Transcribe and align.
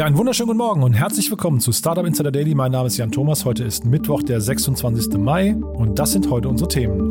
Ja, 0.00 0.06
einen 0.06 0.16
wunderschönen 0.16 0.46
guten 0.46 0.56
Morgen 0.60 0.82
und 0.82 0.94
herzlich 0.94 1.30
willkommen 1.30 1.60
zu 1.60 1.72
Startup 1.72 2.06
Insider 2.06 2.32
Daily. 2.32 2.54
Mein 2.54 2.72
Name 2.72 2.86
ist 2.86 2.96
Jan 2.96 3.12
Thomas. 3.12 3.44
Heute 3.44 3.64
ist 3.64 3.84
Mittwoch, 3.84 4.22
der 4.22 4.40
26. 4.40 5.18
Mai 5.18 5.54
und 5.54 5.98
das 5.98 6.12
sind 6.12 6.30
heute 6.30 6.48
unsere 6.48 6.70
Themen. 6.70 7.10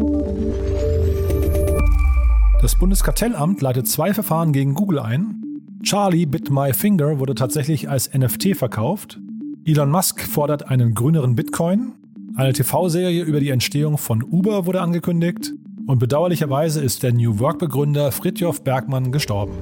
Das 2.59 2.75
Bundeskartellamt 2.79 3.61
leitet 3.61 3.87
zwei 3.87 4.11
Verfahren 4.11 4.53
gegen 4.53 4.73
Google 4.73 4.97
ein. 4.97 5.43
Charlie 5.83 6.25
Bit 6.25 6.49
My 6.49 6.73
Finger 6.73 7.19
wurde 7.19 7.35
tatsächlich 7.35 7.87
als 7.87 8.11
NFT 8.11 8.57
verkauft. 8.57 9.19
Elon 9.65 9.91
Musk 9.91 10.21
fordert 10.21 10.67
einen 10.67 10.95
grüneren 10.95 11.35
Bitcoin. 11.35 11.91
Eine 12.37 12.53
TV-Serie 12.53 13.21
über 13.21 13.39
die 13.39 13.51
Entstehung 13.51 13.99
von 13.99 14.23
Uber 14.23 14.65
wurde 14.65 14.81
angekündigt. 14.81 15.53
Und 15.85 15.99
bedauerlicherweise 15.99 16.81
ist 16.81 17.03
der 17.03 17.13
New 17.13 17.37
Work-Begründer 17.37 18.11
Fritjof 18.11 18.63
Bergmann 18.63 19.11
gestorben. 19.11 19.53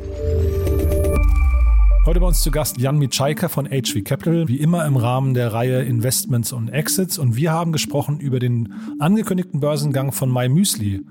Heute 2.08 2.22
bei 2.22 2.28
uns 2.28 2.42
zu 2.42 2.52
Gast 2.52 2.78
Jan 2.78 3.00
Mitschaiker 3.00 3.50
von 3.50 3.66
HV 3.66 4.02
Capital, 4.06 4.48
wie 4.48 4.62
immer 4.62 4.86
im 4.86 4.96
Rahmen 4.96 5.34
der 5.34 5.52
Reihe 5.52 5.82
Investments 5.82 6.54
und 6.54 6.70
Exits. 6.70 7.18
Und 7.18 7.36
wir 7.36 7.52
haben 7.52 7.74
gesprochen 7.74 8.22
über 8.22 8.40
den 8.40 8.74
angekündigten 9.00 9.60
Börsengang 9.60 10.14
von 10.14 10.32
MyMüsli. 10.32 11.02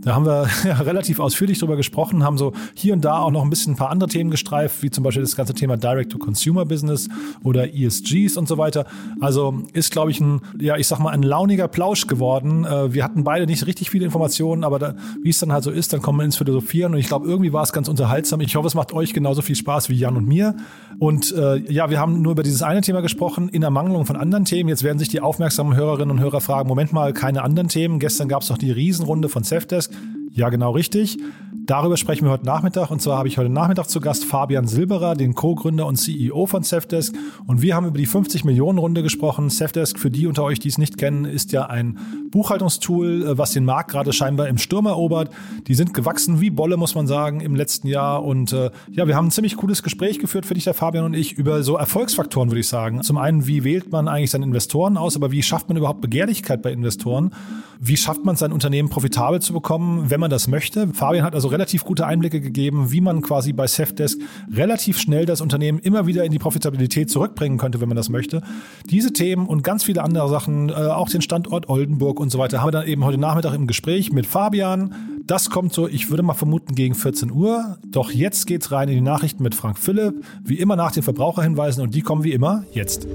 Da 0.00 0.14
haben 0.14 0.26
wir 0.26 0.48
ja, 0.64 0.74
relativ 0.76 1.18
ausführlich 1.20 1.58
drüber 1.58 1.76
gesprochen, 1.76 2.24
haben 2.24 2.38
so 2.38 2.52
hier 2.74 2.92
und 2.94 3.04
da 3.04 3.18
auch 3.18 3.30
noch 3.30 3.42
ein 3.42 3.50
bisschen 3.50 3.74
ein 3.74 3.76
paar 3.76 3.90
andere 3.90 4.08
Themen 4.08 4.30
gestreift, 4.30 4.82
wie 4.82 4.90
zum 4.90 5.04
Beispiel 5.04 5.22
das 5.22 5.36
ganze 5.36 5.54
Thema 5.54 5.76
Direct-to-Consumer-Business 5.76 7.08
oder 7.42 7.74
ESGs 7.74 8.36
und 8.36 8.48
so 8.48 8.58
weiter. 8.58 8.86
Also 9.20 9.62
ist, 9.72 9.90
glaube 9.90 10.10
ich, 10.10 10.20
ein, 10.20 10.40
ja, 10.60 10.76
ich 10.76 10.86
sag 10.86 10.98
mal, 11.00 11.10
ein 11.10 11.22
launiger 11.22 11.68
Plausch 11.68 12.06
geworden. 12.06 12.64
Äh, 12.64 12.92
wir 12.94 13.04
hatten 13.04 13.24
beide 13.24 13.46
nicht 13.46 13.66
richtig 13.66 13.90
viele 13.90 14.04
Informationen, 14.04 14.64
aber 14.64 14.78
da, 14.78 14.94
wie 15.22 15.30
es 15.30 15.38
dann 15.38 15.52
halt 15.52 15.64
so 15.64 15.70
ist, 15.70 15.92
dann 15.92 16.02
kommen 16.02 16.18
wir 16.18 16.24
ins 16.24 16.36
Philosophieren 16.36 16.94
und 16.94 17.00
ich 17.00 17.08
glaube, 17.08 17.26
irgendwie 17.26 17.52
war 17.52 17.62
es 17.62 17.72
ganz 17.72 17.88
unterhaltsam. 17.88 18.40
Ich 18.40 18.56
hoffe, 18.56 18.66
es 18.66 18.74
macht 18.74 18.92
euch 18.92 19.12
genauso 19.12 19.42
viel 19.42 19.56
Spaß 19.56 19.88
wie 19.88 19.94
Jan 19.94 20.16
und 20.16 20.26
mir. 20.26 20.54
Und 20.98 21.32
äh, 21.32 21.58
ja, 21.72 21.90
wir 21.90 22.00
haben 22.00 22.22
nur 22.22 22.32
über 22.32 22.42
dieses 22.42 22.62
eine 22.62 22.80
Thema 22.80 23.02
gesprochen, 23.02 23.48
in 23.48 23.62
Ermangelung 23.62 24.04
von 24.04 24.16
anderen 24.16 24.44
Themen. 24.44 24.68
Jetzt 24.68 24.82
werden 24.82 24.98
sich 24.98 25.08
die 25.08 25.20
aufmerksamen 25.20 25.76
Hörerinnen 25.76 26.10
und 26.10 26.20
Hörer 26.20 26.40
fragen, 26.40 26.68
Moment 26.68 26.92
mal, 26.92 27.12
keine 27.12 27.42
anderen 27.42 27.68
Themen. 27.68 28.00
Gestern 28.00 28.28
gab 28.28 28.42
es 28.42 28.48
doch 28.48 28.58
die 28.58 28.72
Riesenrunde 28.72 29.28
von 29.28 29.44
Safdesk. 29.44 29.92
Ja, 30.38 30.50
genau 30.50 30.70
richtig. 30.70 31.18
Darüber 31.66 31.96
sprechen 31.96 32.24
wir 32.24 32.30
heute 32.30 32.46
Nachmittag. 32.46 32.92
Und 32.92 33.02
zwar 33.02 33.18
habe 33.18 33.26
ich 33.26 33.38
heute 33.38 33.50
Nachmittag 33.50 33.90
zu 33.90 33.98
Gast 34.00 34.24
Fabian 34.24 34.68
Silberer, 34.68 35.16
den 35.16 35.34
Co-Gründer 35.34 35.84
und 35.84 35.96
CEO 35.96 36.46
von 36.46 36.62
Safdesk. 36.62 37.12
Und 37.46 37.60
wir 37.60 37.74
haben 37.74 37.86
über 37.86 37.98
die 37.98 38.06
50 38.06 38.44
Millionen 38.44 38.78
Runde 38.78 39.02
gesprochen. 39.02 39.50
Safdesk, 39.50 39.98
für 39.98 40.12
die 40.12 40.28
unter 40.28 40.44
euch, 40.44 40.60
die 40.60 40.68
es 40.68 40.78
nicht 40.78 40.96
kennen, 40.96 41.24
ist 41.24 41.50
ja 41.50 41.66
ein 41.66 41.98
Buchhaltungstool, 42.30 43.26
äh, 43.26 43.36
was 43.36 43.52
den 43.52 43.64
Markt 43.64 43.90
gerade 43.90 44.12
scheinbar 44.12 44.46
im 44.46 44.58
Sturm 44.58 44.86
erobert. 44.86 45.30
Die 45.66 45.74
sind 45.74 45.92
gewachsen 45.92 46.40
wie 46.40 46.50
Bolle, 46.50 46.76
muss 46.76 46.94
man 46.94 47.08
sagen, 47.08 47.40
im 47.40 47.56
letzten 47.56 47.88
Jahr. 47.88 48.24
Und 48.24 48.52
äh, 48.52 48.70
ja, 48.92 49.08
wir 49.08 49.16
haben 49.16 49.26
ein 49.26 49.30
ziemlich 49.32 49.56
cooles 49.56 49.82
Gespräch 49.82 50.20
geführt, 50.20 50.46
für 50.46 50.54
dich, 50.54 50.64
der 50.64 50.74
Fabian 50.74 51.04
und 51.04 51.14
ich, 51.14 51.32
über 51.32 51.64
so 51.64 51.76
Erfolgsfaktoren, 51.76 52.50
würde 52.50 52.60
ich 52.60 52.68
sagen. 52.68 53.02
Zum 53.02 53.18
einen, 53.18 53.48
wie 53.48 53.64
wählt 53.64 53.90
man 53.90 54.06
eigentlich 54.06 54.30
seine 54.30 54.44
Investoren 54.44 54.96
aus, 54.96 55.16
aber 55.16 55.32
wie 55.32 55.42
schafft 55.42 55.68
man 55.68 55.76
überhaupt 55.76 56.00
Begehrlichkeit 56.00 56.62
bei 56.62 56.72
Investoren? 56.72 57.34
Wie 57.80 57.96
schafft 57.96 58.24
man 58.24 58.36
sein 58.36 58.52
Unternehmen 58.52 58.88
profitabel 58.88 59.40
zu 59.40 59.52
bekommen, 59.52 60.10
wenn 60.10 60.18
man 60.18 60.27
das 60.30 60.48
möchte? 60.48 60.88
Fabian 60.88 61.24
hat 61.24 61.34
also 61.34 61.48
relativ 61.48 61.84
gute 61.84 62.06
Einblicke 62.06 62.40
gegeben, 62.40 62.90
wie 62.90 63.00
man 63.00 63.22
quasi 63.22 63.52
bei 63.52 63.66
Safdesk 63.66 64.18
relativ 64.52 64.98
schnell 64.98 65.26
das 65.26 65.40
Unternehmen 65.40 65.78
immer 65.78 66.06
wieder 66.06 66.24
in 66.24 66.32
die 66.32 66.38
Profitabilität 66.38 67.10
zurückbringen 67.10 67.58
könnte, 67.58 67.80
wenn 67.80 67.88
man 67.88 67.96
das 67.96 68.08
möchte. 68.08 68.42
Diese 68.90 69.12
Themen 69.12 69.46
und 69.46 69.62
ganz 69.62 69.84
viele 69.84 70.02
andere 70.02 70.28
Sachen, 70.28 70.68
äh, 70.70 70.72
auch 70.72 71.08
den 71.08 71.22
Standort 71.22 71.68
Oldenburg 71.68 72.20
und 72.20 72.30
so 72.30 72.38
weiter, 72.38 72.60
haben 72.60 72.68
wir 72.68 72.72
dann 72.72 72.86
eben 72.86 73.04
heute 73.04 73.18
Nachmittag 73.18 73.54
im 73.54 73.66
Gespräch 73.66 74.12
mit 74.12 74.26
Fabian. 74.26 74.94
Das 75.26 75.50
kommt 75.50 75.72
so, 75.72 75.86
ich 75.86 76.10
würde 76.10 76.22
mal 76.22 76.34
vermuten, 76.34 76.74
gegen 76.74 76.94
14 76.94 77.30
Uhr. 77.30 77.78
Doch 77.86 78.10
jetzt 78.10 78.46
geht's 78.46 78.72
rein 78.72 78.88
in 78.88 78.94
die 78.94 79.00
Nachrichten 79.00 79.42
mit 79.42 79.54
Frank 79.54 79.78
Philipp. 79.78 80.24
Wie 80.42 80.58
immer 80.58 80.76
nach 80.76 80.92
den 80.92 81.02
Verbraucherhinweisen 81.02 81.82
und 81.82 81.94
die 81.94 82.02
kommen 82.02 82.24
wie 82.24 82.32
immer 82.32 82.64
jetzt. 82.72 83.06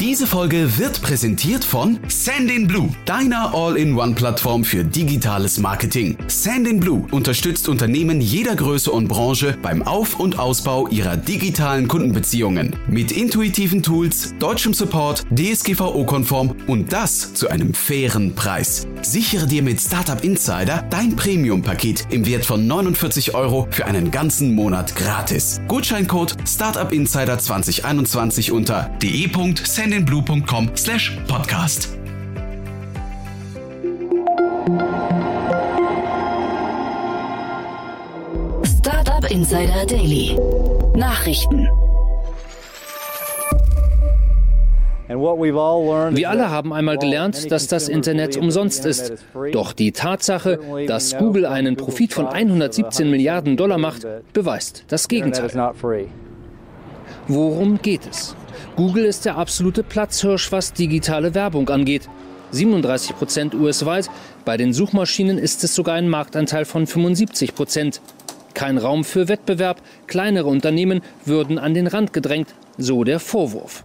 Diese 0.00 0.26
Folge 0.26 0.78
wird 0.78 1.02
präsentiert 1.02 1.62
von 1.62 2.00
Sandinblue, 2.08 2.88
deiner 3.04 3.54
All-in-One-Plattform 3.54 4.64
für 4.64 4.82
digitales 4.82 5.58
Marketing. 5.58 6.16
Sandinblue 6.26 7.06
unterstützt 7.10 7.68
Unternehmen 7.68 8.22
jeder 8.22 8.56
Größe 8.56 8.90
und 8.90 9.08
Branche 9.08 9.58
beim 9.60 9.82
Auf- 9.82 10.18
und 10.18 10.38
Ausbau 10.38 10.88
ihrer 10.88 11.18
digitalen 11.18 11.86
Kundenbeziehungen. 11.86 12.74
Mit 12.88 13.12
intuitiven 13.12 13.82
Tools, 13.82 14.34
deutschem 14.38 14.72
Support, 14.72 15.26
DSGVO-konform 15.34 16.56
und 16.66 16.90
das 16.94 17.34
zu 17.34 17.50
einem 17.50 17.74
fairen 17.74 18.34
Preis. 18.34 18.86
Sichere 19.02 19.46
dir 19.46 19.62
mit 19.62 19.80
Startup 19.80 20.22
Insider 20.22 20.84
dein 20.90 21.16
Premium-Paket 21.16 22.06
im 22.10 22.26
Wert 22.26 22.44
von 22.44 22.66
49 22.66 23.34
Euro 23.34 23.66
für 23.70 23.86
einen 23.86 24.10
ganzen 24.10 24.54
Monat 24.54 24.94
gratis. 24.94 25.60
Gutscheincode 25.68 26.36
Startup 26.46 26.92
Insider 26.92 27.38
2021 27.38 28.52
unter 28.52 28.90
de.sandinblue 29.02 30.10
sendinblue.com 30.10 30.70
slash 30.76 31.16
podcast. 31.26 31.88
Startup 38.64 39.30
Insider 39.30 39.86
Daily. 39.86 40.36
Nachrichten. 40.94 41.68
Wir 45.10 46.30
alle 46.30 46.50
haben 46.50 46.72
einmal 46.72 46.96
gelernt, 46.96 47.50
dass 47.50 47.66
das 47.66 47.88
Internet 47.88 48.36
umsonst 48.36 48.86
ist. 48.86 49.14
Doch 49.52 49.72
die 49.72 49.90
Tatsache, 49.90 50.60
dass 50.86 51.18
Google 51.18 51.46
einen 51.46 51.76
Profit 51.76 52.12
von 52.12 52.26
117 52.26 53.10
Milliarden 53.10 53.56
Dollar 53.56 53.78
macht, 53.78 54.06
beweist 54.32 54.84
das 54.88 55.08
Gegenteil. 55.08 55.50
Worum 57.26 57.82
geht 57.82 58.06
es? 58.08 58.36
Google 58.76 59.04
ist 59.04 59.24
der 59.24 59.36
absolute 59.36 59.82
Platzhirsch, 59.82 60.52
was 60.52 60.72
digitale 60.72 61.34
Werbung 61.34 61.68
angeht. 61.68 62.08
37 62.52 63.16
Prozent 63.16 63.54
US-weit. 63.54 64.10
Bei 64.44 64.56
den 64.56 64.72
Suchmaschinen 64.72 65.38
ist 65.38 65.64
es 65.64 65.74
sogar 65.74 65.96
ein 65.96 66.08
Marktanteil 66.08 66.64
von 66.64 66.86
75 66.86 67.54
Prozent. 67.54 68.00
Kein 68.54 68.78
Raum 68.78 69.04
für 69.04 69.28
Wettbewerb. 69.28 69.80
Kleinere 70.06 70.48
Unternehmen 70.48 71.02
würden 71.24 71.58
an 71.58 71.74
den 71.74 71.86
Rand 71.86 72.12
gedrängt. 72.12 72.54
So 72.78 73.04
der 73.04 73.20
Vorwurf. 73.20 73.84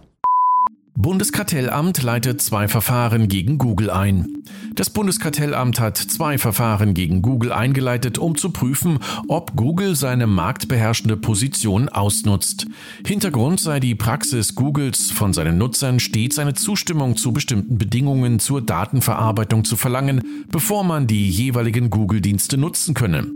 Bundeskartellamt 0.96 2.02
leitet 2.02 2.40
zwei 2.40 2.68
Verfahren 2.68 3.28
gegen 3.28 3.58
Google 3.58 3.90
ein. 3.90 4.42
Das 4.76 4.90
Bundeskartellamt 4.90 5.80
hat 5.80 5.96
zwei 5.96 6.36
Verfahren 6.36 6.92
gegen 6.92 7.22
Google 7.22 7.50
eingeleitet, 7.50 8.18
um 8.18 8.36
zu 8.36 8.50
prüfen, 8.50 8.98
ob 9.26 9.56
Google 9.56 9.96
seine 9.96 10.26
marktbeherrschende 10.26 11.16
Position 11.16 11.88
ausnutzt. 11.88 12.66
Hintergrund 13.06 13.58
sei 13.58 13.80
die 13.80 13.94
Praxis 13.94 14.54
Googles, 14.54 15.10
von 15.10 15.32
seinen 15.32 15.56
Nutzern 15.56 15.98
stets 15.98 16.38
eine 16.38 16.52
Zustimmung 16.52 17.16
zu 17.16 17.32
bestimmten 17.32 17.78
Bedingungen 17.78 18.38
zur 18.38 18.60
Datenverarbeitung 18.60 19.64
zu 19.64 19.76
verlangen, 19.76 20.20
bevor 20.48 20.84
man 20.84 21.06
die 21.06 21.30
jeweiligen 21.30 21.88
Google-Dienste 21.88 22.58
nutzen 22.58 22.92
könne. 22.92 23.28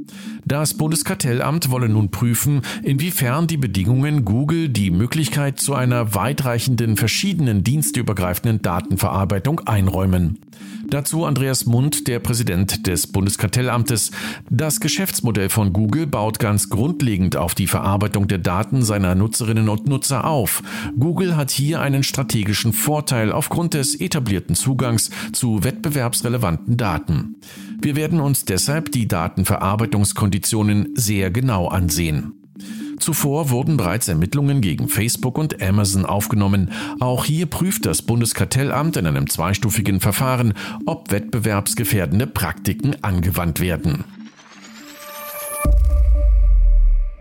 Das 0.45 0.75
Bundeskartellamt 0.75 1.71
wolle 1.71 1.89
nun 1.89 2.11
prüfen, 2.11 2.61
inwiefern 2.83 3.47
die 3.47 3.57
Bedingungen 3.57 4.27
Google 4.27 4.69
die 4.69 4.91
Möglichkeit 4.91 5.59
zu 5.59 5.75
einer 5.75 6.15
weitreichenden 6.15 6.99
verschiedenen 6.99 7.65
dienstübergreifenden 7.65 8.61
Datenverarbeitung 8.61 9.61
einräumen. 9.61 10.39
Dazu 10.91 11.25
Andreas 11.31 11.65
Mund, 11.65 12.09
der 12.09 12.19
Präsident 12.19 12.89
des 12.89 13.07
Bundeskartellamtes. 13.07 14.11
Das 14.51 14.81
Geschäftsmodell 14.81 15.49
von 15.49 15.73
Google 15.73 16.09
baut 16.09 16.41
ganz 16.41 16.71
grundlegend 16.71 17.37
auf 17.37 17.55
die 17.55 17.69
Verarbeitung 17.69 18.27
der 18.27 18.39
Daten 18.39 18.83
seiner 18.83 19.15
Nutzerinnen 19.15 19.69
und 19.69 19.87
Nutzer 19.87 20.25
auf. 20.25 20.61
Google 20.99 21.37
hat 21.37 21.53
hier 21.53 21.81
einen 21.83 22.03
strategischen 22.03 22.73
Vorteil 22.73 23.31
aufgrund 23.31 23.75
des 23.75 23.95
etablierten 23.95 24.57
Zugangs 24.57 25.11
zu 25.33 25.63
wettbewerbsrelevanten 25.63 26.77
Daten. 26.77 27.37
Wir 27.81 27.95
werden 27.95 28.19
uns 28.19 28.45
deshalb 28.45 28.91
die 28.91 29.07
Datenverarbeitungskonditionen 29.07 30.95
sehr 30.97 31.31
genau 31.31 31.69
ansehen. 31.69 32.40
Zuvor 33.01 33.51
wurden 33.51 33.77
bereits 33.77 34.09
Ermittlungen 34.09 34.61
gegen 34.61 34.89
Facebook 34.89 35.39
und 35.39 35.63
Amazon 35.63 36.07
aufgenommen. 36.07 36.71
Auch 37.01 37.25
hier 37.25 37.47
prüft 37.47 37.87
das 37.87 38.03
Bundeskartellamt 38.03 38.97
in 38.97 39.07
einem 39.07 39.29
zweistufigen 39.29 40.01
Verfahren, 40.01 40.55
ob 40.87 41.11
wettbewerbsgefährdende 41.11 42.27
Praktiken 42.27 42.97
angewandt 43.03 43.61
werden. 43.61 44.05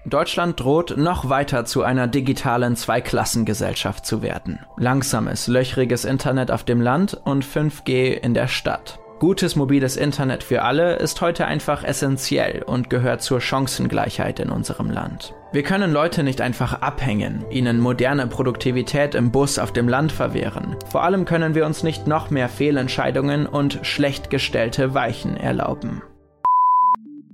Deutschland 0.06 0.60
droht 0.60 0.98
noch 0.98 1.30
weiter 1.30 1.66
zu 1.66 1.84
einer 1.84 2.08
digitalen 2.08 2.76
Zweiklassengesellschaft 2.76 4.06
zu 4.06 4.22
werden. 4.22 4.60
Langsames, 4.78 5.48
löchriges 5.48 6.04
Internet 6.04 6.52
auf 6.52 6.64
dem 6.64 6.82
Land 6.82 7.14
und 7.14 7.46
5G 7.46 8.14
in 8.14 8.34
der 8.34 8.48
Stadt. 8.48 9.00
Gutes 9.20 9.58
mobiles 9.58 9.98
Internet 9.98 10.44
für 10.44 10.62
alle 10.62 10.96
ist 10.96 11.20
heute 11.20 11.46
einfach 11.46 11.84
essentiell 11.84 12.64
und 12.64 12.90
gehört 12.90 13.22
zur 13.22 13.42
Chancengleichheit 13.42 14.40
in 14.40 14.50
unserem 14.50 14.90
Land. 14.90 15.34
Wir 15.52 15.64
können 15.64 15.92
Leute 15.92 16.24
nicht 16.24 16.40
einfach 16.40 16.82
abhängen, 16.82 17.44
ihnen 17.50 17.82
moderne 17.82 18.28
Produktivität 18.28 19.16
im 19.16 19.30
Bus 19.32 19.60
auf 19.60 19.74
dem 19.74 19.90
Land 19.90 20.14
verwehren. 20.14 20.78
Vor 20.90 21.04
allem 21.04 21.26
können 21.26 21.54
wir 21.54 21.66
uns 21.66 21.84
nicht 21.84 22.08
noch 22.08 22.30
mehr 22.30 22.48
Fehlentscheidungen 22.48 23.46
und 23.46 23.80
schlecht 23.82 24.30
gestellte 24.30 24.94
Weichen 24.94 25.36
erlauben. 25.36 26.02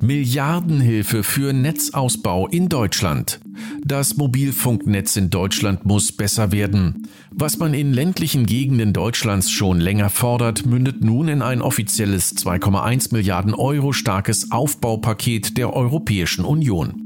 Milliardenhilfe 0.05 1.23
für 1.23 1.51
Netzausbau 1.51 2.47
in 2.47 2.69
Deutschland. 2.69 3.39
Das 3.83 4.17
Mobilfunknetz 4.17 5.15
in 5.15 5.31
Deutschland 5.31 5.85
muss 5.85 6.11
besser 6.11 6.51
werden. 6.51 7.07
Was 7.31 7.57
man 7.57 7.73
in 7.73 7.91
ländlichen 7.91 8.45
Gegenden 8.45 8.93
Deutschlands 8.93 9.49
schon 9.49 9.79
länger 9.79 10.11
fordert, 10.11 10.65
mündet 10.65 11.03
nun 11.03 11.27
in 11.27 11.41
ein 11.41 11.61
offizielles 11.61 12.35
2,1 12.37 13.13
Milliarden 13.13 13.55
Euro 13.55 13.93
starkes 13.93 14.51
Aufbaupaket 14.51 15.57
der 15.57 15.73
Europäischen 15.73 16.45
Union. 16.45 17.04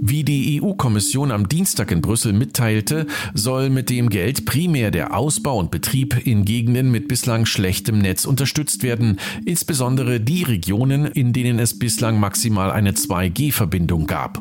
Wie 0.00 0.22
die 0.22 0.62
EU-Kommission 0.62 1.32
am 1.32 1.48
Dienstag 1.48 1.90
in 1.90 2.00
Brüssel 2.00 2.32
mitteilte, 2.32 3.08
soll 3.34 3.68
mit 3.68 3.90
dem 3.90 4.10
Geld 4.10 4.44
primär 4.44 4.92
der 4.92 5.16
Ausbau 5.16 5.58
und 5.58 5.72
Betrieb 5.72 6.24
in 6.24 6.44
Gegenden 6.44 6.92
mit 6.92 7.08
bislang 7.08 7.46
schlechtem 7.46 7.98
Netz 7.98 8.24
unterstützt 8.24 8.84
werden, 8.84 9.18
insbesondere 9.44 10.20
die 10.20 10.44
Regionen, 10.44 11.06
in 11.06 11.32
denen 11.32 11.58
es 11.58 11.76
bislang 11.76 12.20
maximal 12.20 12.70
eine 12.70 12.92
2G-Verbindung 12.92 14.06
gab. 14.06 14.40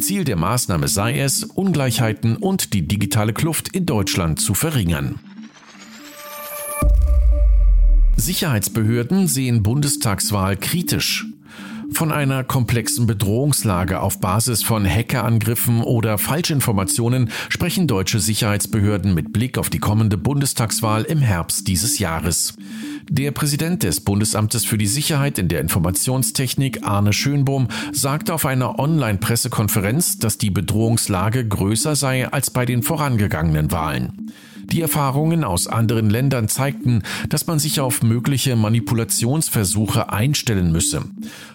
Ziel 0.00 0.24
der 0.24 0.36
Maßnahme 0.36 0.86
sei 0.86 1.18
es, 1.18 1.44
Ungleichheiten 1.44 2.36
und 2.36 2.74
die 2.74 2.86
digitale 2.86 3.32
Kluft 3.32 3.68
in 3.74 3.86
Deutschland 3.86 4.38
zu 4.38 4.52
verringern. 4.52 5.18
Sicherheitsbehörden 8.16 9.28
sehen 9.28 9.62
Bundestagswahl 9.62 10.58
kritisch. 10.58 11.29
Von 11.92 12.12
einer 12.12 12.44
komplexen 12.44 13.06
Bedrohungslage 13.06 14.00
auf 14.00 14.20
Basis 14.20 14.62
von 14.62 14.86
Hackerangriffen 14.86 15.82
oder 15.82 16.18
Falschinformationen 16.18 17.30
sprechen 17.48 17.86
deutsche 17.86 18.20
Sicherheitsbehörden 18.20 19.14
mit 19.14 19.32
Blick 19.32 19.58
auf 19.58 19.70
die 19.70 19.78
kommende 19.78 20.16
Bundestagswahl 20.16 21.04
im 21.04 21.18
Herbst 21.18 21.68
dieses 21.68 21.98
Jahres. 21.98 22.54
Der 23.10 23.32
Präsident 23.32 23.82
des 23.82 24.00
Bundesamtes 24.00 24.64
für 24.64 24.78
die 24.78 24.86
Sicherheit 24.86 25.38
in 25.38 25.48
der 25.48 25.60
Informationstechnik, 25.60 26.86
Arne 26.86 27.12
Schönbohm, 27.12 27.68
sagte 27.92 28.34
auf 28.34 28.46
einer 28.46 28.78
Online-Pressekonferenz, 28.78 30.18
dass 30.18 30.38
die 30.38 30.50
Bedrohungslage 30.50 31.46
größer 31.46 31.96
sei 31.96 32.28
als 32.28 32.50
bei 32.50 32.64
den 32.66 32.82
vorangegangenen 32.82 33.72
Wahlen. 33.72 34.30
Die 34.72 34.80
Erfahrungen 34.80 35.42
aus 35.42 35.66
anderen 35.66 36.10
Ländern 36.10 36.48
zeigten, 36.48 37.02
dass 37.28 37.46
man 37.48 37.58
sich 37.58 37.80
auf 37.80 38.02
mögliche 38.02 38.54
Manipulationsversuche 38.54 40.12
einstellen 40.12 40.70
müsse. 40.70 41.02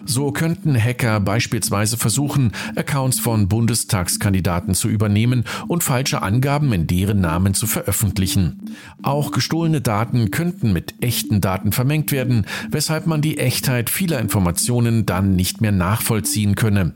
So 0.04 0.32
könnten 0.32 0.76
Hacker 0.78 1.20
beispielsweise 1.20 1.96
versuchen, 1.96 2.52
Accounts 2.76 3.18
von 3.18 3.48
Bundestagskandidaten 3.48 4.74
zu 4.74 4.88
übernehmen 4.88 5.44
und 5.66 5.82
falsche 5.82 6.20
Angaben 6.20 6.72
in 6.72 6.86
deren 6.86 7.20
Namen 7.20 7.54
zu 7.54 7.66
veröffentlichen. 7.66 8.74
Auch 9.02 9.30
gestohlene 9.30 9.80
Daten 9.80 10.30
könnten 10.30 10.74
mit 10.74 11.02
echten 11.02 11.40
Daten 11.40 11.72
vermengt 11.72 12.12
werden, 12.12 12.44
weshalb 12.70 13.06
man 13.06 13.22
die 13.22 13.38
Echtheit 13.38 13.88
vieler 13.88 14.20
Informationen 14.20 15.06
dann 15.06 15.34
nicht 15.36 15.62
mehr 15.62 15.72
nachvollziehen 15.72 16.54
könne. 16.54 16.92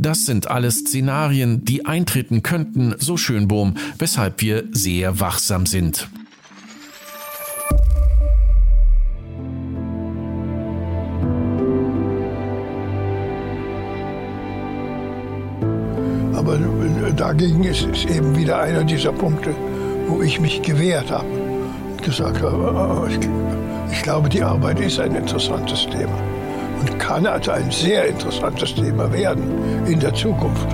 Das 0.00 0.26
sind 0.26 0.48
alles 0.48 0.78
Szenarien, 0.78 1.64
die 1.64 1.84
eintreten 1.84 2.44
könnten, 2.44 2.94
so 2.98 3.16
Schönbohm, 3.16 3.74
weshalb 3.98 4.40
wir 4.40 4.62
sehr 4.70 5.18
wachsam 5.18 5.66
sind. 5.66 6.08
Aber 16.32 16.58
dagegen 17.16 17.64
ist 17.64 17.84
es 17.92 18.04
eben 18.04 18.36
wieder 18.36 18.60
einer 18.60 18.84
dieser 18.84 19.10
Punkte, 19.10 19.52
wo 20.06 20.22
ich 20.22 20.38
mich 20.38 20.62
gewehrt 20.62 21.10
habe 21.10 21.26
und 21.26 22.02
gesagt 22.04 22.40
habe, 22.40 23.10
ich, 23.90 24.02
glaube, 24.02 24.28
die 24.28 24.42
Arbeit 24.42 24.78
ist 24.78 25.00
ein 25.00 25.16
interessantes 25.16 25.88
Thema 25.90 26.37
und 26.78 26.98
kann 26.98 27.26
also 27.26 27.50
ein 27.50 27.70
sehr 27.70 28.06
interessantes 28.06 28.74
Thema 28.74 29.12
werden 29.12 29.86
in 29.86 30.00
der 30.00 30.14
Zukunft. 30.14 30.66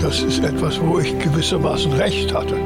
Das 0.00 0.20
ist 0.20 0.42
etwas, 0.42 0.80
wo 0.80 0.98
ich 0.98 1.18
gewissermaßen 1.18 1.92
recht 1.92 2.34
hatte. 2.34 2.56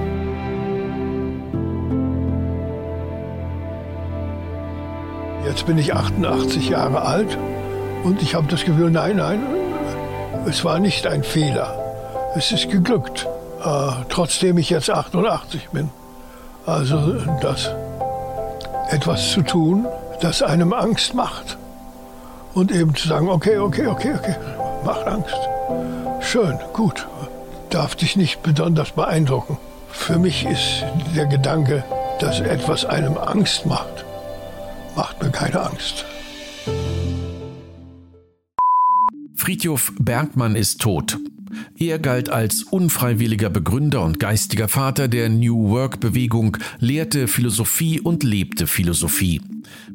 Jetzt 5.45 5.67
bin 5.67 5.79
ich 5.79 5.95
88 5.95 6.71
Jahre 6.71 7.03
alt 7.03 7.39
und 8.05 8.23
ich 8.23 8.35
habe 8.35 8.47
das 8.49 8.65
Gefühl, 8.65 8.91
nein, 8.91 9.17
nein, 9.17 9.41
es 10.47 10.65
war 10.65 10.79
nicht 10.79 11.07
ein 11.07 11.23
Fehler. 11.23 11.79
Es 12.37 12.53
ist 12.53 12.71
geglückt, 12.71 13.27
äh, 13.65 13.91
trotzdem 14.09 14.59
ich 14.59 14.71
jetzt 14.71 14.91
88 14.91 15.71
bin. 15.71 15.91
Also 16.67 17.17
das 17.41 17.71
etwas 18.91 19.31
zu 19.33 19.43
tun, 19.43 19.87
das 20.21 20.43
einem 20.43 20.73
Angst 20.73 21.15
macht 21.15 21.57
und 22.57 22.73
eben 22.73 22.95
zu 22.95 23.07
sagen, 23.07 23.29
okay, 23.29 23.59
okay, 23.59 23.87
okay, 23.87 24.15
okay, 24.15 24.35
macht 24.85 25.07
Angst. 25.07 25.37
Schön, 26.21 26.59
gut, 26.73 27.07
darf 27.69 27.95
dich 27.95 28.17
nicht 28.17 28.43
besonders 28.43 28.93
beeindrucken. 28.93 29.59
Für 29.91 30.19
mich 30.19 30.47
ist 30.47 30.85
der 31.15 31.27
Gedanke, 31.27 31.85
dass 32.19 32.41
etwas 32.41 32.87
einem 32.87 33.19
Angst 33.19 33.67
macht, 33.67 34.07
macht 34.97 35.23
mir 35.23 35.31
keine 35.31 35.61
Angst. 35.61 36.07
Friedhof 39.37 39.93
Bergmann 40.01 40.57
ist 40.57 40.81
tot. 40.81 41.19
Er 41.79 41.99
galt 41.99 42.31
als 42.31 42.63
unfreiwilliger 42.63 43.51
Begründer 43.51 44.03
und 44.03 44.19
geistiger 44.19 44.69
Vater 44.69 45.09
der 45.09 45.29
New 45.29 45.69
Work-Bewegung, 45.69 46.57
lehrte 46.79 47.29
Philosophie 47.29 48.01
und 48.01 48.23
lebte 48.23 48.67
Philosophie. 48.67 49.43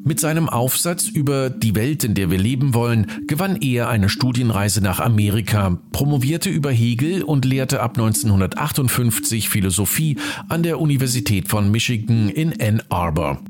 Mit 0.04 0.20
seinem 0.20 0.50
Aufsatz 0.50 1.08
über 1.08 1.50
die 1.50 1.76
Welt, 1.76 2.04
in 2.04 2.14
der 2.14 2.32
wir 2.32 2.38
leben 2.38 2.74
wollen, 2.74 3.08
gewann 3.28 3.58
er 3.58 3.90
eine 3.90 4.10
Studienreise 4.10 4.82
nach 4.82 5.00
Amerika, 5.00 5.80
promovierte 5.92 6.50
über 6.50 6.72
Hegel 6.72 7.24
und 7.24 7.46
lehrte 7.46 7.82
ab 7.82 7.98
1958 7.98 9.50
Philosophie 9.50 10.18
an 10.50 10.64
der 10.64 10.80
Universität 10.80 11.48
von 11.48 11.72
Michigan 11.72 12.30
in 12.30 12.60
Ann 12.62 12.82
Arbor. 12.90 13.42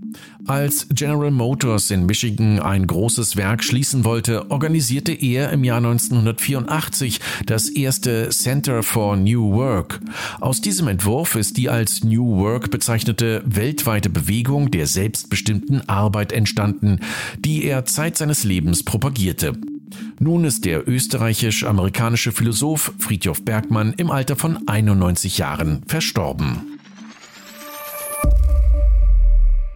Als 0.47 0.87
General 0.89 1.31
Motors 1.31 1.91
in 1.91 2.05
Michigan 2.05 2.59
ein 2.59 2.87
großes 2.87 3.35
Werk 3.35 3.63
schließen 3.63 4.03
wollte, 4.03 4.49
organisierte 4.49 5.13
er 5.13 5.51
im 5.51 5.63
Jahr 5.63 5.77
1984 5.77 7.19
das 7.45 7.69
erste 7.69 8.29
Center 8.29 8.81
for 8.81 9.15
New 9.15 9.53
Work. 9.53 9.99
Aus 10.39 10.59
diesem 10.61 10.87
Entwurf 10.87 11.35
ist 11.35 11.57
die 11.57 11.69
als 11.69 12.03
New 12.03 12.37
Work 12.37 12.71
bezeichnete 12.71 13.43
weltweite 13.45 14.09
Bewegung 14.09 14.71
der 14.71 14.87
selbstbestimmten 14.87 15.87
Arbeit 15.87 16.31
entstanden, 16.31 16.99
die 17.37 17.65
er 17.65 17.85
Zeit 17.85 18.17
seines 18.17 18.43
Lebens 18.43 18.83
propagierte. 18.83 19.53
Nun 20.19 20.45
ist 20.45 20.65
der 20.65 20.87
österreichisch-amerikanische 20.87 22.31
Philosoph 22.31 22.93
Friedhof 22.99 23.43
Bergmann 23.43 23.93
im 23.97 24.11
Alter 24.11 24.35
von 24.35 24.67
91 24.67 25.37
Jahren 25.37 25.83
verstorben. 25.87 26.70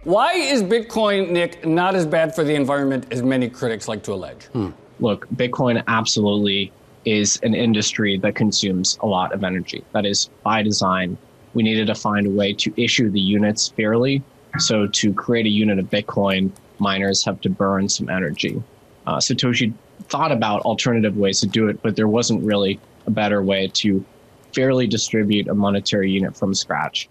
Why 0.06 0.34
is 0.34 0.62
Bitcoin, 0.62 1.32
Nick, 1.32 1.66
not 1.66 1.96
as 1.96 2.06
bad 2.06 2.36
for 2.36 2.44
the 2.44 2.54
environment 2.54 3.08
as 3.10 3.24
many 3.24 3.50
critics 3.50 3.88
like 3.88 4.04
to 4.04 4.14
allege? 4.14 4.46
Hmm. 4.54 4.70
Look, 5.00 5.28
Bitcoin 5.30 5.84
absolutely 5.88 6.72
is 7.06 7.40
an 7.42 7.56
industry 7.56 8.20
that 8.20 8.36
consumes 8.36 9.00
a 9.02 9.08
lot 9.08 9.34
of 9.34 9.44
energy. 9.44 9.84
That 9.94 10.06
is 10.06 10.30
by 10.44 10.62
design. 10.62 11.18
We 11.56 11.64
needed 11.64 11.88
to 11.88 11.96
find 11.96 12.28
a 12.28 12.30
way 12.30 12.54
to 12.54 12.74
issue 12.80 13.10
the 13.10 13.20
units 13.20 13.70
fairly. 13.70 14.22
So, 14.60 14.86
to 14.86 15.12
create 15.12 15.48
a 15.48 15.50
unit 15.50 15.80
of 15.80 15.90
Bitcoin, 15.90 16.52
miners 16.78 17.26
have 17.26 17.42
to 17.42 17.50
burn 17.50 17.90
some 17.90 18.08
energy. 18.08 18.62
Uh, 19.08 19.18
Satoshi 19.18 19.74
thought 20.04 20.32
about 20.32 20.62
alternative 20.62 21.18
ways 21.18 21.40
to 21.40 21.48
do 21.48 21.68
it, 21.68 21.82
but 21.82 21.96
there 21.96 22.08
wasn't 22.08 22.44
really 22.44 22.80
a 23.08 23.12
better 23.12 23.42
way 23.42 23.70
to 23.74 24.06
fairly 24.54 24.86
distribute 24.86 25.48
a 25.48 25.56
monetary 25.56 26.12
unit 26.12 26.38
from 26.38 26.54
scratch. 26.54 27.10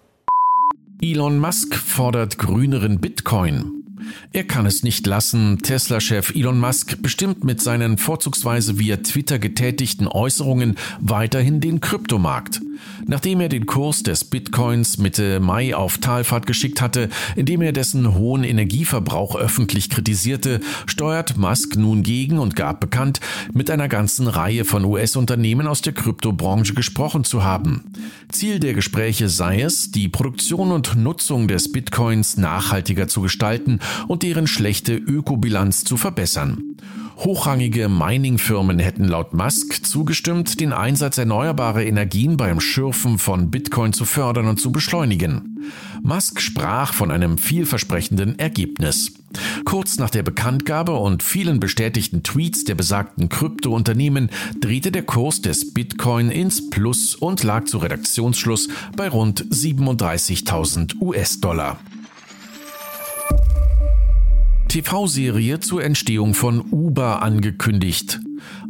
Elon 1.07 1.37
Musk 1.37 1.75
fordert 1.75 2.39
grüneren 2.39 2.99
Bitcoin. 2.99 3.74
Er 4.33 4.43
kann 4.43 4.65
es 4.65 4.83
nicht 4.83 5.07
lassen, 5.07 5.59
Tesla-Chef 5.59 6.35
Elon 6.35 6.59
Musk 6.59 7.01
bestimmt 7.01 7.43
mit 7.43 7.61
seinen 7.61 7.97
vorzugsweise 7.97 8.79
via 8.79 8.97
Twitter 8.97 9.39
getätigten 9.39 10.07
Äußerungen 10.07 10.75
weiterhin 10.99 11.61
den 11.61 11.79
Kryptomarkt. 11.79 12.61
Nachdem 13.05 13.39
er 13.39 13.49
den 13.49 13.65
Kurs 13.65 14.03
des 14.03 14.23
Bitcoins 14.23 14.97
Mitte 14.97 15.39
Mai 15.39 15.75
auf 15.75 15.97
Talfahrt 15.99 16.45
geschickt 16.45 16.81
hatte, 16.81 17.09
indem 17.35 17.61
er 17.61 17.71
dessen 17.71 18.15
hohen 18.15 18.43
Energieverbrauch 18.43 19.35
öffentlich 19.35 19.89
kritisierte, 19.89 20.59
steuert 20.85 21.37
Musk 21.37 21.75
nun 21.75 22.03
gegen 22.03 22.39
und 22.39 22.55
gab 22.55 22.79
bekannt, 22.79 23.19
mit 23.53 23.69
einer 23.69 23.87
ganzen 23.87 24.27
Reihe 24.27 24.65
von 24.65 24.85
US-Unternehmen 24.85 25.67
aus 25.67 25.81
der 25.81 25.93
Kryptobranche 25.93 26.73
gesprochen 26.73 27.23
zu 27.23 27.43
haben. 27.43 27.93
Ziel 28.31 28.59
der 28.59 28.73
Gespräche 28.73 29.29
sei 29.29 29.61
es, 29.61 29.91
die 29.91 30.09
Produktion 30.09 30.71
und 30.71 30.95
Nutzung 30.95 31.47
des 31.47 31.71
Bitcoins 31.71 32.37
nachhaltiger 32.37 33.07
zu 33.07 33.21
gestalten 33.21 33.79
und 34.07 34.23
deren 34.23 34.47
schlechte 34.47 34.95
Ökobilanz 34.95 35.83
zu 35.83 35.97
verbessern. 35.97 36.75
Hochrangige 37.17 37.87
Mining-Firmen 37.87 38.77
hätten 38.79 39.05
laut 39.05 39.33
Musk 39.33 39.85
zugestimmt, 39.85 40.59
den 40.59 40.73
Einsatz 40.73 41.17
erneuerbarer 41.17 41.83
Energien 41.83 42.35
beim 42.35 42.59
Schürfen 42.59 43.19
von 43.19 43.49
Bitcoin 43.51 43.93
zu 43.93 44.03
fördern 44.03 44.47
und 44.47 44.59
zu 44.59 44.71
beschleunigen. 44.71 45.63
Musk 46.03 46.41
sprach 46.41 46.93
von 46.93 47.11
einem 47.11 47.37
vielversprechenden 47.37 48.37
Ergebnis. 48.37 49.13
Kurz 49.63 49.97
nach 49.97 50.09
der 50.09 50.23
Bekanntgabe 50.23 50.93
und 50.93 51.23
vielen 51.23 51.59
bestätigten 51.59 52.21
Tweets 52.21 52.65
der 52.65 52.75
besagten 52.75 53.29
Kryptounternehmen 53.29 54.29
drehte 54.59 54.91
der 54.91 55.03
Kurs 55.03 55.41
des 55.41 55.73
Bitcoin 55.73 56.29
ins 56.29 56.69
Plus 56.69 57.15
und 57.15 57.43
lag 57.43 57.63
zu 57.63 57.77
Redaktionsschluss 57.77 58.67
bei 58.95 59.07
rund 59.07 59.43
37.000 59.45 61.01
US-Dollar. 61.01 61.79
TV-Serie 64.75 65.61
zur 65.61 65.85
Entstehung 65.85 66.33
von 66.33 66.59
Uber 66.69 67.21
angekündigt. 67.21 68.19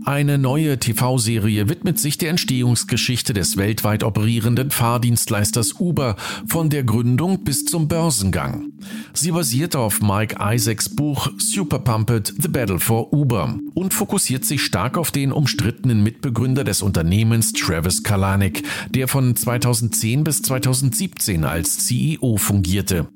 Eine 0.03 0.37
neue 0.37 0.77
TV-Serie 0.77 1.67
widmet 1.67 1.99
sich 1.99 2.19
der 2.19 2.29
Entstehungsgeschichte 2.29 3.33
des 3.33 3.57
weltweit 3.57 4.03
operierenden 4.03 4.69
Fahrdienstleisters 4.69 5.79
Uber 5.79 6.15
von 6.45 6.69
der 6.69 6.83
Gründung 6.83 7.43
bis 7.43 7.65
zum 7.65 7.87
Börsengang. 7.87 8.67
Sie 9.13 9.31
basiert 9.31 9.75
auf 9.75 9.99
Mike 9.99 10.35
Isaacs 10.39 10.89
Buch 10.89 11.31
Super 11.39 11.79
Pumped 11.79 12.35
The 12.39 12.49
Battle 12.49 12.79
for 12.79 13.11
Uber 13.11 13.57
und 13.73 13.95
fokussiert 13.95 14.45
sich 14.45 14.61
stark 14.61 14.99
auf 14.99 15.09
den 15.09 15.31
umstrittenen 15.31 16.03
Mitbegründer 16.03 16.63
des 16.63 16.83
Unternehmens 16.83 17.51
Travis 17.51 18.03
Kalanick, 18.03 18.61
der 18.91 19.07
von 19.07 19.35
2010 19.35 20.23
bis 20.23 20.43
2017 20.43 21.45
als 21.45 21.87
CEO 21.87 22.37
fungierte. 22.37 23.07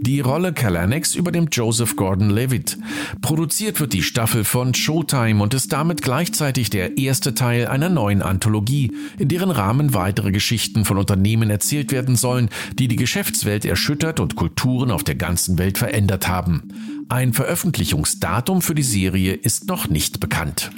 Die 0.00 0.20
Rolle 0.20 0.52
Kalaneks 0.52 1.14
übernimmt 1.14 1.54
Joseph 1.56 1.96
Gordon-Levitt. 1.96 2.78
Produziert 3.22 3.80
wird 3.80 3.92
die 3.92 4.02
Staffel 4.02 4.44
von 4.44 4.74
Showtime 4.74 5.42
und 5.42 5.54
ist 5.54 5.72
damit 5.72 6.02
gleichzeitig 6.02 6.70
der 6.70 6.98
erste 6.98 7.34
Teil 7.34 7.66
einer 7.66 7.88
neuen 7.88 8.22
Anthologie, 8.22 8.92
in 9.18 9.28
deren 9.28 9.50
Rahmen 9.50 9.94
weitere 9.94 10.32
Geschichten 10.32 10.84
von 10.84 10.98
Unternehmen 10.98 11.50
erzählt 11.50 11.92
werden 11.92 12.16
sollen, 12.16 12.48
die 12.78 12.88
die 12.88 12.96
Geschäftswelt 12.96 13.64
erschüttert 13.64 14.20
und 14.20 14.36
Kulturen 14.36 14.90
auf 14.90 15.04
der 15.04 15.14
ganzen 15.14 15.58
Welt 15.58 15.78
verändert 15.78 16.28
haben. 16.28 16.68
Ein 17.08 17.32
Veröffentlichungsdatum 17.32 18.62
für 18.62 18.74
die 18.74 18.82
Serie 18.82 19.34
ist 19.34 19.68
noch 19.68 19.88
nicht 19.88 20.20
bekannt. 20.20 20.70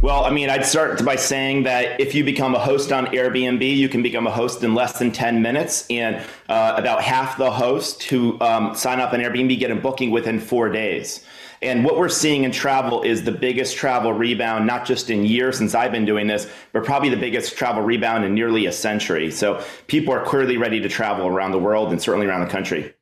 Well, 0.00 0.24
I 0.24 0.30
mean, 0.30 0.48
I'd 0.48 0.64
start 0.64 1.04
by 1.04 1.16
saying 1.16 1.64
that 1.64 2.00
if 2.00 2.14
you 2.14 2.22
become 2.22 2.54
a 2.54 2.58
host 2.60 2.92
on 2.92 3.06
Airbnb, 3.06 3.76
you 3.76 3.88
can 3.88 4.00
become 4.00 4.28
a 4.28 4.30
host 4.30 4.62
in 4.62 4.76
less 4.76 4.96
than 4.96 5.10
10 5.10 5.42
minutes. 5.42 5.86
And 5.90 6.24
uh, 6.48 6.74
about 6.76 7.02
half 7.02 7.36
the 7.36 7.50
hosts 7.50 8.04
who 8.04 8.40
um, 8.40 8.76
sign 8.76 9.00
up 9.00 9.12
on 9.12 9.18
Airbnb 9.18 9.58
get 9.58 9.72
a 9.72 9.74
booking 9.74 10.12
within 10.12 10.38
four 10.38 10.68
days. 10.68 11.24
And 11.62 11.84
what 11.84 11.98
we're 11.98 12.08
seeing 12.08 12.44
in 12.44 12.52
travel 12.52 13.02
is 13.02 13.24
the 13.24 13.32
biggest 13.32 13.76
travel 13.76 14.12
rebound, 14.12 14.68
not 14.68 14.86
just 14.86 15.10
in 15.10 15.24
years 15.24 15.58
since 15.58 15.74
I've 15.74 15.90
been 15.90 16.04
doing 16.04 16.28
this, 16.28 16.48
but 16.72 16.84
probably 16.84 17.08
the 17.08 17.16
biggest 17.16 17.56
travel 17.56 17.82
rebound 17.82 18.24
in 18.24 18.36
nearly 18.36 18.66
a 18.66 18.72
century. 18.72 19.32
So 19.32 19.64
people 19.88 20.14
are 20.14 20.24
clearly 20.24 20.58
ready 20.58 20.78
to 20.78 20.88
travel 20.88 21.26
around 21.26 21.50
the 21.50 21.58
world 21.58 21.90
and 21.90 22.00
certainly 22.00 22.28
around 22.28 22.42
the 22.42 22.52
country. 22.52 22.94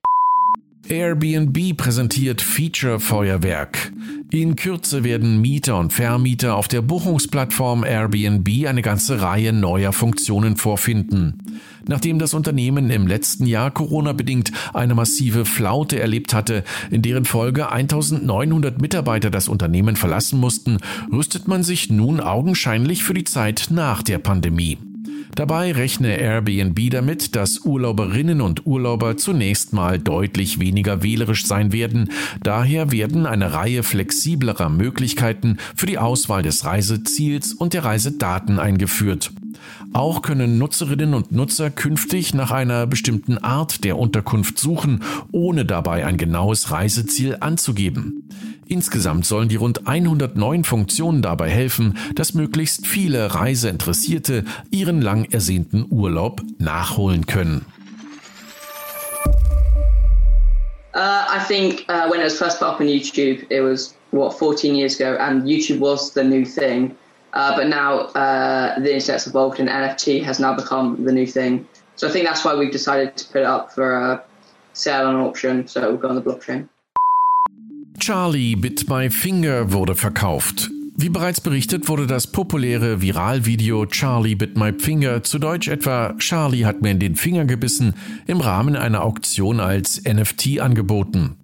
Airbnb 0.84 1.74
präsentiert 1.74 2.40
Feature 2.40 2.98
Feuerwerk. 2.98 3.92
In 4.30 4.56
Kürze 4.56 5.04
werden 5.04 5.40
Mieter 5.40 5.78
und 5.78 5.92
Vermieter 5.92 6.56
auf 6.56 6.66
der 6.66 6.82
Buchungsplattform 6.82 7.84
Airbnb 7.84 8.66
eine 8.66 8.82
ganze 8.82 9.20
Reihe 9.22 9.52
neuer 9.52 9.92
Funktionen 9.92 10.56
vorfinden. 10.56 11.38
Nachdem 11.86 12.18
das 12.18 12.34
Unternehmen 12.34 12.90
im 12.90 13.06
letzten 13.06 13.46
Jahr 13.46 13.70
Corona-bedingt 13.70 14.50
eine 14.74 14.96
massive 14.96 15.44
Flaute 15.44 16.00
erlebt 16.00 16.34
hatte, 16.34 16.64
in 16.90 17.02
deren 17.02 17.24
Folge 17.24 17.70
1900 17.70 18.80
Mitarbeiter 18.80 19.30
das 19.30 19.46
Unternehmen 19.46 19.94
verlassen 19.94 20.40
mussten, 20.40 20.78
rüstet 21.12 21.46
man 21.46 21.62
sich 21.62 21.90
nun 21.90 22.20
augenscheinlich 22.20 23.04
für 23.04 23.14
die 23.14 23.24
Zeit 23.24 23.68
nach 23.70 24.02
der 24.02 24.18
Pandemie. 24.18 24.78
Dabei 25.34 25.72
rechne 25.72 26.18
Airbnb 26.18 26.90
damit, 26.90 27.36
dass 27.36 27.60
Urlauberinnen 27.64 28.40
und 28.40 28.66
Urlauber 28.66 29.16
zunächst 29.16 29.72
mal 29.72 29.98
deutlich 29.98 30.60
weniger 30.60 31.02
wählerisch 31.02 31.46
sein 31.46 31.72
werden. 31.72 32.10
Daher 32.42 32.90
werden 32.90 33.26
eine 33.26 33.52
Reihe 33.52 33.82
flexiblerer 33.82 34.70
Möglichkeiten 34.70 35.58
für 35.74 35.86
die 35.86 35.98
Auswahl 35.98 36.42
des 36.42 36.64
Reiseziels 36.64 37.52
und 37.52 37.74
der 37.74 37.84
Reisedaten 37.84 38.58
eingeführt. 38.58 39.32
Auch 39.92 40.22
können 40.22 40.58
Nutzerinnen 40.58 41.14
und 41.14 41.32
Nutzer 41.32 41.70
künftig 41.70 42.34
nach 42.34 42.50
einer 42.50 42.86
bestimmten 42.86 43.38
Art 43.38 43.84
der 43.84 43.98
Unterkunft 43.98 44.58
suchen, 44.58 45.02
ohne 45.32 45.64
dabei 45.64 46.04
ein 46.04 46.16
genaues 46.16 46.70
Reiseziel 46.70 47.36
anzugeben. 47.40 48.28
Insgesamt 48.68 49.26
sollen 49.26 49.48
die 49.48 49.56
rund 49.56 49.86
100 49.86 50.36
neuen 50.36 50.64
Funktionen 50.64 51.22
dabei 51.22 51.48
helfen, 51.48 51.96
dass 52.16 52.34
möglichst 52.34 52.86
viele 52.86 53.32
Reiseinteressierte 53.32 54.44
ihren 54.70 55.00
lang 55.00 55.24
ersehnten 55.30 55.86
Urlaub 55.88 56.42
nachholen 56.58 57.26
können. 57.26 57.64
Uh, 60.94 61.26
I 61.28 61.38
think 61.46 61.84
uh, 61.88 62.08
when 62.08 62.20
it 62.20 62.24
was 62.24 62.38
first 62.38 62.58
put 62.58 62.68
up 62.68 62.80
on 62.80 62.86
YouTube, 62.86 63.44
it 63.50 63.60
was 63.60 63.94
what 64.12 64.32
14 64.32 64.74
years 64.74 64.98
ago, 64.98 65.16
and 65.20 65.44
YouTube 65.44 65.78
was 65.78 66.12
the 66.12 66.24
new 66.24 66.44
thing. 66.44 66.96
Uh, 67.34 67.54
but 67.54 67.68
now 67.68 68.08
uh, 68.14 68.80
the 68.80 68.94
internet's 68.94 69.26
evolved 69.26 69.60
and 69.60 69.68
NFT 69.68 70.24
has 70.24 70.40
now 70.40 70.54
become 70.54 71.04
the 71.04 71.12
new 71.12 71.26
thing. 71.26 71.68
So 71.96 72.08
I 72.08 72.10
think 72.10 72.26
that's 72.26 72.44
why 72.44 72.54
we've 72.54 72.72
decided 72.72 73.14
to 73.18 73.26
put 73.26 73.42
it 73.42 73.46
up 73.46 73.72
for 73.72 73.94
a 73.94 74.24
sale 74.72 75.10
and 75.10 75.18
auction. 75.18 75.68
So 75.68 75.82
we'll 75.82 75.98
go 75.98 76.08
on 76.08 76.14
the 76.14 76.22
blockchain. 76.22 76.66
Charlie 77.98 78.56
Bit 78.56 78.88
My 78.88 79.10
Finger 79.10 79.72
wurde 79.72 79.94
verkauft. 79.94 80.70
Wie 80.96 81.08
bereits 81.08 81.40
berichtet, 81.40 81.88
wurde 81.88 82.06
das 82.06 82.26
populäre 82.26 83.02
Viralvideo 83.02 83.86
Charlie 83.86 84.34
Bit 84.34 84.56
My 84.56 84.72
Finger, 84.72 85.22
zu 85.22 85.38
Deutsch 85.38 85.68
etwa 85.68 86.14
Charlie 86.18 86.64
hat 86.64 86.82
mir 86.82 86.92
in 86.92 87.00
den 87.00 87.16
Finger 87.16 87.44
gebissen, 87.44 87.94
im 88.26 88.40
Rahmen 88.40 88.76
einer 88.76 89.02
Auktion 89.02 89.60
als 89.60 90.02
NFT 90.04 90.60
angeboten. 90.60 91.36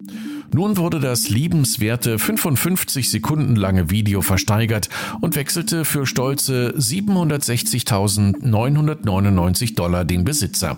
Nun 0.53 0.77
wurde 0.77 0.99
das 0.99 1.29
liebenswerte 1.29 2.19
55 2.19 3.09
Sekunden 3.09 3.55
lange 3.55 3.89
Video 3.89 4.21
versteigert 4.21 4.89
und 5.21 5.35
wechselte 5.35 5.85
für 5.85 6.05
stolze 6.05 6.75
760.999 6.77 9.75
Dollar 9.75 10.05
den 10.05 10.23
Besitzer. 10.23 10.77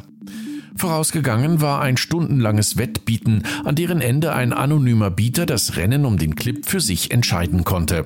Vorausgegangen 0.77 1.61
war 1.61 1.81
ein 1.81 1.95
stundenlanges 1.97 2.77
Wettbieten, 2.77 3.43
an 3.63 3.75
deren 3.75 4.01
Ende 4.01 4.33
ein 4.33 4.51
anonymer 4.51 5.09
Bieter 5.09 5.45
das 5.45 5.77
Rennen 5.77 6.05
um 6.05 6.17
den 6.17 6.35
Clip 6.35 6.65
für 6.65 6.81
sich 6.81 7.11
entscheiden 7.11 7.63
konnte. 7.63 8.05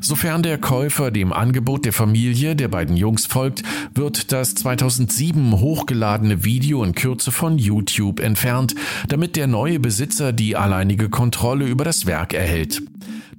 Sofern 0.00 0.42
der 0.42 0.56
Käufer 0.56 1.10
dem 1.10 1.30
Angebot 1.30 1.84
der 1.84 1.92
Familie 1.92 2.56
der 2.56 2.68
beiden 2.68 2.96
Jungs 2.96 3.26
folgt, 3.26 3.62
wird 3.94 4.32
das 4.32 4.54
2007 4.54 5.60
hochgeladene 5.60 6.42
Video 6.42 6.82
in 6.82 6.94
Kürze 6.94 7.30
von 7.30 7.58
YouTube 7.58 8.20
entfernt, 8.20 8.74
damit 9.08 9.36
der 9.36 9.46
neue 9.46 9.78
Besitzer 9.78 10.32
die 10.32 10.56
alleinige 10.56 11.10
Kontrolle 11.10 11.66
über 11.66 11.84
das 11.84 12.06
Werk 12.06 12.32
erhält. 12.32 12.80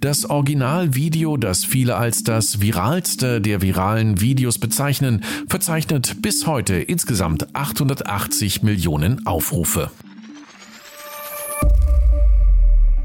Das 0.01 0.27
Originalvideo, 0.27 1.37
das 1.37 1.63
viele 1.63 1.95
als 1.95 2.23
das 2.23 2.59
viralste 2.59 3.39
der 3.39 3.61
viralen 3.61 4.19
Videos 4.19 4.57
bezeichnen, 4.57 5.23
verzeichnet 5.47 6.23
bis 6.23 6.47
heute 6.47 6.73
insgesamt 6.73 7.53
880 7.53 8.63
Millionen 8.63 9.27
Aufrufe. 9.27 9.91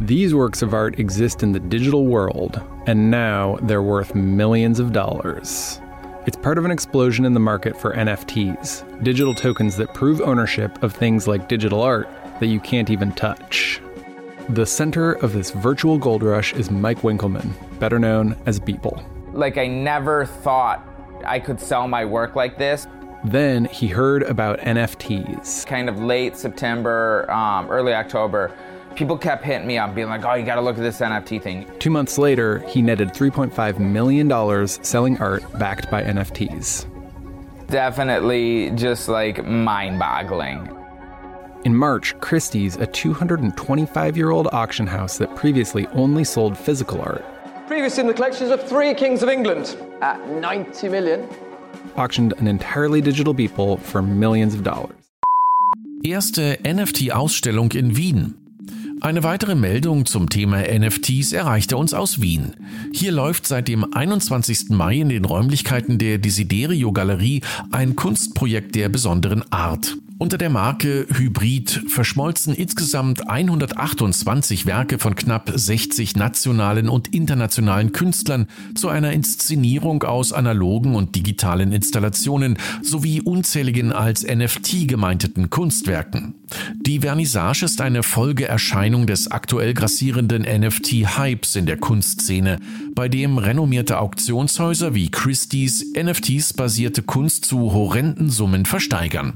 These 0.01 0.35
works 0.35 0.63
of 0.63 0.73
art 0.73 0.99
exist 0.99 1.43
in 1.43 1.53
the 1.53 1.61
digital 1.61 2.07
world, 2.07 2.63
and 2.87 3.11
now 3.11 3.59
they're 3.67 3.83
worth 3.83 4.15
millions 4.15 4.81
of 4.81 4.93
dollars. 4.93 5.83
It's 6.27 6.39
part 6.39 6.57
of 6.57 6.65
an 6.65 6.71
explosion 6.71 7.27
in 7.27 7.35
the 7.35 7.41
market 7.41 7.77
for 7.79 7.95
NFTs, 7.95 8.85
digital 9.03 9.35
tokens 9.35 9.77
that 9.77 9.93
prove 9.93 10.23
ownership 10.23 10.83
of 10.83 10.95
things 10.95 11.29
like 11.29 11.47
digital 11.47 11.83
art 11.83 12.09
that 12.41 12.47
you 12.47 12.59
can't 12.59 12.89
even 12.89 13.13
touch. 13.13 13.83
The 14.51 14.65
center 14.65 15.13
of 15.13 15.33
this 15.33 15.51
virtual 15.51 15.99
gold 15.99 16.23
rush 16.23 16.55
is 16.55 16.71
Mike 16.71 16.99
Winkelmann, 16.99 17.51
better 17.81 17.99
known 17.99 18.37
as 18.47 18.61
Beeple. 18.61 19.05
Like, 19.33 19.59
I 19.59 19.67
never 19.67 20.25
thought 20.25 20.89
I 21.25 21.41
could 21.41 21.61
sell 21.61 21.89
my 21.89 22.05
work 22.05 22.37
like 22.37 22.57
this. 22.57 22.87
Then 23.25 23.65
he 23.65 23.89
heard 23.89 24.23
about 24.23 24.61
NFTs. 24.61 25.67
Kind 25.67 25.89
of 25.89 25.99
late 25.99 26.37
September, 26.37 27.29
um, 27.29 27.69
early 27.71 27.93
October, 27.93 28.53
people 28.95 29.19
kept 29.19 29.45
hitting 29.45 29.67
me 29.67 29.79
up, 29.79 29.97
being 29.97 30.09
like, 30.09 30.25
oh, 30.25 30.35
you 30.35 30.47
gotta 30.47 30.61
look 30.61 30.77
at 30.77 30.83
this 30.83 31.01
NFT 31.01 31.43
thing. 31.43 31.69
Two 31.81 31.91
months 31.91 32.17
later, 32.17 32.61
he 32.69 32.83
netted 32.83 33.09
$3.5 33.15 33.81
million 33.81 34.69
selling 34.69 35.19
art 35.19 35.43
backed 35.59 35.91
by 35.91 36.05
NFTs. 36.05 36.87
Definitely 37.67 38.71
just 38.77 39.09
like 39.09 39.45
mind 39.45 39.99
boggling. 39.99 40.76
In 41.65 41.75
March, 41.75 42.15
Christie's, 42.21 42.77
a 42.77 42.87
225 42.87 44.17
year 44.17 44.31
old 44.31 44.49
auction 44.53 44.87
house 44.87 45.19
that 45.19 45.35
previously 45.35 45.87
only 45.89 46.25
sold 46.25 46.57
physical 46.57 47.01
art, 47.01 47.25
Previous 47.67 47.99
in 47.99 48.07
the 48.07 48.15
collections 48.15 48.51
of 48.53 48.63
three 48.63 48.95
kings 48.95 49.23
of 49.25 49.29
England 49.29 49.77
at 50.01 50.21
90 50.29 50.89
million. 50.89 51.29
auctioned 51.97 52.33
an 52.39 52.47
entirely 52.47 53.01
digital 53.01 53.35
Beeple 53.35 53.79
for 53.81 54.03
millions 54.03 54.55
of 54.55 54.63
dollars. 54.63 54.95
Erste 56.05 56.59
NFT-Ausstellung 56.63 57.73
in 57.75 57.97
Wien. 57.97 58.35
Eine 59.01 59.25
weitere 59.25 59.55
Meldung 59.55 60.07
zum 60.07 60.29
Thema 60.29 60.63
NFTs 60.63 61.33
erreichte 61.33 61.77
uns 61.77 61.93
aus 61.93 62.21
Wien. 62.23 62.55
Hier 62.93 63.13
läuft 63.13 63.47
seit 63.47 63.67
dem 63.69 63.93
21. 63.93 64.71
Mai 64.71 64.97
in 64.97 65.09
den 65.09 65.25
Räumlichkeiten 65.25 65.99
der 65.99 66.19
Desiderio 66.19 66.93
Galerie 66.93 67.41
ein 67.73 67.97
Kunstprojekt 67.97 68.75
der 68.75 68.89
besonderen 68.89 69.45
Art. 69.51 69.97
Unter 70.19 70.39
der 70.39 70.49
Marke 70.49 71.07
Hybrid 71.11 71.83
verschmolzen 71.89 72.55
insgesamt 72.55 73.29
128 73.29 74.65
Werke 74.65 74.99
von 74.99 75.15
knapp 75.15 75.53
60 75.55 76.17
nationalen 76.17 76.89
und 76.89 77.09
internationalen 77.09 77.93
Künstlern 77.93 78.47
zu 78.75 78.89
einer 78.89 79.13
Inszenierung 79.13 80.05
aus 80.05 80.33
analogen 80.33 80.95
und 80.95 81.15
digitalen 81.17 81.71
Installationen 81.71 82.57
sowie 82.81 83.21
unzähligen 83.21 83.93
als 83.93 84.27
NFT 84.27 84.89
gemeinteten 84.89 85.51
Kunstwerken. 85.51 86.35
Die 86.81 87.01
Vernissage 87.01 87.67
ist 87.67 87.83
eine 87.83 88.03
Folgeerscheinung 88.03 89.07
des 89.07 89.31
aktuell 89.31 89.75
grassierenden 89.75 90.45
NFT-Hypes 90.45 91.57
in 91.57 91.67
der 91.67 91.77
Kunstszene, 91.77 92.59
bei 92.95 93.11
dem 93.11 93.37
renommierte 93.37 93.99
Auktionshäuser 93.99 94.95
wie 94.95 95.11
Christie's 95.11 95.85
NFTs 95.95 96.55
basierte 96.55 97.03
Kunst 97.03 97.45
zu 97.45 97.75
horrenden 97.75 98.31
Summen 98.31 98.65
versteigern. 98.65 99.35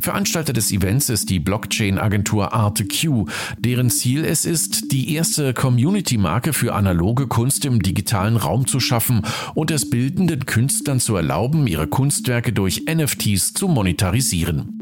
Veranstalter 0.00 0.52
des 0.52 0.72
Events 0.72 1.08
ist 1.08 1.30
die 1.30 1.38
Blockchain-Agentur 1.38 2.52
ArteQ, 2.52 3.28
deren 3.58 3.90
Ziel 3.90 4.24
es 4.24 4.44
ist, 4.44 4.92
die 4.92 5.14
erste 5.14 5.54
Community-Marke 5.54 6.52
für 6.52 6.74
analoge 6.74 7.26
Kunst 7.26 7.64
im 7.64 7.82
digitalen 7.82 8.36
Raum 8.36 8.66
zu 8.66 8.80
schaffen 8.80 9.22
und 9.54 9.70
es 9.70 9.90
bildenden 9.90 10.46
Künstlern 10.46 11.00
zu 11.00 11.16
erlauben, 11.16 11.66
ihre 11.66 11.86
Kunstwerke 11.86 12.52
durch 12.52 12.84
NFTs 12.88 13.54
zu 13.54 13.68
monetarisieren. 13.68 14.80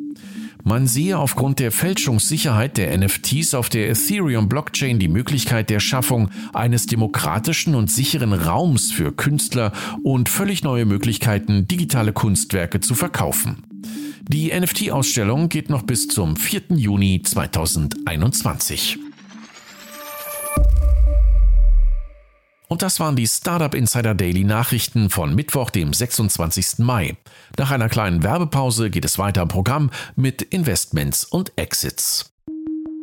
Man 0.64 0.86
sehe 0.86 1.18
aufgrund 1.18 1.60
der 1.60 1.72
Fälschungssicherheit 1.72 2.76
der 2.76 2.96
NFTs 2.98 3.54
auf 3.54 3.68
der 3.70 3.88
Ethereum-Blockchain 3.90 4.98
die 4.98 5.08
Möglichkeit 5.08 5.70
der 5.70 5.80
Schaffung 5.80 6.30
eines 6.52 6.86
demokratischen 6.86 7.74
und 7.74 7.90
sicheren 7.90 8.32
Raums 8.32 8.90
für 8.90 9.12
Künstler 9.12 9.72
und 10.02 10.28
völlig 10.28 10.62
neue 10.64 10.84
Möglichkeiten, 10.84 11.66
digitale 11.66 12.12
Kunstwerke 12.12 12.80
zu 12.80 12.94
verkaufen. 12.94 13.67
Die 14.30 14.52
NFT-Ausstellung 14.52 15.48
geht 15.48 15.70
noch 15.70 15.84
bis 15.84 16.06
zum 16.06 16.36
4. 16.36 16.76
Juni 16.76 17.22
2021. 17.22 18.98
Und 22.68 22.82
das 22.82 23.00
waren 23.00 23.16
die 23.16 23.26
Startup 23.26 23.74
Insider 23.74 24.14
Daily 24.14 24.44
Nachrichten 24.44 25.08
von 25.08 25.34
Mittwoch, 25.34 25.70
dem 25.70 25.94
26. 25.94 26.80
Mai. 26.80 27.16
Nach 27.56 27.70
einer 27.70 27.88
kleinen 27.88 28.22
Werbepause 28.22 28.90
geht 28.90 29.06
es 29.06 29.18
weiter 29.18 29.40
im 29.40 29.48
Programm 29.48 29.90
mit 30.14 30.42
Investments 30.42 31.24
und 31.24 31.52
Exits. 31.56 32.30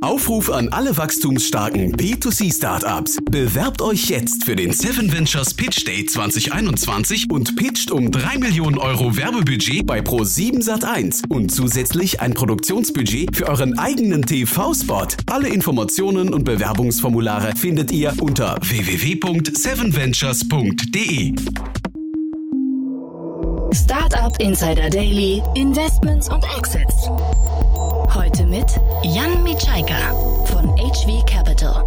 Aufruf 0.06 0.50
an 0.52 0.70
alle 0.70 0.96
wachstumsstarken 0.98 1.98
B2C-Startups. 1.98 3.18
Bewerbt 3.32 3.82
euch 3.82 4.10
jetzt 4.10 4.46
für 4.46 4.56
den 4.56 4.72
Seven 4.72 5.12
Ventures 5.12 5.56
Pitch 5.56 5.88
Day 5.88 6.06
2021 6.06 7.32
und 7.32 7.56
pitcht 7.56 7.90
um 7.90 8.12
3 8.12 8.38
Millionen 8.38 8.78
Euro 8.78 9.18
Werbebudget 9.18 9.88
bei 9.88 10.02
Pro7 10.02 10.64
Sat1 10.64 11.24
und 11.30 11.52
zusätzlich 11.52 12.22
ein 12.22 12.36
Produktionsbudget 12.36 13.36
für 13.36 13.48
euren 13.48 13.80
eigenen 13.80 14.22
TV-Spot. 14.22 15.08
Alle 15.26 15.50
Informationen 15.50 16.36
und 16.36 16.44
Bewerbungsformulare 16.44 17.56
findet 17.56 17.92
ihr 17.92 18.14
unter 18.22 18.60
www.sevenventures.de. 18.62 21.34
Startup 23.74 24.40
Insider 24.40 24.92
Daily, 24.92 25.42
Investments 25.56 26.30
und 26.30 26.46
Exits. 26.58 27.10
Heute 28.14 28.46
mit 28.46 28.68
Jan 29.04 29.35
Mitschaika 29.56 30.12
von 30.48 30.76
HV 30.76 31.26
Capital. 31.26 31.82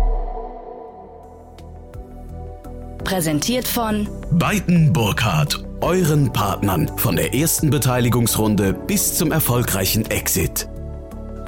Präsentiert 3.05 3.69
von 3.69 4.09
Beiten 4.31 4.91
Burkhardt, 4.91 5.63
euren 5.83 6.33
Partnern 6.33 6.91
von 6.97 7.17
der 7.17 7.35
ersten 7.35 7.69
Beteiligungsrunde 7.69 8.73
bis 8.73 9.19
zum 9.19 9.33
erfolgreichen 9.33 10.11
Exit. 10.11 10.67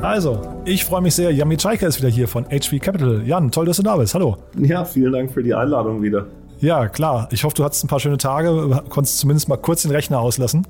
Also, 0.03 0.43
ich 0.67 0.85
freue 0.85 1.01
mich 1.01 1.15
sehr. 1.15 1.33
Jan 1.33 1.49
Mitschaika 1.49 1.87
ist 1.87 2.01
wieder 2.01 2.11
hier 2.11 2.29
von 2.29 2.45
HV 2.51 2.79
Capital. 2.83 3.23
Jan, 3.27 3.51
toll, 3.51 3.65
dass 3.65 3.79
du 3.79 3.83
da 3.83 3.97
bist. 3.97 4.13
Hallo. 4.13 4.37
Ja, 4.59 4.85
vielen 4.85 5.15
Dank 5.15 5.33
für 5.33 5.43
die 5.43 5.55
Einladung 5.55 6.03
wieder. 6.03 6.27
Ja, 6.59 6.89
klar. 6.89 7.29
Ich 7.31 7.45
hoffe, 7.45 7.57
du 7.57 7.65
hattest 7.65 7.83
ein 7.83 7.89
paar 7.89 8.01
schöne 8.01 8.19
Tage, 8.19 8.83
konntest 8.91 9.21
zumindest 9.21 9.49
mal 9.49 9.57
kurz 9.57 9.81
den 9.81 9.91
Rechner 9.91 10.21
auslassen. 10.21 10.67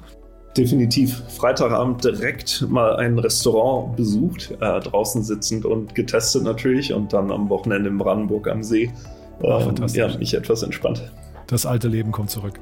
Definitiv. 0.56 1.22
Freitagabend 1.28 2.02
direkt 2.04 2.66
mal 2.68 2.96
ein 2.96 3.18
Restaurant 3.18 3.96
besucht, 3.96 4.50
äh, 4.60 4.80
draußen 4.80 5.22
sitzend 5.22 5.64
und 5.64 5.94
getestet 5.94 6.42
natürlich 6.42 6.92
und 6.92 7.12
dann 7.12 7.30
am 7.30 7.48
Wochenende 7.48 7.88
in 7.88 7.98
Brandenburg 7.98 8.48
am 8.48 8.62
See. 8.62 8.90
Äh, 9.42 9.86
ja, 9.92 10.16
mich 10.18 10.34
etwas 10.34 10.62
entspannt. 10.62 11.10
Das 11.46 11.66
alte 11.66 11.88
Leben 11.88 12.12
kommt 12.12 12.30
zurück. 12.30 12.60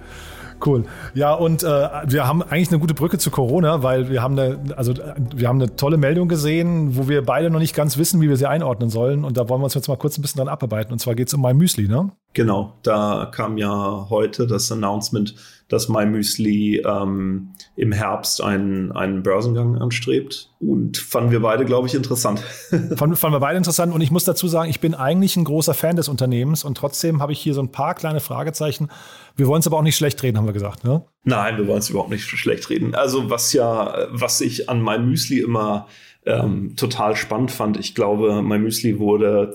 Cool. 0.65 0.85
Ja, 1.15 1.35
und 1.35 1.63
äh, 1.63 1.67
wir 1.67 2.27
haben 2.27 2.43
eigentlich 2.43 2.71
eine 2.71 2.81
gute 2.81 2.95
Brücke 2.95 3.19
zu 3.19 3.31
Corona, 3.31 3.83
weil 3.83 4.11
wir 4.11 4.23
haben 4.23 4.39
eine, 4.39 4.59
also 4.77 4.95
wir 5.35 5.49
haben 5.49 5.61
eine 5.61 5.77
tolle 5.77 5.97
Meldung 5.97 6.29
gesehen, 6.29 6.97
wo 6.97 7.09
wir 7.09 7.25
beide 7.25 7.49
noch 7.51 7.61
nicht 7.61 7.75
ganz 7.75 7.97
wissen, 7.97 8.21
wie 8.21 8.29
wir 8.29 8.37
sie 8.37 8.49
einordnen 8.49 8.91
sollen. 8.91 9.25
Und 9.25 9.37
da 9.37 9.49
wollen 9.49 9.61
wir 9.61 9.65
uns 9.65 9.75
jetzt 9.75 9.89
mal 9.89 9.97
kurz 9.97 10.19
ein 10.19 10.23
bisschen 10.23 10.39
dran 10.39 10.49
abarbeiten. 10.49 10.93
Und 10.93 10.99
zwar 10.99 11.15
geht 11.15 11.29
es 11.29 11.35
um 11.35 11.43
mein 11.43 11.57
Müsli, 11.57 11.87
ne? 11.87 12.11
Genau, 12.33 12.75
da 12.83 13.31
kam 13.33 13.57
ja 13.57 14.07
heute 14.11 14.47
das 14.47 14.71
Announcement, 14.73 15.35
dass 15.69 15.89
MyMüsli 15.89 16.83
ähm, 16.87 17.51
im 17.77 17.93
Herbst 17.93 18.43
einen, 18.43 18.91
einen 18.93 19.23
Börsengang 19.23 19.77
anstrebt. 19.77 20.51
Und 20.61 20.97
fanden 20.97 21.31
wir 21.31 21.41
beide, 21.41 21.67
glaube 21.67 21.87
ich, 21.87 21.95
interessant. 21.95 22.41
fanden, 22.97 23.17
fanden 23.17 23.37
wir 23.37 23.41
beide 23.41 23.59
interessant. 23.59 23.95
Und 23.95 24.01
ich 24.01 24.11
muss 24.11 24.25
dazu 24.25 24.49
sagen, 24.49 24.71
ich 24.71 24.81
bin 24.81 24.95
eigentlich 24.95 25.37
ein 25.37 25.45
großer 25.45 25.75
Fan 25.75 25.97
des 25.97 26.09
Unternehmens 26.09 26.65
und 26.65 26.77
trotzdem 26.77 27.21
habe 27.21 27.33
ich 27.33 27.39
hier 27.39 27.53
so 27.53 27.61
ein 27.61 27.71
paar 27.71 27.95
kleine 27.95 28.21
Fragezeichen. 28.21 28.89
Wir 29.37 29.47
wollen 29.47 29.61
es 29.61 29.67
aber 29.67 29.77
auch 29.77 29.83
nicht 29.83 29.97
schlecht 29.97 30.23
reden, 30.23 30.39
haben 30.39 30.47
wir 30.47 30.55
gesagt, 30.55 30.85
ne? 30.85 31.05
Nein, 31.25 31.59
wir 31.59 31.67
wollen 31.67 31.81
es 31.81 31.91
überhaupt 31.91 32.11
nicht 32.11 32.25
schlecht 32.25 32.71
reden. 32.71 32.95
Also 32.95 33.29
was 33.29 33.53
ja, 33.53 34.09
was 34.11 34.41
ich 34.41 34.71
an 34.71 34.83
MyMüsli 34.83 35.41
immer 35.41 35.87
ähm, 36.25 36.77
total 36.77 37.15
spannend 37.15 37.51
fand, 37.51 37.79
ich 37.79 37.95
glaube, 37.95 38.43
MyMüsli 38.43 38.99
wurde 38.99 39.53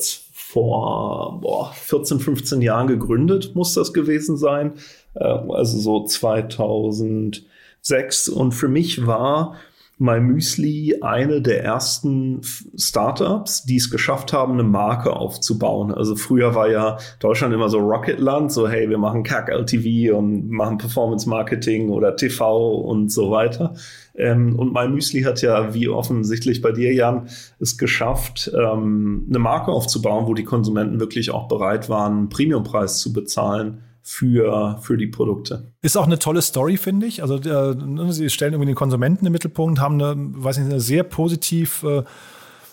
vor 0.53 1.39
boah, 1.41 1.71
14, 1.73 2.19
15 2.19 2.61
Jahren 2.61 2.87
gegründet, 2.87 3.55
muss 3.55 3.73
das 3.73 3.91
gewesen 3.91 4.37
sein. 4.37 4.73
Äh, 5.15 5.23
also 5.23 5.79
so 5.79 6.05
2006. 6.05 8.29
Und 8.29 8.53
für 8.53 8.67
mich 8.67 9.07
war 9.07 9.55
MyMüsli 9.97 10.99
eine 11.01 11.41
der 11.41 11.63
ersten 11.63 12.41
Startups, 12.77 13.63
die 13.63 13.77
es 13.77 13.89
geschafft 13.89 14.33
haben, 14.33 14.53
eine 14.53 14.63
Marke 14.63 15.15
aufzubauen. 15.15 15.93
Also 15.93 16.15
früher 16.15 16.53
war 16.53 16.69
ja 16.69 16.97
Deutschland 17.19 17.53
immer 17.53 17.69
so 17.69 17.79
Rocketland, 17.79 18.51
so 18.51 18.67
hey, 18.67 18.89
wir 18.89 18.97
machen 18.97 19.23
Kack 19.23 19.49
LTV 19.49 20.15
und 20.15 20.49
machen 20.49 20.77
Performance 20.77 21.27
Marketing 21.27 21.89
oder 21.89 22.15
TV 22.15 22.79
und 22.79 23.11
so 23.11 23.31
weiter. 23.31 23.73
Ähm, 24.15 24.57
und 24.57 24.73
MyMüsli 24.73 25.23
hat 25.23 25.41
ja, 25.41 25.73
wie 25.73 25.89
offensichtlich 25.89 26.61
bei 26.61 26.71
dir, 26.71 26.93
Jan, 26.93 27.27
es 27.59 27.77
geschafft, 27.77 28.51
ähm, 28.53 29.25
eine 29.27 29.39
Marke 29.39 29.71
aufzubauen, 29.71 30.27
wo 30.27 30.33
die 30.33 30.43
Konsumenten 30.43 30.99
wirklich 30.99 31.31
auch 31.31 31.47
bereit 31.47 31.89
waren, 31.89 32.17
einen 32.17 32.29
Premiumpreis 32.29 32.99
zu 32.99 33.11
bezahlen 33.11 33.79
für, 34.03 34.77
für 34.81 34.97
die 34.97 35.07
Produkte. 35.07 35.71
Ist 35.81 35.97
auch 35.97 36.05
eine 36.05 36.19
tolle 36.19 36.41
Story, 36.41 36.77
finde 36.77 37.07
ich. 37.07 37.21
Also 37.21 37.37
äh, 37.37 37.73
ne, 37.73 38.11
sie 38.11 38.29
stellen 38.29 38.53
irgendwie 38.53 38.67
den 38.67 38.75
Konsumenten 38.75 39.25
im 39.25 39.31
Mittelpunkt, 39.31 39.79
haben 39.79 40.01
eine, 40.01 40.15
weiß 40.17 40.57
nicht, 40.57 40.69
eine 40.69 40.81
sehr 40.81 41.03
positiv 41.03 41.83
äh, 41.83 42.03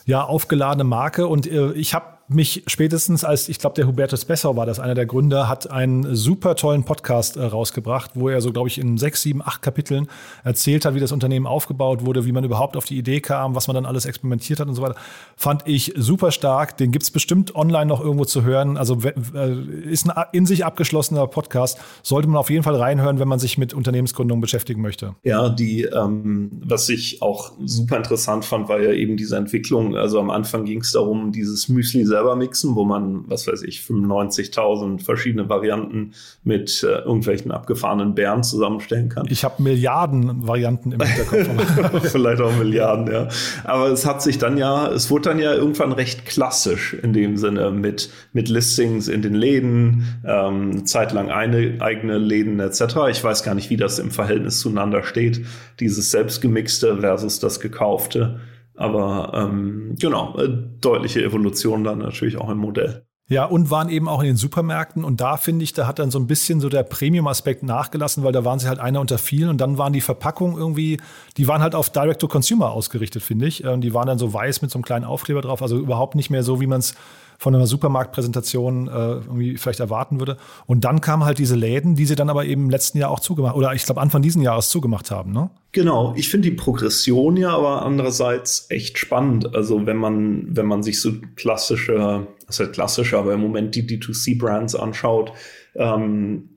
ja, 0.07 0.25
aufgeladene 0.25 0.85
Marke. 0.85 1.27
Und 1.27 1.47
äh, 1.47 1.73
ich 1.73 1.95
habe 1.95 2.20
mich 2.35 2.63
spätestens 2.67 3.25
als, 3.25 3.49
ich 3.49 3.59
glaube, 3.59 3.75
der 3.75 3.87
Hubertus 3.87 4.25
Bessau 4.25 4.57
war 4.57 4.67
das, 4.67 4.79
einer 4.79 4.95
der 4.95 5.07
Gründer, 5.07 5.49
hat 5.49 5.71
einen 5.71 6.15
super 6.15 6.55
tollen 6.55 6.85
Podcast 6.85 7.37
äh, 7.37 7.43
rausgebracht, 7.43 8.13
wo 8.15 8.29
er 8.29 8.41
so, 8.41 8.53
glaube 8.53 8.69
ich, 8.69 8.79
in 8.79 8.99
sechs, 8.99 9.23
sieben, 9.23 9.43
acht 9.43 9.63
Kapiteln 9.63 10.09
erzählt 10.45 10.85
hat, 10.85 10.95
wie 10.95 11.01
das 11.01 11.13
Unternehmen 11.13 11.47
aufgebaut 11.47 12.05
wurde, 12.05 12.25
wie 12.25 12.33
man 12.33 12.45
überhaupt 12.45 12.77
auf 12.77 12.85
die 12.85 12.97
Idee 12.99 13.21
kam, 13.21 13.55
was 13.55 13.67
man 13.67 13.75
dann 13.75 13.87
alles 13.87 14.05
experimentiert 14.05 14.61
hat 14.61 14.69
und 14.69 14.75
so 14.75 14.83
weiter. 14.83 14.97
Fand 15.37 15.63
ich 15.67 15.93
super 15.97 16.31
stark. 16.31 16.77
Den 16.77 16.93
gibt's 16.93 17.11
bestimmt 17.11 17.55
online 17.55 17.87
noch 17.87 18.01
irgendwo 18.01 18.25
zu 18.25 18.43
hören. 18.43 18.77
Also 18.77 18.99
äh, 19.03 19.91
ist 19.91 20.09
ein 20.09 20.25
in 20.33 20.47
sich 20.47 20.65
abgeschlossener 20.65 21.27
Podcast. 21.27 21.79
Sollte 22.03 22.29
man 22.29 22.37
auf 22.37 22.51
jeden 22.51 22.63
Fall 22.63 22.77
reinhören, 22.77 23.19
wenn 23.19 23.29
man 23.29 23.39
sich 23.39 23.59
mit 23.59 23.75
Unternehmensgründung 23.75 24.41
beschäftigen 24.41 24.81
möchte. 24.81 25.15
Ja, 25.23 25.49
die, 25.49 25.83
ähm, 25.83 26.51
was 26.65 26.89
ich 26.89 27.23
auch 27.23 27.53
super 27.65 27.97
interessant 27.97 28.45
fand, 28.45 28.69
war 28.69 28.81
ja 28.81 28.93
eben 28.93 29.17
diese 29.17 29.37
Entwicklung. 29.37 29.97
Also 29.97 30.21
am 30.21 30.31
Anfang 30.31 30.65
ging 30.65 30.81
es 30.81 30.93
darum, 30.93 31.33
dieses 31.33 31.69
Müsli 31.69 32.05
selber 32.21 32.37
mixen, 32.37 32.75
wo 32.77 32.85
man, 32.85 33.25
was 33.29 33.47
weiß 33.47 33.63
ich, 33.63 33.81
95.000 33.81 35.03
verschiedene 35.03 35.49
Varianten 35.49 36.13
mit 36.45 36.83
äh, 36.83 36.99
irgendwelchen 36.99 37.51
abgefahrenen 37.51 38.15
Bären 38.15 38.43
zusammenstellen 38.43 39.09
kann. 39.09 39.27
Ich 39.31 39.43
habe 39.43 39.63
Milliarden 39.63 40.47
Varianten 40.47 40.93
im 40.93 41.01
Hinterkopf. 41.01 42.03
Vielleicht 42.13 42.43
auch 42.43 42.55
Milliarden, 42.59 43.11
ja. 43.11 43.29
Aber 43.65 43.89
es 43.89 44.05
hat 44.05 44.21
sich 44.21 44.37
dann 44.37 44.59
ja, 44.59 44.89
es 44.89 45.11
wurde 45.11 45.31
dann 45.31 45.39
ja 45.39 45.55
irgendwann 45.55 45.93
recht 45.93 46.27
klassisch 46.27 46.93
in 46.93 47.15
dem 47.15 47.39
Sinne 47.39 47.71
mit, 47.71 48.11
mit 48.35 48.51
Listings 48.51 49.09
in 49.09 49.23
den 49.23 49.35
Läden, 49.35 50.21
ähm, 50.27 50.73
eine 50.73 50.85
Zeit 50.85 51.13
lang 51.13 51.31
eine, 51.31 51.79
eigene 51.81 52.19
Läden 52.19 52.61
etc. 52.61 52.83
Ich 53.11 53.25
weiß 53.25 53.43
gar 53.45 53.55
nicht, 53.55 53.71
wie 53.71 53.79
das 53.79 53.99
im 53.99 54.11
Verhältnis 54.11 54.61
zueinander 54.61 55.05
steht, 55.05 55.47
dieses 55.81 56.11
selbstgemixte 56.11 56.99
versus 57.01 57.41
das 57.41 57.61
gekaufte. 57.61 58.41
Aber 58.81 59.33
ähm, 59.35 59.95
genau, 59.99 60.39
äh, 60.39 60.49
deutliche 60.81 61.23
Evolution 61.23 61.85
dann 61.85 61.99
natürlich 61.99 62.39
auch 62.39 62.49
im 62.49 62.57
Modell. 62.57 63.05
Ja, 63.29 63.45
und 63.45 63.71
waren 63.71 63.91
eben 63.91 64.09
auch 64.09 64.21
in 64.21 64.27
den 64.27 64.37
Supermärkten. 64.37 65.05
Und 65.05 65.21
da 65.21 65.37
finde 65.37 65.65
ich, 65.65 65.75
da 65.75 65.87
hat 65.87 65.99
dann 65.99 66.11
so 66.11 66.19
ein 66.19 66.27
bisschen 66.27 66.61
so 66.61 66.71
der 66.71 66.83
Premium-Aspekt 66.83 67.63
nachgelassen, 67.63 68.25
weil 68.25 68.33
da 68.33 68.45
waren 68.45 68.59
sie 68.59 68.69
halt 68.69 68.81
einer 68.81 69.01
unter 69.01 69.19
vielen. 69.19 69.51
Und 69.51 69.61
dann 69.61 69.77
waren 69.77 69.93
die 69.93 70.01
Verpackungen 70.01 70.57
irgendwie, 70.57 70.99
die 71.37 71.47
waren 71.47 71.61
halt 71.61 71.75
auf 71.75 71.91
Direct-to-Consumer 71.91 72.71
ausgerichtet, 72.71 73.23
finde 73.23 73.47
ich. 73.47 73.65
Und 73.67 73.83
die 73.83 73.93
waren 73.93 74.07
dann 74.07 74.19
so 74.19 74.33
weiß 74.33 74.63
mit 74.63 74.71
so 74.71 74.79
einem 74.79 74.85
kleinen 74.85 75.05
Aufkleber 75.05 75.43
drauf. 75.43 75.61
Also 75.61 75.79
überhaupt 75.79 76.15
nicht 76.15 76.31
mehr 76.31 76.43
so, 76.43 76.61
wie 76.61 76.67
man 76.67 76.81
es 76.81 76.95
von 77.41 77.55
einer 77.55 77.67
Supermarktpräsentation 77.67 78.89
äh, 78.89 78.91
irgendwie 78.91 79.57
vielleicht 79.57 79.81
erwarten 79.81 80.21
würde. 80.21 80.37
Und 80.67 80.85
dann 80.85 81.01
kamen 81.01 81.25
halt 81.25 81.39
diese 81.39 81.57
Läden, 81.57 81.95
die 81.95 82.05
sie 82.05 82.15
dann 82.15 82.29
aber 82.29 82.45
eben 82.45 82.65
im 82.65 82.71
letzten 82.71 82.99
Jahr 82.99 83.11
auch 83.11 83.21
zugemacht, 83.21 83.57
oder 83.57 83.73
ich 83.73 83.83
glaube 83.83 84.03
Anfang 84.03 84.21
diesen 84.21 84.43
Jahres 84.43 84.69
zugemacht 84.69 85.11
haben, 85.11 85.33
ne? 85.33 85.49
Genau, 85.73 86.13
ich 86.17 86.29
finde 86.29 86.51
die 86.51 86.55
Progression 86.55 87.39
ja 87.39 87.57
aber 87.57 87.81
andererseits 87.81 88.67
echt 88.69 88.99
spannend. 88.99 89.55
Also 89.55 89.87
wenn 89.87 89.97
man, 89.97 90.55
wenn 90.55 90.67
man 90.67 90.83
sich 90.83 91.01
so 91.01 91.13
klassische, 91.35 92.27
heißt 92.47 92.75
klassische, 92.75 93.17
aber 93.17 93.33
im 93.33 93.41
Moment 93.41 93.75
die 93.75 93.87
D2C-Brands 93.87 94.75
anschaut, 94.75 95.33
ähm, 95.77 96.51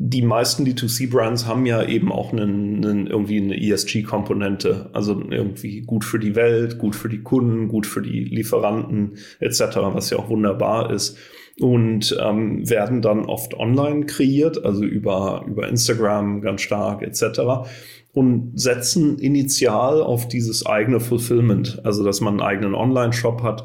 die 0.00 0.22
meisten 0.22 0.64
D2C-Brands 0.64 1.46
haben 1.46 1.66
ja 1.66 1.82
eben 1.82 2.12
auch 2.12 2.32
einen, 2.32 2.84
einen 2.84 3.06
irgendwie 3.08 3.38
eine 3.38 3.60
ESG-Komponente, 3.60 4.90
also 4.92 5.20
irgendwie 5.28 5.80
gut 5.80 6.04
für 6.04 6.20
die 6.20 6.36
Welt, 6.36 6.78
gut 6.78 6.94
für 6.94 7.08
die 7.08 7.24
Kunden, 7.24 7.66
gut 7.66 7.84
für 7.84 8.00
die 8.00 8.22
Lieferanten 8.22 9.16
etc., 9.40 9.60
was 9.92 10.10
ja 10.10 10.18
auch 10.18 10.28
wunderbar 10.28 10.92
ist 10.92 11.18
und 11.60 12.16
ähm, 12.22 12.70
werden 12.70 13.02
dann 13.02 13.24
oft 13.24 13.54
online 13.54 14.06
kreiert, 14.06 14.64
also 14.64 14.84
über, 14.84 15.44
über 15.48 15.68
Instagram 15.68 16.42
ganz 16.42 16.60
stark 16.60 17.02
etc. 17.02 17.68
und 18.12 18.52
setzen 18.54 19.18
initial 19.18 20.00
auf 20.00 20.28
dieses 20.28 20.64
eigene 20.64 21.00
Fulfillment, 21.00 21.80
also 21.82 22.04
dass 22.04 22.20
man 22.20 22.34
einen 22.34 22.48
eigenen 22.48 22.76
Online-Shop 22.76 23.42
hat. 23.42 23.64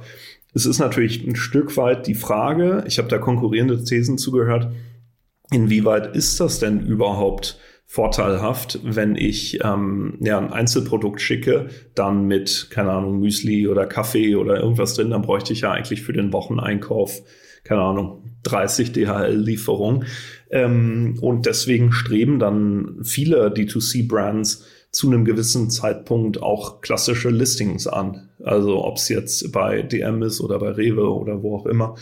Es 0.56 0.65
ist 0.65 0.80
natürlich 0.80 1.28
ein 1.28 1.36
Stück 1.36 1.78
weit 1.78 2.08
die 2.08 2.15
Frage, 2.15 2.84
ich 2.88 2.98
habe 2.98 3.08
da 3.08 3.19
konkurrierende 3.19 3.84
Thesen 3.84 4.17
zugehört, 4.17 4.72
inwieweit 5.53 6.15
ist 6.15 6.39
das 6.39 6.59
denn 6.59 6.85
überhaupt 6.85 7.59
vorteilhaft, 7.85 8.79
wenn 8.83 9.15
ich 9.15 9.59
ähm, 9.63 10.17
ja, 10.19 10.39
ein 10.39 10.51
Einzelprodukt 10.51 11.21
schicke, 11.21 11.67
dann 11.93 12.25
mit, 12.25 12.69
keine 12.71 12.91
Ahnung, 12.91 13.19
Müsli 13.19 13.67
oder 13.67 13.85
Kaffee 13.85 14.35
oder 14.35 14.59
irgendwas 14.59 14.95
drin, 14.95 15.11
dann 15.11 15.21
bräuchte 15.21 15.53
ich 15.53 15.61
ja 15.61 15.71
eigentlich 15.71 16.01
für 16.01 16.13
den 16.13 16.33
Wocheneinkauf, 16.33 17.21
keine 17.63 17.81
Ahnung, 17.81 18.23
30 18.43 18.93
DHL-Lieferung. 18.93 20.05
Ähm, 20.49 21.19
und 21.21 21.45
deswegen 21.45 21.91
streben 21.91 22.39
dann 22.39 22.97
viele 23.03 23.49
D2C-Brands 23.49 24.65
zu 24.89 25.07
einem 25.07 25.23
gewissen 25.23 25.69
Zeitpunkt 25.69 26.41
auch 26.41 26.81
klassische 26.81 27.29
Listings 27.29 27.85
an. 27.85 28.29
Also 28.43 28.83
ob 28.83 28.97
es 28.97 29.09
jetzt 29.09 29.51
bei 29.51 29.81
DM 29.81 30.23
ist 30.23 30.41
oder 30.41 30.59
bei 30.59 30.69
Rewe 30.69 31.11
oder 31.13 31.41
wo 31.41 31.57
auch 31.57 31.65
immer 31.65 31.95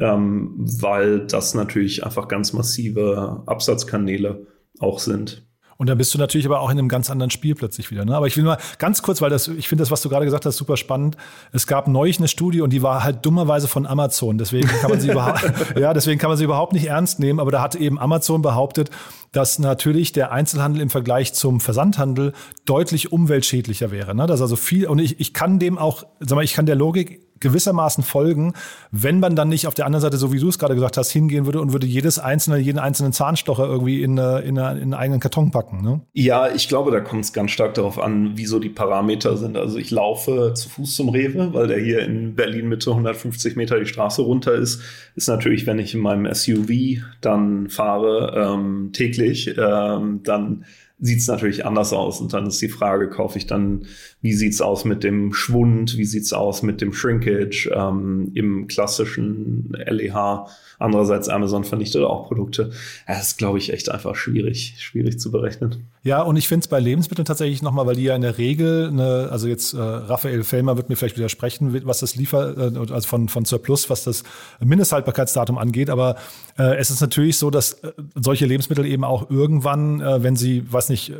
ähm, 0.00 0.54
weil 0.58 1.26
das 1.26 1.54
natürlich 1.54 2.04
einfach 2.04 2.28
ganz 2.28 2.52
massive 2.52 3.42
Absatzkanäle 3.46 4.46
auch 4.78 4.98
sind. 4.98 5.48
Und 5.78 5.88
dann 5.88 5.96
bist 5.96 6.12
du 6.12 6.18
natürlich 6.18 6.44
aber 6.44 6.60
auch 6.60 6.70
in 6.70 6.78
einem 6.78 6.88
ganz 6.88 7.08
anderen 7.08 7.30
Spiel 7.30 7.54
plötzlich 7.54 7.92
wieder. 7.92 8.04
Ne? 8.04 8.16
Aber 8.16 8.26
ich 8.26 8.36
will 8.36 8.42
mal 8.42 8.58
ganz 8.78 9.00
kurz, 9.00 9.22
weil 9.22 9.30
das, 9.30 9.46
ich 9.46 9.68
finde 9.68 9.82
das, 9.82 9.92
was 9.92 10.02
du 10.02 10.08
gerade 10.08 10.24
gesagt 10.24 10.44
hast, 10.44 10.56
super 10.56 10.76
spannend. 10.76 11.16
Es 11.52 11.68
gab 11.68 11.86
neulich 11.86 12.18
eine 12.18 12.26
Studie 12.26 12.62
und 12.62 12.72
die 12.72 12.82
war 12.82 13.04
halt 13.04 13.24
dummerweise 13.24 13.68
von 13.68 13.86
Amazon. 13.86 14.38
Deswegen 14.38 14.66
kann 14.66 14.90
man 14.90 15.00
sie 15.00 15.12
überhaupt, 15.12 15.40
ja, 15.78 15.94
deswegen 15.94 16.18
kann 16.18 16.30
man 16.30 16.36
sie 16.36 16.42
überhaupt 16.42 16.72
nicht 16.72 16.86
ernst 16.86 17.20
nehmen. 17.20 17.38
Aber 17.38 17.52
da 17.52 17.62
hat 17.62 17.76
eben 17.76 17.96
Amazon 17.96 18.42
behauptet, 18.42 18.90
dass 19.32 19.58
natürlich 19.58 20.12
der 20.12 20.32
Einzelhandel 20.32 20.82
im 20.82 20.90
Vergleich 20.90 21.34
zum 21.34 21.60
Versandhandel 21.60 22.32
deutlich 22.64 23.12
umweltschädlicher 23.12 23.90
wäre. 23.90 24.14
Ne? 24.14 24.26
Dass 24.26 24.40
also 24.40 24.56
viel, 24.56 24.86
und 24.86 24.98
ich, 24.98 25.20
ich 25.20 25.34
kann 25.34 25.58
dem 25.58 25.78
auch, 25.78 26.04
sag 26.20 26.36
mal, 26.36 26.44
ich 26.44 26.54
kann 26.54 26.66
der 26.66 26.76
Logik 26.76 27.28
gewissermaßen 27.40 28.04
folgen, 28.04 28.54
wenn 28.90 29.20
man 29.20 29.36
dann 29.36 29.48
nicht 29.48 29.66
auf 29.66 29.74
der 29.74 29.86
anderen 29.86 30.02
Seite, 30.02 30.16
so 30.16 30.32
wie 30.32 30.38
du 30.38 30.48
es 30.48 30.58
gerade 30.58 30.74
gesagt 30.74 30.96
hast, 30.96 31.10
hingehen 31.10 31.46
würde 31.46 31.60
und 31.60 31.72
würde 31.72 31.86
jedes 31.86 32.18
einzelne, 32.18 32.58
jeden 32.58 32.78
einzelnen 32.78 33.12
Zahnstocher 33.12 33.64
irgendwie 33.64 34.02
in, 34.02 34.18
in, 34.18 34.56
in 34.56 34.58
einen 34.58 34.94
eigenen 34.94 35.20
Karton 35.20 35.50
packen. 35.50 35.82
Ne? 35.82 36.00
Ja, 36.12 36.48
ich 36.52 36.68
glaube, 36.68 36.90
da 36.90 37.00
kommt 37.00 37.24
es 37.24 37.32
ganz 37.32 37.50
stark 37.50 37.74
darauf 37.74 37.98
an, 37.98 38.32
wieso 38.34 38.58
die 38.58 38.68
Parameter 38.68 39.36
sind. 39.36 39.56
Also 39.56 39.78
ich 39.78 39.90
laufe 39.90 40.52
zu 40.54 40.68
Fuß 40.68 40.96
zum 40.96 41.08
Rewe, 41.10 41.52
weil 41.52 41.68
der 41.68 41.78
hier 41.78 42.00
in 42.00 42.34
Berlin 42.34 42.68
Mitte 42.68 42.90
150 42.90 43.56
Meter 43.56 43.78
die 43.78 43.86
Straße 43.86 44.22
runter 44.22 44.54
ist. 44.54 44.80
Ist 45.14 45.28
natürlich, 45.28 45.66
wenn 45.66 45.78
ich 45.78 45.94
in 45.94 46.00
meinem 46.00 46.32
SUV 46.32 47.02
dann 47.20 47.68
fahre, 47.68 48.34
ähm, 48.36 48.90
täglich, 48.92 49.17
ähm, 49.58 50.20
dann 50.22 50.64
sieht 51.00 51.20
es 51.20 51.28
natürlich 51.28 51.64
anders 51.64 51.92
aus. 51.92 52.20
Und 52.20 52.32
dann 52.32 52.46
ist 52.46 52.60
die 52.60 52.68
Frage, 52.68 53.08
kaufe 53.08 53.38
ich 53.38 53.46
dann, 53.46 53.86
wie 54.20 54.32
sieht 54.32 54.52
es 54.52 54.60
aus 54.60 54.84
mit 54.84 55.04
dem 55.04 55.32
Schwund, 55.32 55.96
wie 55.96 56.04
sieht 56.04 56.24
es 56.24 56.32
aus 56.32 56.62
mit 56.62 56.80
dem 56.80 56.92
Shrinkage 56.92 57.70
ähm, 57.72 58.30
im 58.34 58.66
klassischen 58.66 59.76
LEH. 59.86 60.46
Andererseits 60.80 61.28
Amazon 61.28 61.64
vernichtet 61.64 62.02
auch 62.02 62.26
Produkte. 62.26 62.70
Das 63.06 63.28
ist, 63.28 63.38
glaube 63.38 63.58
ich, 63.58 63.72
echt 63.72 63.90
einfach 63.90 64.14
schwierig, 64.14 64.74
schwierig 64.78 65.18
zu 65.18 65.30
berechnen. 65.30 65.88
Ja, 66.02 66.22
und 66.22 66.36
ich 66.36 66.48
finde 66.48 66.64
es 66.64 66.68
bei 66.68 66.78
Lebensmitteln 66.78 67.26
tatsächlich 67.26 67.62
nochmal, 67.62 67.86
weil 67.86 67.96
die 67.96 68.04
ja 68.04 68.14
in 68.14 68.22
der 68.22 68.38
Regel, 68.38 68.88
eine, 68.88 69.28
also 69.30 69.48
jetzt 69.48 69.74
äh, 69.74 69.78
Raphael 69.78 70.44
Fellmer 70.44 70.76
wird 70.76 70.88
mir 70.88 70.96
vielleicht 70.96 71.16
widersprechen, 71.16 71.80
was 71.84 71.98
das 71.98 72.14
liefert, 72.16 72.56
äh, 72.56 72.92
also 72.92 73.08
von, 73.08 73.28
von 73.28 73.44
Surplus, 73.44 73.90
was 73.90 74.04
das 74.04 74.22
Mindesthaltbarkeitsdatum 74.60 75.58
angeht, 75.58 75.90
aber 75.90 76.16
äh, 76.56 76.76
es 76.76 76.90
ist 76.90 77.00
natürlich 77.00 77.36
so, 77.38 77.50
dass 77.50 77.72
äh, 77.72 77.92
solche 78.14 78.46
Lebensmittel 78.46 78.86
eben 78.86 79.04
auch 79.04 79.30
irgendwann, 79.30 80.00
äh, 80.00 80.22
wenn 80.22 80.36
sie, 80.36 80.64
weiß 80.72 80.88
nicht, 80.88 81.10
äh, 81.10 81.14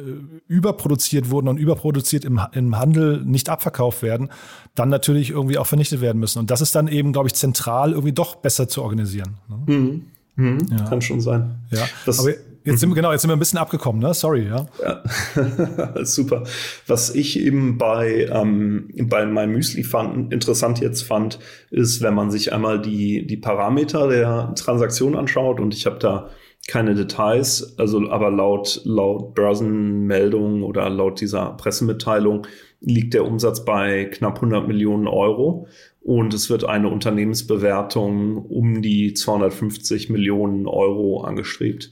überproduziert 0.47 1.31
wurden 1.31 1.49
und 1.49 1.59
überproduziert 1.59 2.25
im, 2.25 2.41
im 2.53 2.79
Handel 2.79 2.88
nicht 2.91 3.49
abverkauft 3.49 4.03
werden, 4.03 4.31
dann 4.75 4.89
natürlich 4.89 5.31
irgendwie 5.31 5.59
auch 5.59 5.67
vernichtet 5.67 6.01
werden 6.01 6.19
müssen. 6.19 6.39
Und 6.39 6.51
das 6.51 6.61
ist 6.61 6.75
dann 6.75 6.89
eben, 6.89 7.13
glaube 7.13 7.29
ich, 7.29 7.35
zentral 7.35 7.93
irgendwie 7.93 8.13
doch 8.13 8.37
besser 8.37 8.69
zu 8.69 8.83
organisieren. 8.83 9.39
Ne? 9.49 9.75
Mhm. 9.75 10.03
Mhm. 10.37 10.59
Ja. 10.71 10.85
Kann 10.85 11.01
schon 11.03 11.21
sein. 11.21 11.57
Ja. 11.71 11.87
Das, 12.07 12.21
aber 12.21 12.33
Jetzt 12.69 12.81
sind 12.81 12.91
wir, 12.91 12.97
genau, 12.97 13.13
jetzt 13.13 13.23
sind 13.23 13.31
wir 13.31 13.37
ein 13.37 13.39
bisschen 13.39 13.59
abgekommen, 13.59 14.03
ne? 14.03 14.13
Sorry, 14.13 14.47
ja. 14.47 14.67
ja. 14.83 16.05
Super. 16.05 16.45
Was 16.87 17.15
ich 17.15 17.41
eben 17.41 17.79
bei, 17.79 18.29
ähm, 18.31 18.91
bei 19.05 19.25
meinem 19.25 19.53
Müsli 19.53 19.85
fand, 19.85 20.33
interessant 20.35 20.79
jetzt 20.81 21.03
fand, 21.03 21.39
ist, 21.71 22.03
wenn 22.03 22.13
man 22.13 22.31
sich 22.31 22.53
einmal 22.53 22.79
die, 22.79 23.27
die 23.27 23.39
Parameter 23.39 24.09
der 24.09 24.53
Transaktion 24.55 25.17
anschaut 25.17 25.61
und 25.61 25.73
ich 25.73 25.87
habe 25.87 25.99
da 25.99 26.29
keine 26.67 26.95
Details, 26.95 27.79
also 27.79 28.11
aber 28.11 28.31
laut, 28.31 28.83
laut 28.85 29.35
Börsenmeldung 29.35 30.63
oder 30.63 30.91
laut 30.91 31.21
dieser 31.21 31.53
Pressemitteilung 31.53 32.47
liegt 32.81 33.15
der 33.15 33.25
Umsatz 33.25 33.65
bei 33.65 34.05
knapp 34.05 34.37
100 34.37 34.69
Millionen 34.69 35.09
Euro 35.09 35.67
und 36.01 36.33
es 36.35 36.51
wird 36.51 36.65
eine 36.65 36.89
Unternehmensbewertung 36.89 38.39
um 38.39 38.83
die 38.83 39.15
250 39.15 40.11
Millionen 40.11 40.67
Euro 40.67 41.23
angestrebt. 41.23 41.91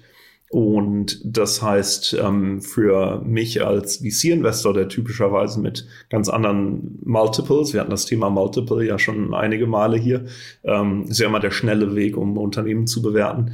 Und 0.49 1.21
das 1.25 1.61
heißt, 1.61 2.17
ähm, 2.23 2.63
für 2.63 3.21
mich 3.25 3.65
als 3.65 3.97
VC-Investor, 3.99 4.73
der 4.73 4.89
typischerweise 4.89 5.61
mit 5.61 5.89
ganz 6.09 6.29
anderen 6.29 7.01
Multiples, 7.05 7.73
wir 7.73 7.81
hatten 7.81 7.91
das 7.91 8.07
Thema 8.07 8.31
Multiple 8.31 8.87
ja 8.87 8.99
schon 8.99 9.35
einige 9.35 9.67
Male 9.67 9.99
hier, 9.99 10.27
ähm, 10.63 11.07
ist 11.09 11.19
ja 11.19 11.27
immer 11.27 11.41
der 11.41 11.51
schnelle 11.51 11.97
Weg, 11.97 12.17
um 12.17 12.39
Unternehmen 12.39 12.87
zu 12.87 13.03
bewerten, 13.03 13.53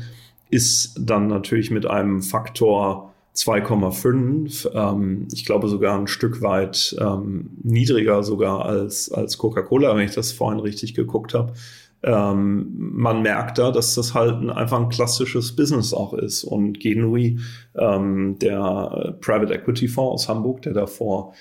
ist 0.52 0.94
dann 1.00 1.28
natürlich 1.28 1.70
mit 1.70 1.86
einem 1.86 2.22
Faktor 2.22 3.12
2,5, 3.34 4.70
ähm, 4.74 5.26
ich 5.32 5.46
glaube 5.46 5.68
sogar 5.68 5.98
ein 5.98 6.06
Stück 6.06 6.42
weit 6.42 6.94
ähm, 7.00 7.50
niedriger 7.62 8.22
sogar 8.22 8.66
als, 8.66 9.10
als 9.10 9.38
Coca-Cola, 9.38 9.96
wenn 9.96 10.04
ich 10.04 10.14
das 10.14 10.30
vorhin 10.30 10.60
richtig 10.60 10.94
geguckt 10.94 11.32
habe, 11.32 11.54
ähm, 12.02 12.66
man 12.76 13.22
merkt 13.22 13.56
da, 13.56 13.70
dass 13.70 13.94
das 13.94 14.12
halt 14.12 14.42
ein, 14.42 14.50
einfach 14.50 14.78
ein 14.78 14.90
klassisches 14.90 15.56
Business 15.56 15.94
auch 15.94 16.12
ist. 16.12 16.44
Und 16.44 16.80
Genui, 16.80 17.38
ähm, 17.74 18.38
der 18.38 19.16
Private 19.22 19.54
Equity 19.54 19.88
Fonds 19.88 20.24
aus 20.24 20.28
Hamburg, 20.28 20.60
der 20.62 20.74
da 20.74 20.86
vor, 20.86 21.32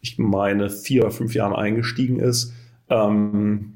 ich 0.00 0.18
meine, 0.18 0.70
vier 0.70 1.02
oder 1.02 1.12
fünf 1.12 1.34
Jahren 1.34 1.54
eingestiegen 1.54 2.18
ist, 2.18 2.52
ähm, 2.88 3.75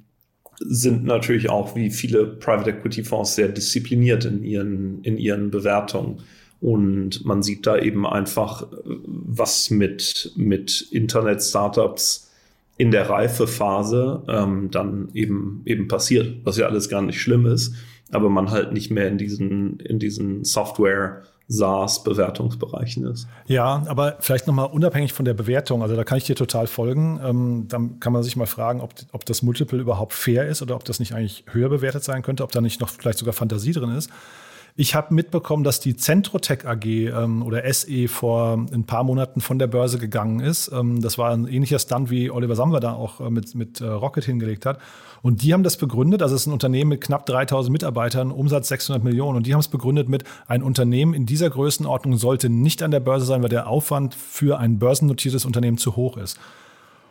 sind 0.60 1.04
natürlich 1.04 1.50
auch 1.50 1.74
wie 1.74 1.90
viele 1.90 2.26
Private 2.26 2.70
Equity 2.70 3.02
Fonds 3.02 3.34
sehr 3.34 3.48
diszipliniert 3.48 4.24
in 4.24 4.44
ihren, 4.44 5.02
in 5.02 5.16
ihren 5.16 5.50
Bewertungen. 5.50 6.20
Und 6.60 7.24
man 7.24 7.42
sieht 7.42 7.66
da 7.66 7.78
eben 7.78 8.06
einfach, 8.06 8.66
was 8.84 9.70
mit, 9.70 10.32
mit 10.36 10.88
Internet-Startups 10.90 12.30
in 12.76 12.90
der 12.90 13.08
Reifephase 13.08 14.22
ähm, 14.28 14.70
dann 14.70 15.08
eben, 15.14 15.62
eben 15.64 15.88
passiert, 15.88 16.36
was 16.44 16.58
ja 16.58 16.66
alles 16.66 16.88
gar 16.88 17.02
nicht 17.02 17.20
schlimm 17.20 17.46
ist, 17.46 17.74
aber 18.10 18.28
man 18.28 18.50
halt 18.50 18.72
nicht 18.72 18.90
mehr 18.90 19.08
in 19.08 19.18
diesen, 19.18 19.80
in 19.80 19.98
diesen 19.98 20.44
Software 20.44 21.22
SaaS-Bewertungsbereichen 21.50 23.04
ist. 23.06 23.26
Ja, 23.46 23.82
aber 23.86 24.16
vielleicht 24.20 24.46
nochmal 24.46 24.70
unabhängig 24.70 25.12
von 25.12 25.24
der 25.24 25.34
Bewertung, 25.34 25.82
also 25.82 25.96
da 25.96 26.04
kann 26.04 26.16
ich 26.16 26.24
dir 26.24 26.36
total 26.36 26.68
folgen. 26.68 27.20
Ähm, 27.22 27.66
dann 27.68 27.98
kann 27.98 28.12
man 28.12 28.22
sich 28.22 28.36
mal 28.36 28.46
fragen, 28.46 28.80
ob, 28.80 28.94
ob 29.10 29.26
das 29.26 29.42
Multiple 29.42 29.80
überhaupt 29.80 30.12
fair 30.12 30.46
ist 30.46 30.62
oder 30.62 30.76
ob 30.76 30.84
das 30.84 31.00
nicht 31.00 31.12
eigentlich 31.12 31.44
höher 31.50 31.68
bewertet 31.68 32.04
sein 32.04 32.22
könnte, 32.22 32.44
ob 32.44 32.52
da 32.52 32.60
nicht 32.60 32.80
noch 32.80 32.88
vielleicht 32.88 33.18
sogar 33.18 33.34
Fantasie 33.34 33.72
drin 33.72 33.90
ist. 33.90 34.10
Ich 34.80 34.94
habe 34.94 35.12
mitbekommen, 35.12 35.62
dass 35.62 35.78
die 35.78 35.94
Centrotech 35.94 36.66
AG 36.66 36.86
ähm, 36.86 37.42
oder 37.42 37.70
SE 37.70 38.08
vor 38.08 38.66
ein 38.72 38.84
paar 38.84 39.04
Monaten 39.04 39.42
von 39.42 39.58
der 39.58 39.66
Börse 39.66 39.98
gegangen 39.98 40.40
ist. 40.40 40.72
Ähm, 40.72 41.02
das 41.02 41.18
war 41.18 41.32
ein 41.32 41.46
ähnlicher 41.46 41.78
Stand, 41.78 42.08
wie 42.08 42.30
Oliver 42.30 42.56
Samwer 42.56 42.80
da 42.80 42.94
auch 42.94 43.20
äh, 43.20 43.28
mit, 43.28 43.54
mit 43.54 43.82
äh, 43.82 43.84
Rocket 43.84 44.24
hingelegt 44.24 44.64
hat. 44.64 44.78
Und 45.20 45.42
die 45.42 45.52
haben 45.52 45.64
das 45.64 45.76
begründet, 45.76 46.22
also 46.22 46.34
es 46.34 46.40
ist 46.40 46.46
ein 46.46 46.54
Unternehmen 46.54 46.88
mit 46.88 47.02
knapp 47.02 47.26
3000 47.26 47.70
Mitarbeitern, 47.70 48.30
Umsatz 48.32 48.68
600 48.68 49.04
Millionen. 49.04 49.36
Und 49.36 49.46
die 49.46 49.52
haben 49.52 49.60
es 49.60 49.68
begründet 49.68 50.08
mit, 50.08 50.24
ein 50.46 50.62
Unternehmen 50.62 51.12
in 51.12 51.26
dieser 51.26 51.50
Größenordnung 51.50 52.16
sollte 52.16 52.48
nicht 52.48 52.82
an 52.82 52.90
der 52.90 53.00
Börse 53.00 53.26
sein, 53.26 53.42
weil 53.42 53.50
der 53.50 53.66
Aufwand 53.66 54.14
für 54.14 54.58
ein 54.58 54.78
börsennotiertes 54.78 55.44
Unternehmen 55.44 55.76
zu 55.76 55.94
hoch 55.96 56.16
ist. 56.16 56.40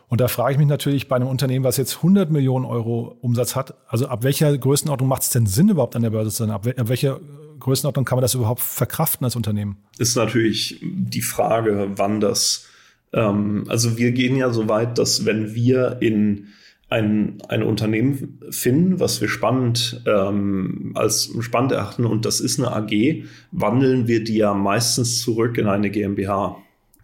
Und 0.08 0.20
da 0.20 0.26
frage 0.26 0.54
ich 0.54 0.58
mich 0.58 0.66
natürlich 0.66 1.06
bei 1.06 1.14
einem 1.14 1.28
Unternehmen, 1.28 1.64
was 1.64 1.76
jetzt 1.76 1.98
100 1.98 2.32
Millionen 2.32 2.64
Euro 2.64 3.16
Umsatz 3.20 3.54
hat, 3.54 3.74
also 3.86 4.08
ab 4.08 4.24
welcher 4.24 4.58
Größenordnung 4.58 5.08
macht 5.08 5.22
es 5.22 5.30
denn 5.30 5.46
Sinn, 5.46 5.68
überhaupt 5.68 5.94
an 5.94 6.02
der 6.02 6.10
Börse 6.10 6.30
zu 6.30 6.38
sein? 6.38 6.50
Ab 6.50 6.66
welcher 6.76 7.20
Größenordnung 7.60 8.04
kann 8.04 8.16
man 8.16 8.22
das 8.22 8.34
überhaupt 8.34 8.60
verkraften 8.60 9.24
als 9.24 9.36
Unternehmen? 9.36 9.76
Ist 9.98 10.16
natürlich 10.16 10.80
die 10.82 11.22
Frage, 11.22 11.92
wann 11.96 12.20
das, 12.20 12.66
ähm, 13.12 13.64
also 13.68 13.96
wir 13.98 14.12
gehen 14.12 14.36
ja 14.36 14.50
so 14.50 14.68
weit, 14.68 14.98
dass 14.98 15.24
wenn 15.26 15.54
wir 15.54 15.98
in 16.00 16.48
ein, 16.90 17.38
ein 17.48 17.62
Unternehmen 17.62 18.40
finden, 18.50 18.98
was 18.98 19.20
wir 19.20 19.28
spannend 19.28 20.02
ähm, 20.06 20.92
als 20.94 21.32
spannend 21.40 21.72
erachten 21.72 22.04
und 22.04 22.26
das 22.26 22.40
ist 22.40 22.58
eine 22.58 22.72
AG, 22.72 23.24
wandeln 23.52 24.08
wir 24.08 24.24
die 24.24 24.38
ja 24.38 24.54
meistens 24.54 25.22
zurück 25.22 25.56
in 25.56 25.68
eine 25.68 25.90
GmbH. 25.90 26.56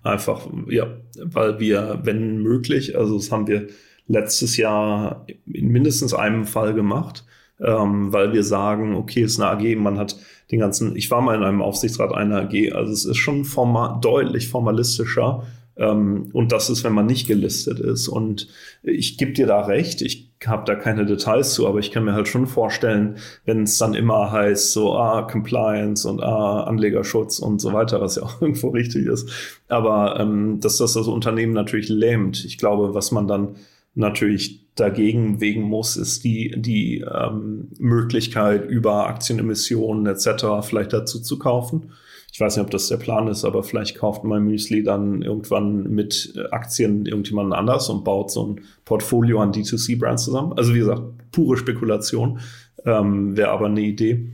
Einfach, 0.02 0.48
ja, 0.68 0.88
weil 1.20 1.58
wir, 1.60 2.00
wenn 2.02 2.38
möglich, 2.38 2.96
also 2.96 3.16
das 3.16 3.30
haben 3.30 3.46
wir 3.46 3.68
letztes 4.08 4.56
Jahr 4.56 5.26
in 5.46 5.68
mindestens 5.68 6.14
einem 6.14 6.46
Fall 6.46 6.74
gemacht, 6.74 7.24
ähm, 7.60 8.12
weil 8.12 8.32
wir 8.32 8.42
sagen, 8.42 8.94
okay, 8.94 9.22
ist 9.22 9.40
eine 9.40 9.50
AG, 9.50 9.76
man 9.76 9.98
hat 9.98 10.16
den 10.50 10.60
ganzen, 10.60 10.96
ich 10.96 11.10
war 11.10 11.20
mal 11.20 11.36
in 11.36 11.42
einem 11.42 11.62
Aufsichtsrat 11.62 12.12
einer 12.12 12.42
AG, 12.42 12.72
also 12.72 12.92
es 12.92 13.04
ist 13.04 13.16
schon 13.16 13.44
formal, 13.44 13.98
deutlich 14.00 14.48
formalistischer 14.48 15.44
ähm, 15.76 16.30
und 16.32 16.52
das 16.52 16.70
ist, 16.70 16.84
wenn 16.84 16.94
man 16.94 17.06
nicht 17.06 17.26
gelistet 17.26 17.80
ist. 17.80 18.08
Und 18.08 18.48
ich 18.82 19.18
gebe 19.18 19.32
dir 19.32 19.46
da 19.46 19.60
recht, 19.62 20.00
ich 20.00 20.32
habe 20.46 20.64
da 20.64 20.74
keine 20.74 21.06
Details 21.06 21.54
zu, 21.54 21.66
aber 21.66 21.78
ich 21.78 21.90
kann 21.90 22.04
mir 22.04 22.14
halt 22.14 22.28
schon 22.28 22.46
vorstellen, 22.46 23.16
wenn 23.44 23.62
es 23.62 23.78
dann 23.78 23.94
immer 23.94 24.32
heißt, 24.32 24.72
so, 24.72 24.94
ah, 24.94 25.22
Compliance 25.22 26.08
und 26.08 26.22
ah, 26.22 26.64
Anlegerschutz 26.64 27.38
und 27.38 27.60
so 27.60 27.72
weiter, 27.72 28.00
was 28.00 28.16
ja 28.16 28.22
auch 28.22 28.40
irgendwo 28.40 28.68
richtig 28.68 29.06
ist, 29.06 29.30
aber 29.68 30.18
ähm, 30.20 30.60
dass 30.60 30.78
das 30.78 30.94
das 30.94 31.08
Unternehmen 31.08 31.52
natürlich 31.52 31.88
lähmt. 31.88 32.44
Ich 32.44 32.58
glaube, 32.58 32.94
was 32.94 33.12
man 33.12 33.28
dann 33.28 33.56
natürlich 33.96 34.64
dagegen 34.76 35.40
wegen 35.40 35.62
muss, 35.62 35.96
ist 35.96 36.22
die, 36.22 36.54
die 36.56 37.00
ähm, 37.00 37.68
Möglichkeit, 37.78 38.68
über 38.68 39.08
Aktienemissionen 39.08 40.06
etc. 40.06 40.62
vielleicht 40.62 40.92
dazu 40.92 41.20
zu 41.20 41.38
kaufen. 41.38 41.92
Ich 42.30 42.38
weiß 42.38 42.56
nicht, 42.56 42.64
ob 42.64 42.70
das 42.70 42.88
der 42.88 42.98
Plan 42.98 43.28
ist, 43.28 43.46
aber 43.46 43.62
vielleicht 43.62 43.96
kauft 43.96 44.22
mein 44.22 44.44
Müsli 44.44 44.82
dann 44.82 45.22
irgendwann 45.22 45.84
mit 45.84 46.34
Aktien 46.50 47.06
irgendjemanden 47.06 47.54
anders 47.54 47.88
und 47.88 48.04
baut 48.04 48.30
so 48.30 48.46
ein 48.46 48.60
Portfolio 48.84 49.40
an 49.40 49.52
D2C-Brands 49.52 50.24
zusammen. 50.24 50.52
Also 50.52 50.74
wie 50.74 50.80
gesagt, 50.80 51.02
pure 51.32 51.56
Spekulation, 51.56 52.40
ähm, 52.84 53.36
wäre 53.36 53.48
aber 53.48 53.66
eine 53.66 53.80
Idee. 53.80 54.28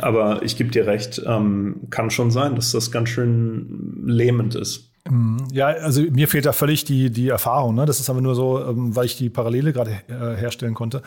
Aber 0.00 0.42
ich 0.42 0.56
gebe 0.56 0.70
dir 0.70 0.86
recht, 0.86 1.22
ähm, 1.26 1.82
kann 1.90 2.10
schon 2.10 2.30
sein, 2.30 2.54
dass 2.54 2.72
das 2.72 2.90
ganz 2.90 3.08
schön 3.08 4.02
lähmend 4.04 4.54
ist. 4.54 4.90
Mhm. 5.08 5.38
Ja, 5.52 5.66
also 5.66 6.02
mir 6.02 6.28
fehlt 6.28 6.46
da 6.46 6.52
völlig 6.52 6.84
die, 6.84 7.10
die 7.10 7.28
Erfahrung. 7.28 7.74
Ne? 7.74 7.86
Das 7.86 8.00
ist 8.00 8.08
aber 8.08 8.20
nur 8.20 8.34
so, 8.34 8.64
ähm, 8.64 8.94
weil 8.94 9.06
ich 9.06 9.16
die 9.16 9.30
Parallele 9.30 9.72
gerade 9.72 9.90
äh, 10.08 10.36
herstellen 10.36 10.74
konnte. 10.74 11.02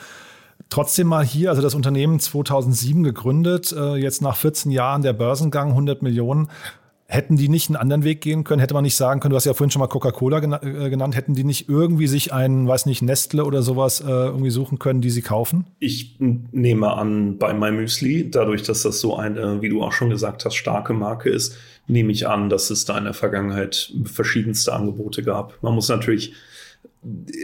Trotzdem 0.69 1.07
mal 1.07 1.23
hier, 1.23 1.49
also 1.49 1.61
das 1.61 1.75
Unternehmen 1.75 2.19
2007 2.19 3.03
gegründet, 3.03 3.71
äh, 3.71 3.95
jetzt 3.95 4.21
nach 4.21 4.35
14 4.35 4.71
Jahren 4.71 5.01
der 5.01 5.13
Börsengang, 5.13 5.69
100 5.69 6.01
Millionen. 6.01 6.49
Hätten 7.07 7.37
die 7.37 7.49
nicht 7.49 7.69
einen 7.69 7.75
anderen 7.75 8.03
Weg 8.03 8.21
gehen 8.21 8.43
können? 8.43 8.59
Hätte 8.59 8.73
man 8.73 8.83
nicht 8.83 8.95
sagen 8.95 9.19
können, 9.19 9.29
du 9.29 9.35
hast 9.35 9.45
ja 9.45 9.53
vorhin 9.53 9.69
schon 9.69 9.79
mal 9.79 9.87
Coca-Cola 9.87 10.39
äh, 10.39 10.89
genannt, 10.89 11.15
hätten 11.15 11.35
die 11.35 11.43
nicht 11.43 11.69
irgendwie 11.69 12.07
sich 12.07 12.33
einen, 12.33 12.67
weiß 12.67 12.87
nicht, 12.87 13.03
Nestle 13.03 13.45
oder 13.45 13.61
sowas 13.61 14.01
äh, 14.01 14.07
irgendwie 14.07 14.49
suchen 14.49 14.79
können, 14.79 15.01
die 15.01 15.11
sie 15.11 15.21
kaufen? 15.21 15.67
Ich 15.77 16.17
nehme 16.19 16.93
an, 16.93 17.37
bei 17.37 17.53
MyMüsli, 17.53 18.31
dadurch, 18.31 18.63
dass 18.63 18.81
das 18.81 18.99
so 18.99 19.15
eine, 19.15 19.61
wie 19.61 19.69
du 19.69 19.83
auch 19.83 19.91
schon 19.91 20.09
gesagt 20.09 20.45
hast, 20.45 20.55
starke 20.55 20.93
Marke 20.93 21.29
ist, 21.29 21.55
nehme 21.85 22.11
ich 22.11 22.27
an, 22.27 22.49
dass 22.49 22.71
es 22.71 22.85
da 22.85 22.97
in 22.97 23.03
der 23.03 23.13
Vergangenheit 23.13 23.93
verschiedenste 24.05 24.73
Angebote 24.73 25.21
gab. 25.21 25.61
Man 25.61 25.75
muss 25.75 25.89
natürlich 25.89 26.33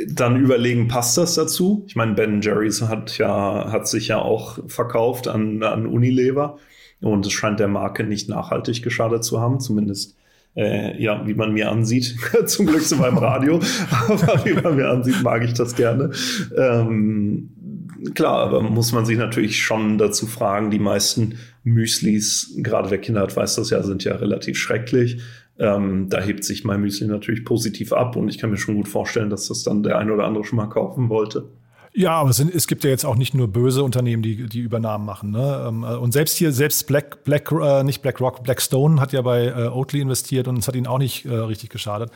dann 0.07 0.43
überlegen, 0.43 0.87
passt 0.87 1.19
das 1.19 1.35
dazu? 1.35 1.83
Ich 1.85 1.95
meine, 1.95 2.13
Ben 2.13 2.41
Jerry's 2.41 2.81
hat 2.81 3.19
ja, 3.19 3.71
hat 3.71 3.87
sich 3.87 4.07
ja 4.07 4.19
auch 4.19 4.57
verkauft 4.67 5.27
an, 5.27 5.61
an 5.61 5.85
Unilever 5.85 6.57
und 7.01 7.25
es 7.25 7.31
scheint 7.31 7.59
der 7.59 7.67
Marke 7.67 8.03
nicht 8.03 8.29
nachhaltig 8.29 8.83
geschadet 8.83 9.23
zu 9.23 9.39
haben, 9.41 9.59
zumindest 9.59 10.15
äh, 10.55 11.01
ja, 11.01 11.25
wie 11.25 11.33
man 11.33 11.53
mir 11.53 11.69
ansieht. 11.69 12.15
Zum 12.45 12.65
Glück 12.65 12.83
zu 12.83 12.97
meinem 12.97 13.17
Radio, 13.17 13.59
aber 14.07 14.45
wie 14.45 14.53
man 14.53 14.75
mir 14.75 14.89
ansieht, 14.89 15.21
mag 15.23 15.43
ich 15.43 15.53
das 15.53 15.75
gerne. 15.75 16.11
Ähm, 16.55 17.49
klar, 18.13 18.47
aber 18.47 18.61
muss 18.61 18.91
man 18.91 19.05
sich 19.05 19.17
natürlich 19.17 19.61
schon 19.61 19.97
dazu 19.97 20.27
fragen, 20.27 20.71
die 20.71 20.79
meisten 20.79 21.35
Müslis, 21.63 22.53
gerade 22.57 22.91
wer 22.91 22.97
Kinder 22.97 23.21
hat, 23.21 23.35
weiß 23.35 23.55
das 23.55 23.69
ja, 23.69 23.81
sind 23.83 24.03
ja 24.03 24.15
relativ 24.15 24.57
schrecklich. 24.57 25.21
Ähm, 25.59 26.09
da 26.09 26.19
hebt 26.19 26.43
sich 26.43 26.63
mein 26.63 26.81
Müsli 26.81 27.07
natürlich 27.07 27.45
positiv 27.45 27.93
ab 27.93 28.15
und 28.15 28.29
ich 28.29 28.39
kann 28.39 28.49
mir 28.49 28.57
schon 28.57 28.75
gut 28.75 28.87
vorstellen, 28.87 29.29
dass 29.29 29.47
das 29.47 29.63
dann 29.63 29.83
der 29.83 29.97
eine 29.97 30.13
oder 30.13 30.25
andere 30.25 30.43
schon 30.43 30.57
mal 30.57 30.67
kaufen 30.67 31.09
wollte. 31.09 31.49
Ja, 31.93 32.13
aber 32.13 32.29
es, 32.29 32.37
sind, 32.37 32.53
es, 32.53 32.67
gibt 32.67 32.83
ja 32.83 32.89
jetzt 32.89 33.05
auch 33.05 33.15
nicht 33.15 33.33
nur 33.33 33.49
böse 33.49 33.83
Unternehmen, 33.83 34.23
die 34.23 34.47
die 34.47 34.59
Übernahmen 34.59 35.05
machen. 35.05 35.31
Ne? 35.31 35.65
Ähm, 35.67 35.83
äh, 35.83 35.95
und 35.95 36.13
selbst 36.13 36.37
hier, 36.37 36.53
selbst 36.53 36.87
Black, 36.87 37.23
Black 37.23 37.51
äh, 37.51 37.83
nicht 37.83 38.01
BlackRock, 38.01 38.43
Blackstone 38.43 39.01
hat 39.01 39.11
ja 39.11 39.21
bei 39.21 39.47
äh, 39.47 39.67
Oatly 39.67 40.01
investiert 40.01 40.47
und 40.47 40.57
es 40.57 40.67
hat 40.67 40.75
ihnen 40.75 40.87
auch 40.87 40.99
nicht 40.99 41.25
äh, 41.25 41.33
richtig 41.33 41.69
geschadet. 41.69 42.09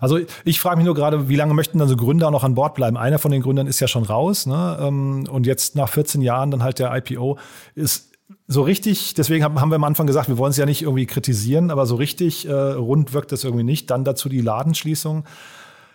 Also 0.00 0.18
ich 0.44 0.60
frage 0.60 0.76
mich 0.76 0.84
nur 0.84 0.94
gerade, 0.94 1.28
wie 1.28 1.36
lange 1.36 1.54
möchten 1.54 1.78
dann 1.78 1.88
so 1.88 1.96
Gründer 1.96 2.30
noch 2.30 2.44
an 2.44 2.54
Bord 2.54 2.74
bleiben? 2.74 2.98
Einer 2.98 3.18
von 3.18 3.30
den 3.30 3.40
Gründern 3.40 3.66
ist 3.66 3.80
ja 3.80 3.88
schon 3.88 4.04
raus, 4.04 4.44
ne? 4.44 4.76
Ähm, 4.80 5.26
und 5.30 5.46
jetzt 5.46 5.76
nach 5.76 5.88
14 5.88 6.20
Jahren 6.20 6.50
dann 6.50 6.62
halt 6.62 6.78
der 6.78 6.94
IPO 6.94 7.38
ist 7.74 8.10
so 8.46 8.62
richtig, 8.62 9.14
deswegen 9.14 9.44
haben 9.44 9.70
wir 9.70 9.76
am 9.76 9.84
Anfang 9.84 10.06
gesagt, 10.06 10.28
wir 10.28 10.36
wollen 10.36 10.50
es 10.50 10.56
ja 10.56 10.66
nicht 10.66 10.82
irgendwie 10.82 11.06
kritisieren, 11.06 11.70
aber 11.70 11.86
so 11.86 11.94
richtig 11.94 12.46
äh, 12.46 12.52
rund 12.52 13.14
wirkt 13.14 13.32
das 13.32 13.44
irgendwie 13.44 13.64
nicht. 13.64 13.90
Dann 13.90 14.04
dazu 14.04 14.28
die 14.28 14.42
Ladenschließung. 14.42 15.24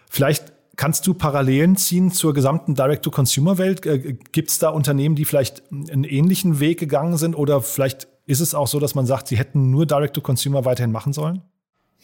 Vielleicht 0.09 0.51
kannst 0.79 1.05
du 1.07 1.13
Parallelen 1.13 1.75
ziehen 1.75 2.09
zur 2.09 2.33
gesamten 2.33 2.73
Direct-to-Consumer-Welt? 2.73 3.85
Äh, 3.85 4.15
Gibt 4.31 4.49
es 4.49 4.59
da 4.59 4.69
Unternehmen, 4.69 5.15
die 5.15 5.25
vielleicht 5.25 5.61
einen 5.71 6.05
ähnlichen 6.05 6.61
Weg 6.61 6.79
gegangen 6.79 7.17
sind 7.17 7.35
oder 7.35 7.61
vielleicht 7.61 8.07
ist 8.25 8.39
es 8.39 8.55
auch 8.55 8.67
so, 8.67 8.79
dass 8.79 8.95
man 8.95 9.05
sagt, 9.05 9.27
sie 9.27 9.37
hätten 9.37 9.71
nur 9.71 9.85
Direct-to-Consumer 9.85 10.63
weiterhin 10.63 10.93
machen 10.93 11.11
sollen? 11.11 11.41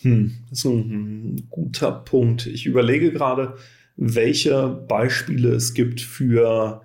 Hm, 0.02 0.34
das 0.50 0.60
ist 0.60 0.66
ein 0.66 1.48
guter 1.50 1.90
Punkt. 1.94 2.48
Ich 2.48 2.66
überlege 2.66 3.14
gerade, 3.14 3.56
welche 3.96 4.68
Beispiele 4.68 5.54
es 5.54 5.74
gibt 5.74 6.02
für 6.02 6.82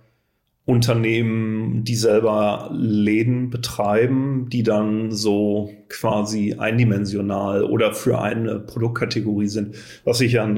Unternehmen, 0.71 1.85
die 1.85 1.97
selber 1.97 2.71
Läden 2.73 3.51
betreiben, 3.51 4.47
die 4.49 4.63
dann 4.63 5.11
so 5.11 5.71
quasi 5.89 6.55
eindimensional 6.57 7.65
oder 7.65 7.93
für 7.93 8.21
eine 8.21 8.61
Produktkategorie 8.61 9.49
sind. 9.49 9.75
Was 10.05 10.21
ich 10.21 10.33
ja 10.33 10.49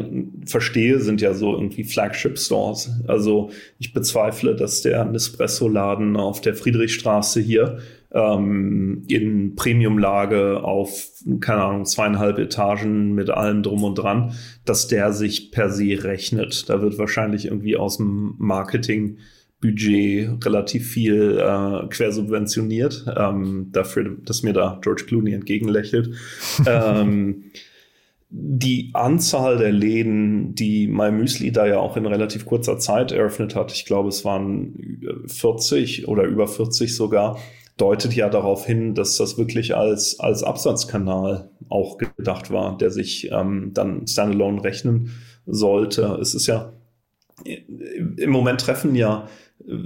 verstehe, 0.47 1.01
sind 1.01 1.21
ja 1.23 1.33
so 1.33 1.55
irgendwie 1.55 1.85
Flagship 1.85 2.39
Stores. 2.39 2.91
Also 3.09 3.51
ich 3.79 3.95
bezweifle, 3.95 4.55
dass 4.55 4.83
der 4.83 5.05
Nespresso-Laden 5.07 6.17
auf 6.17 6.43
der 6.43 6.55
Friedrichstraße 6.55 7.41
hier 7.41 7.79
ähm, 8.13 9.05
in 9.09 9.57
Premiumlage 9.57 10.63
auf, 10.63 11.09
keine 11.41 11.63
Ahnung, 11.63 11.85
zweieinhalb 11.87 12.39
Etagen 12.39 13.15
mit 13.15 13.31
allem 13.31 13.63
drum 13.63 13.85
und 13.85 13.97
dran, 13.97 14.35
dass 14.65 14.87
der 14.87 15.13
sich 15.13 15.51
per 15.51 15.71
se 15.71 16.05
rechnet. 16.05 16.69
Da 16.69 16.83
wird 16.83 16.99
wahrscheinlich 16.99 17.47
irgendwie 17.47 17.77
aus 17.77 17.97
dem 17.97 18.35
Marketing 18.39 19.17
Budget 19.63 20.45
relativ 20.45 20.91
viel 20.91 21.39
äh, 21.39 21.87
quersubventioniert, 21.89 23.07
ähm, 23.17 23.69
dafür, 23.73 24.17
dass 24.25 24.43
mir 24.43 24.53
da 24.53 24.79
George 24.83 25.05
Clooney 25.07 25.33
entgegenlächelt. 25.33 26.15
ähm, 26.67 27.45
die 28.29 28.91
Anzahl 28.95 29.59
der 29.59 29.73
Läden, 29.73 30.55
die 30.55 30.89
MyMüsli 30.89 31.53
da 31.53 31.67
ja 31.67 31.79
auch 31.79 31.97
in 31.97 32.07
relativ 32.07 32.45
kurzer 32.45 32.79
Zeit 32.79 33.13
eröffnet 33.13 33.55
hat, 33.55 33.73
ich 33.73 33.85
glaube, 33.85 34.09
es 34.09 34.25
waren 34.25 35.01
40 35.27 36.09
oder 36.09 36.25
über 36.25 36.49
40 36.49 36.97
sogar, 36.97 37.39
deutet 37.77 38.15
ja 38.15 38.29
darauf 38.29 38.67
hin, 38.67 38.95
dass 38.95 39.17
das 39.17 39.39
wirklich 39.39 39.77
als, 39.77 40.19
als 40.19 40.43
Absatzkanal 40.43 41.51
auch 41.69 41.99
gedacht 41.99 42.51
war, 42.51 42.77
der 42.79 42.91
sich 42.91 43.31
ähm, 43.31 43.71
dann 43.75 44.07
standalone 44.07 44.65
rechnen 44.65 45.11
sollte. 45.47 46.19
Es 46.21 46.35
ist 46.35 46.47
ja 46.47 46.73
im 47.45 48.31
Moment 48.31 48.61
treffen 48.61 48.95
ja 48.95 49.29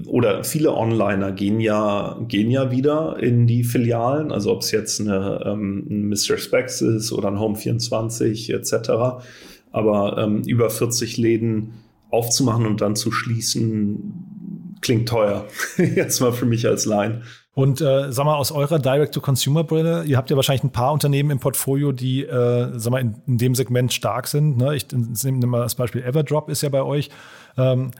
oder 0.06 0.44
viele 0.44 0.72
Onliner 0.74 1.32
gehen 1.32 1.60
ja, 1.60 2.18
gehen 2.28 2.50
ja 2.50 2.70
wieder 2.70 3.18
in 3.20 3.46
die 3.46 3.64
Filialen, 3.64 4.32
also 4.32 4.52
ob 4.52 4.62
es 4.62 4.70
jetzt 4.70 5.00
eine, 5.00 5.42
ähm, 5.44 5.86
ein 5.90 6.08
Mr. 6.08 6.38
Specs 6.38 6.80
ist 6.80 7.12
oder 7.12 7.28
ein 7.28 7.36
Home24 7.36 8.54
etc. 8.54 9.24
Aber 9.72 10.18
ähm, 10.18 10.42
über 10.42 10.70
40 10.70 11.16
Läden 11.18 11.74
aufzumachen 12.10 12.66
und 12.66 12.80
dann 12.80 12.96
zu 12.96 13.12
schließen, 13.12 14.76
klingt 14.80 15.08
teuer. 15.08 15.46
jetzt 15.76 16.20
mal 16.20 16.32
für 16.32 16.46
mich 16.46 16.66
als 16.66 16.86
Laien. 16.86 17.22
Und 17.54 17.80
äh, 17.80 18.12
sag 18.12 18.26
mal, 18.26 18.36
aus 18.36 18.52
eurer 18.52 18.78
Direct-to-Consumer-Brille, 18.78 20.04
ihr 20.04 20.18
habt 20.18 20.28
ja 20.28 20.36
wahrscheinlich 20.36 20.62
ein 20.62 20.72
paar 20.72 20.92
Unternehmen 20.92 21.30
im 21.30 21.38
Portfolio, 21.38 21.90
die 21.90 22.22
äh, 22.22 22.70
sag 22.78 22.90
mal, 22.90 23.00
in, 23.00 23.14
in 23.26 23.38
dem 23.38 23.54
Segment 23.54 23.92
stark 23.94 24.26
sind. 24.26 24.58
Ne? 24.58 24.76
Ich 24.76 24.86
nehme 24.92 25.46
mal 25.46 25.60
das 25.60 25.74
Beispiel 25.74 26.02
Everdrop 26.02 26.50
ist 26.50 26.62
ja 26.62 26.68
bei 26.68 26.82
euch. 26.82 27.08
Ähm, 27.56 27.92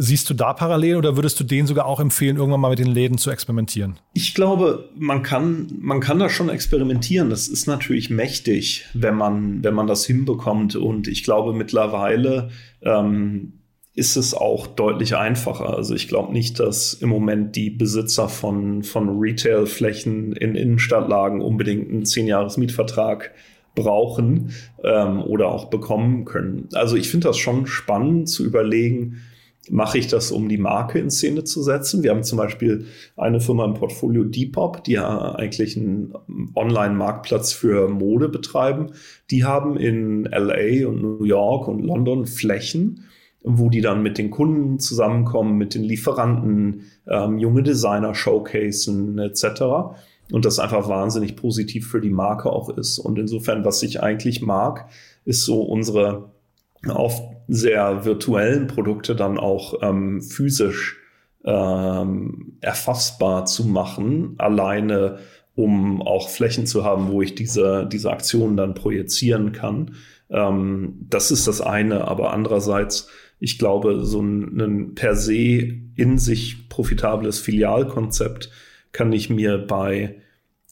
Siehst 0.00 0.30
du 0.30 0.34
da 0.34 0.52
parallel 0.52 0.94
oder 0.94 1.16
würdest 1.16 1.40
du 1.40 1.44
denen 1.44 1.66
sogar 1.66 1.86
auch 1.86 1.98
empfehlen, 1.98 2.36
irgendwann 2.36 2.60
mal 2.60 2.70
mit 2.70 2.78
den 2.78 2.86
Läden 2.86 3.18
zu 3.18 3.32
experimentieren? 3.32 3.98
Ich 4.14 4.32
glaube, 4.32 4.90
man 4.96 5.24
kann, 5.24 5.66
man 5.76 5.98
kann 5.98 6.20
da 6.20 6.28
schon 6.28 6.48
experimentieren. 6.48 7.30
Das 7.30 7.48
ist 7.48 7.66
natürlich 7.66 8.08
mächtig, 8.08 8.86
wenn 8.94 9.16
man, 9.16 9.64
wenn 9.64 9.74
man 9.74 9.88
das 9.88 10.06
hinbekommt. 10.06 10.76
Und 10.76 11.08
ich 11.08 11.24
glaube, 11.24 11.52
mittlerweile 11.52 12.50
ähm, 12.82 13.54
ist 13.94 14.14
es 14.14 14.34
auch 14.34 14.68
deutlich 14.68 15.16
einfacher. 15.16 15.76
Also 15.76 15.96
ich 15.96 16.06
glaube 16.06 16.32
nicht, 16.32 16.60
dass 16.60 16.94
im 16.94 17.08
Moment 17.08 17.56
die 17.56 17.70
Besitzer 17.70 18.28
von, 18.28 18.84
von 18.84 19.18
Retail-Flächen 19.18 20.34
in 20.34 20.54
Innenstadtlagen 20.54 21.40
unbedingt 21.40 21.90
einen 21.90 22.04
10-Jahres-Mietvertrag 22.04 23.32
brauchen 23.74 24.52
ähm, 24.84 25.20
oder 25.22 25.48
auch 25.48 25.64
bekommen 25.70 26.24
können. 26.24 26.68
Also 26.74 26.94
ich 26.94 27.10
finde 27.10 27.26
das 27.26 27.38
schon 27.38 27.66
spannend 27.66 28.28
zu 28.28 28.44
überlegen, 28.44 29.22
mache 29.70 29.98
ich 29.98 30.06
das, 30.06 30.30
um 30.30 30.48
die 30.48 30.58
Marke 30.58 30.98
in 30.98 31.10
Szene 31.10 31.44
zu 31.44 31.62
setzen. 31.62 32.02
Wir 32.02 32.10
haben 32.10 32.22
zum 32.22 32.38
Beispiel 32.38 32.86
eine 33.16 33.40
Firma 33.40 33.64
im 33.64 33.74
Portfolio 33.74 34.24
Depop, 34.24 34.84
die 34.84 34.92
ja 34.92 35.34
eigentlich 35.34 35.76
einen 35.76 36.14
Online-Marktplatz 36.54 37.52
für 37.52 37.88
Mode 37.88 38.28
betreiben. 38.28 38.92
Die 39.30 39.44
haben 39.44 39.76
in 39.76 40.24
LA 40.24 40.88
und 40.88 41.02
New 41.02 41.24
York 41.24 41.68
und 41.68 41.82
London 41.82 42.26
Flächen, 42.26 43.04
wo 43.42 43.68
die 43.68 43.80
dann 43.80 44.02
mit 44.02 44.18
den 44.18 44.30
Kunden 44.30 44.78
zusammenkommen, 44.78 45.56
mit 45.58 45.74
den 45.74 45.84
Lieferanten, 45.84 46.82
ähm, 47.06 47.38
junge 47.38 47.62
Designer 47.62 48.14
showcasen 48.14 49.18
etc. 49.18 49.94
Und 50.30 50.44
das 50.44 50.58
einfach 50.58 50.88
wahnsinnig 50.88 51.36
positiv 51.36 51.88
für 51.88 52.00
die 52.00 52.10
Marke 52.10 52.50
auch 52.50 52.68
ist. 52.70 52.98
Und 52.98 53.18
insofern, 53.18 53.64
was 53.64 53.82
ich 53.82 54.02
eigentlich 54.02 54.42
mag, 54.42 54.88
ist 55.24 55.44
so 55.44 55.62
unsere 55.62 56.30
oft 56.86 57.22
sehr 57.48 58.04
virtuellen 58.04 58.66
Produkte 58.66 59.16
dann 59.16 59.38
auch 59.38 59.82
ähm, 59.82 60.22
physisch 60.22 60.96
ähm, 61.44 62.58
erfassbar 62.60 63.46
zu 63.46 63.64
machen, 63.64 64.34
alleine 64.38 65.18
um 65.54 66.02
auch 66.02 66.28
Flächen 66.28 66.66
zu 66.66 66.84
haben, 66.84 67.10
wo 67.10 67.20
ich 67.20 67.34
diese, 67.34 67.88
diese 67.90 68.12
Aktionen 68.12 68.56
dann 68.56 68.74
projizieren 68.74 69.50
kann. 69.50 69.96
Ähm, 70.30 71.06
das 71.08 71.30
ist 71.30 71.48
das 71.48 71.60
eine, 71.60 72.06
aber 72.06 72.32
andererseits, 72.32 73.08
ich 73.40 73.58
glaube, 73.58 74.04
so 74.04 74.20
ein, 74.20 74.60
ein 74.60 74.94
per 74.94 75.16
se 75.16 75.72
in 75.96 76.18
sich 76.18 76.68
profitables 76.68 77.40
Filialkonzept 77.40 78.50
kann 78.92 79.12
ich 79.12 79.30
mir 79.30 79.58
bei 79.58 80.20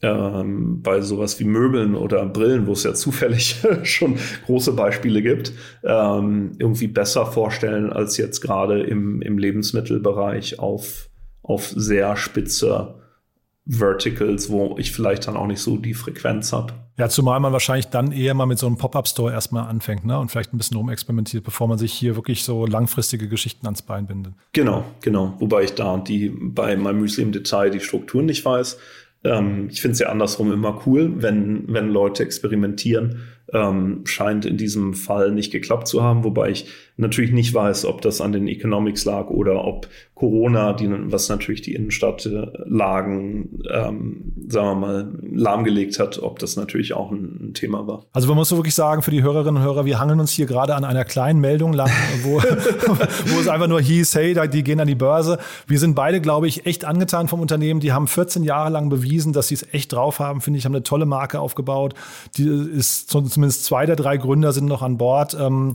ähm, 0.02 0.82
bei 0.82 1.00
sowas 1.00 1.40
wie 1.40 1.44
Möbeln 1.44 1.94
oder 1.94 2.26
Brillen, 2.26 2.66
wo 2.66 2.72
es 2.72 2.84
ja 2.84 2.94
zufällig 2.94 3.62
schon 3.82 4.18
große 4.44 4.72
Beispiele 4.72 5.22
gibt, 5.22 5.52
ähm, 5.84 6.52
irgendwie 6.58 6.88
besser 6.88 7.26
vorstellen 7.26 7.92
als 7.92 8.16
jetzt 8.16 8.40
gerade 8.40 8.82
im, 8.82 9.22
im 9.22 9.38
Lebensmittelbereich 9.38 10.58
auf, 10.58 11.08
auf 11.42 11.68
sehr 11.74 12.16
spitze 12.16 12.94
Verticals, 13.66 14.50
wo 14.50 14.76
ich 14.78 14.92
vielleicht 14.92 15.26
dann 15.26 15.36
auch 15.36 15.46
nicht 15.46 15.60
so 15.60 15.76
die 15.76 15.94
Frequenz 15.94 16.52
habe. 16.52 16.74
Ja, 16.98 17.08
zumal 17.08 17.40
man 17.40 17.52
wahrscheinlich 17.52 17.88
dann 17.88 18.10
eher 18.12 18.32
mal 18.32 18.46
mit 18.46 18.58
so 18.58 18.66
einem 18.66 18.78
Pop-Up-Store 18.78 19.32
erstmal 19.32 19.68
anfängt 19.68 20.06
ne? 20.06 20.18
und 20.18 20.30
vielleicht 20.30 20.54
ein 20.54 20.56
bisschen 20.56 20.78
rumexperimentiert, 20.78 21.44
bevor 21.44 21.68
man 21.68 21.76
sich 21.76 21.92
hier 21.92 22.16
wirklich 22.16 22.44
so 22.44 22.64
langfristige 22.64 23.28
Geschichten 23.28 23.66
ans 23.66 23.82
Bein 23.82 24.06
bindet. 24.06 24.34
Genau, 24.52 24.84
genau. 25.02 25.34
Wobei 25.38 25.64
ich 25.64 25.74
da 25.74 25.98
die 25.98 26.30
bei 26.30 26.76
meinem 26.76 27.00
Müsli 27.00 27.22
im 27.22 27.32
Detail 27.32 27.70
die 27.70 27.80
Strukturen 27.80 28.26
nicht 28.26 28.44
weiß. 28.44 28.78
Ähm, 29.24 29.68
ich 29.70 29.80
finde 29.80 29.92
es 29.92 29.98
ja 29.98 30.08
andersrum 30.08 30.52
immer 30.52 30.82
cool, 30.86 31.22
wenn, 31.22 31.64
wenn 31.72 31.88
Leute 31.88 32.22
experimentieren. 32.22 33.22
Ähm, 33.52 34.00
scheint 34.04 34.44
in 34.44 34.56
diesem 34.56 34.94
Fall 34.94 35.30
nicht 35.30 35.52
geklappt 35.52 35.86
zu 35.86 36.02
haben, 36.02 36.24
wobei 36.24 36.50
ich 36.50 36.66
natürlich 36.98 37.32
nicht 37.32 37.52
weiß, 37.52 37.84
ob 37.84 38.00
das 38.00 38.20
an 38.20 38.32
den 38.32 38.48
Economics 38.48 39.04
lag 39.04 39.28
oder 39.28 39.64
ob 39.64 39.88
Corona, 40.14 40.72
die, 40.72 40.88
was 41.12 41.28
natürlich 41.28 41.60
die 41.60 41.74
Innenstadtlagen, 41.74 43.62
ähm, 43.70 44.32
sagen 44.48 44.66
wir 44.66 44.74
mal, 44.74 45.12
lahmgelegt 45.30 45.98
hat, 45.98 46.22
ob 46.22 46.38
das 46.38 46.56
natürlich 46.56 46.94
auch 46.94 47.10
ein, 47.10 47.48
ein, 47.48 47.54
Thema 47.54 47.86
war. 47.86 48.06
Also 48.14 48.28
man 48.28 48.38
muss 48.38 48.48
so 48.48 48.56
wirklich 48.56 48.74
sagen, 48.74 49.02
für 49.02 49.10
die 49.10 49.22
Hörerinnen 49.22 49.58
und 49.58 49.62
Hörer, 49.62 49.84
wir 49.84 50.00
hangeln 50.00 50.20
uns 50.20 50.32
hier 50.32 50.46
gerade 50.46 50.74
an 50.74 50.84
einer 50.84 51.04
kleinen 51.04 51.38
Meldung 51.40 51.74
lang, 51.74 51.90
wo, 52.22 52.38
wo 52.38 53.40
es 53.40 53.46
einfach 53.46 53.68
nur 53.68 53.80
hieß, 53.82 54.14
hey, 54.14 54.48
die 54.48 54.64
gehen 54.64 54.80
an 54.80 54.88
die 54.88 54.94
Börse. 54.94 55.38
Wir 55.66 55.78
sind 55.78 55.94
beide, 55.94 56.22
glaube 56.22 56.48
ich, 56.48 56.64
echt 56.64 56.86
angetan 56.86 57.28
vom 57.28 57.40
Unternehmen. 57.40 57.80
Die 57.80 57.92
haben 57.92 58.06
14 58.06 58.42
Jahre 58.42 58.70
lang 58.70 58.88
bewiesen, 58.88 59.34
dass 59.34 59.48
sie 59.48 59.54
es 59.56 59.66
echt 59.74 59.92
drauf 59.92 60.18
haben, 60.18 60.40
finde 60.40 60.58
ich, 60.58 60.64
haben 60.64 60.74
eine 60.74 60.82
tolle 60.82 61.04
Marke 61.04 61.40
aufgebaut. 61.40 61.92
Die 62.38 62.48
ist 62.48 63.10
zumindest 63.10 63.64
zwei 63.64 63.84
der 63.84 63.96
drei 63.96 64.16
Gründer 64.16 64.52
sind 64.52 64.64
noch 64.64 64.80
an 64.80 64.96
Bord. 64.96 65.36
Ähm, 65.38 65.74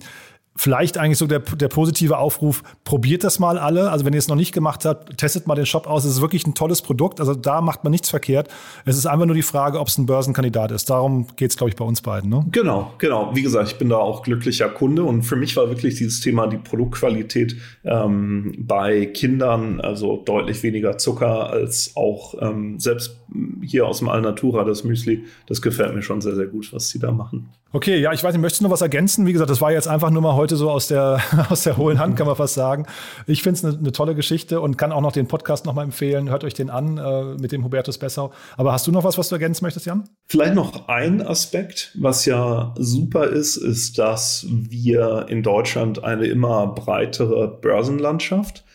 vielleicht 0.56 0.98
eigentlich 0.98 1.18
so 1.18 1.28
der, 1.28 1.40
der 1.40 1.70
positive 1.70 2.18
Aufruf, 2.18 2.64
probiert 2.84 3.24
das 3.24 3.40
mal 3.40 3.58
alle. 3.58 3.90
Also 3.90 4.06
wenn 4.06 4.14
ihr 4.14 4.20
es 4.20 4.28
noch 4.28 4.36
nicht 4.36 4.54
gemacht 4.54 4.86
habt, 4.86 5.18
testet 5.18 5.48
mal 5.48 5.56
den 5.56 5.66
Shop 5.66 5.88
aus. 5.88 6.04
Es 6.04 6.16
ist 6.16 6.22
wirklich 6.22 6.46
ein 6.46 6.56
tolles 6.56 6.82
Produkt. 6.82 7.20
Also 7.20 7.34
da 7.34 7.62
macht 7.62 7.84
man 7.84 7.92
nichts 7.92 8.10
verkehrt. 8.10 8.50
Es 8.86 8.98
ist 8.98 9.06
einfach 9.06 9.26
nur 9.26 9.36
die 9.36 9.42
Frage, 9.42 9.80
ob 9.80 9.88
es 9.88 9.98
ein 9.98 10.06
Börsenkandidat 10.06 10.72
ist. 10.72 10.90
Darum 10.90 11.28
geht 11.36 11.52
es, 11.52 11.58
glaube 11.58 11.70
ich, 11.70 11.76
bei 11.76 11.86
uns 11.86 12.02
beiden. 12.02 12.30
Ne? 12.30 12.46
Genau, 12.52 12.94
genau. 12.98 13.32
Wie 13.34 13.42
gesagt, 13.42 13.70
ich 13.70 13.78
bin 13.78 13.90
da 13.90 13.98
auch 13.98 14.24
glücklicher 14.24 14.70
Kunde 14.70 15.04
und 15.04 15.24
für 15.24 15.36
mich 15.36 15.56
war 15.56 15.70
wirklich 15.70 15.96
dieses 15.96 16.20
Thema 16.20 16.48
die 16.48 16.58
Produktqualität 16.58 17.56
ähm, 17.86 18.54
bei 18.58 19.06
Kindern, 19.06 19.80
also 19.80 20.22
deutlich 20.26 20.62
weniger 20.64 20.98
Zucker 20.98 21.50
als 21.50 21.94
auch 21.96 22.36
ähm, 22.42 22.78
selbst 22.80 23.18
hier 23.62 23.88
aus 23.88 24.00
dem 24.00 24.10
Alnatura, 24.10 24.64
das 24.66 24.84
Müsli, 24.84 25.24
das 25.48 25.62
gefällt 25.62 25.96
mir 25.96 26.02
schon 26.02 26.22
sehr, 26.22 26.36
sehr 26.36 26.48
gut, 26.48 26.74
was 26.74 26.90
sie 26.90 27.00
da 27.00 27.12
machen. 27.12 27.50
Okay, 27.74 28.00
ja, 28.00 28.12
ich 28.12 28.22
weiß 28.22 28.34
nicht, 28.34 28.42
möchtest 28.42 28.60
du 28.60 28.66
noch 28.66 28.72
was 28.72 28.82
ergänzen? 28.82 29.26
Wie 29.26 29.32
gesagt, 29.32 29.50
das 29.50 29.62
war 29.62 29.72
jetzt 29.72 29.88
einfach 29.88 30.10
nur 30.10 30.22
mal 30.22 30.36
heute 30.36 30.58
so 30.58 30.70
aus 30.70 30.88
der, 30.88 31.22
aus 31.50 31.64
der 31.64 31.78
hohlen 31.78 32.00
Hand, 32.00 32.18
kann 32.18 32.28
man 32.28 32.36
fast 32.36 32.54
sagen. 32.54 32.86
Ich 33.28 33.44
finde 33.44 33.58
es 33.58 33.66
eine, 33.66 33.78
eine 33.78 33.92
tolle 33.94 34.14
Geschichte 34.14 34.60
und 34.60 34.78
kann 34.78 34.92
auch 34.92 35.00
noch 35.00 35.14
den 35.14 35.28
Podcast 35.28 35.66
nochmal 35.66 35.86
empfehlen. 35.86 36.30
Hört 36.30 36.44
euch 36.44 36.54
den 36.54 36.70
an 36.70 36.98
äh, 36.98 37.24
mit 37.40 37.54
dem 37.54 37.64
Hubertus 37.64 37.98
Bessau. 37.98 38.34
Aber 38.58 38.74
hast 38.74 38.88
du 38.88 38.92
noch 38.92 39.06
was, 39.06 39.18
was 39.18 39.30
du 39.30 39.36
ergänzen 39.36 39.64
möchtest, 39.64 39.86
Jan? 39.86 40.10
Vielleicht 40.28 40.54
noch 40.54 40.90
ein 40.90 41.26
Aspekt, 41.26 41.96
was 41.98 42.26
ja 42.26 42.76
super 42.78 43.28
ist, 43.28 43.56
ist, 43.56 43.98
dass 43.98 44.46
wir 44.50 45.28
in 45.30 45.42
Deutschland 45.42 46.04
eine 46.04 46.26
immer 46.26 46.68
breitere 46.68 47.48
Börsenlandschaft 47.48 48.66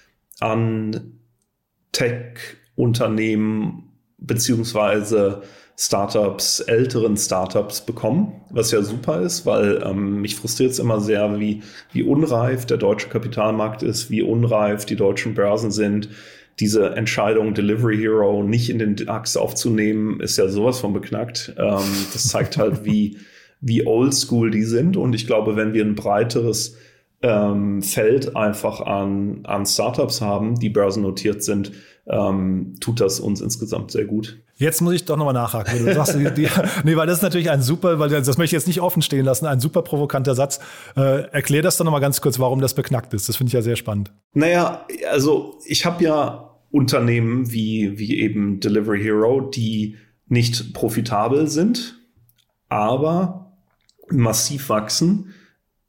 an 0.40 1.18
Tech-Unternehmen 1.92 3.86
beziehungsweise 4.18 5.42
Startups, 5.78 6.60
älteren 6.60 7.18
Startups 7.18 7.82
bekommen, 7.82 8.40
was 8.50 8.70
ja 8.70 8.80
super 8.80 9.20
ist, 9.20 9.44
weil 9.44 9.82
ähm, 9.84 10.22
mich 10.22 10.34
frustriert 10.34 10.70
es 10.70 10.78
immer 10.78 11.00
sehr, 11.00 11.38
wie, 11.38 11.62
wie 11.92 12.02
unreif 12.02 12.64
der 12.64 12.78
deutsche 12.78 13.08
Kapitalmarkt 13.08 13.82
ist, 13.82 14.10
wie 14.10 14.22
unreif 14.22 14.86
die 14.86 14.96
deutschen 14.96 15.34
Börsen 15.34 15.70
sind. 15.70 16.08
Diese 16.60 16.96
Entscheidung, 16.96 17.52
Delivery 17.52 17.98
Hero 17.98 18.42
nicht 18.42 18.70
in 18.70 18.78
den 18.78 18.96
DAX 18.96 19.36
aufzunehmen, 19.36 20.20
ist 20.20 20.38
ja 20.38 20.48
sowas 20.48 20.80
von 20.80 20.94
beknackt. 20.94 21.54
Ähm, 21.58 21.84
das 22.10 22.28
zeigt 22.28 22.56
halt, 22.56 22.84
wie, 22.86 23.18
wie 23.60 23.86
oldschool 23.86 24.50
die 24.50 24.64
sind. 24.64 24.96
Und 24.96 25.14
ich 25.14 25.26
glaube, 25.26 25.56
wenn 25.56 25.74
wir 25.74 25.84
ein 25.84 25.94
breiteres 25.94 26.78
ähm, 27.20 27.82
Feld 27.82 28.34
einfach 28.34 28.80
an, 28.80 29.40
an 29.44 29.66
Startups 29.66 30.22
haben, 30.22 30.58
die 30.58 30.70
börsennotiert 30.70 31.42
sind, 31.42 31.72
ähm, 32.08 32.74
tut 32.80 33.00
das 33.00 33.20
uns 33.20 33.40
insgesamt 33.40 33.90
sehr 33.90 34.04
gut. 34.04 34.38
Jetzt 34.54 34.80
muss 34.80 34.94
ich 34.94 35.04
doch 35.04 35.16
nochmal 35.16 35.34
nachhaken. 35.34 35.84
Du 35.84 35.92
sagst, 35.92 36.14
die, 36.14 36.30
die, 36.32 36.48
nee, 36.84 36.96
weil 36.96 37.06
das 37.06 37.18
ist 37.18 37.22
natürlich 37.22 37.50
ein 37.50 37.62
super, 37.62 37.98
weil 37.98 38.08
das 38.08 38.38
möchte 38.38 38.44
ich 38.44 38.52
jetzt 38.52 38.66
nicht 38.66 38.80
offen 38.80 39.02
stehen 39.02 39.24
lassen, 39.24 39.46
ein 39.46 39.60
super 39.60 39.82
provokanter 39.82 40.34
Satz. 40.34 40.60
Äh, 40.96 41.28
erklär 41.30 41.62
das 41.62 41.76
doch 41.76 41.84
nochmal 41.84 42.00
ganz 42.00 42.20
kurz, 42.20 42.38
warum 42.38 42.60
das 42.60 42.74
beknackt 42.74 43.12
ist. 43.12 43.28
Das 43.28 43.36
finde 43.36 43.48
ich 43.48 43.54
ja 43.54 43.62
sehr 43.62 43.76
spannend. 43.76 44.12
Naja, 44.32 44.86
also 45.10 45.58
ich 45.66 45.84
habe 45.84 46.02
ja 46.04 46.56
Unternehmen 46.70 47.52
wie, 47.52 47.98
wie 47.98 48.20
eben 48.20 48.60
Delivery 48.60 49.02
Hero, 49.02 49.40
die 49.40 49.96
nicht 50.26 50.74
profitabel 50.74 51.48
sind, 51.48 51.98
aber 52.68 53.52
massiv 54.10 54.68
wachsen, 54.68 55.34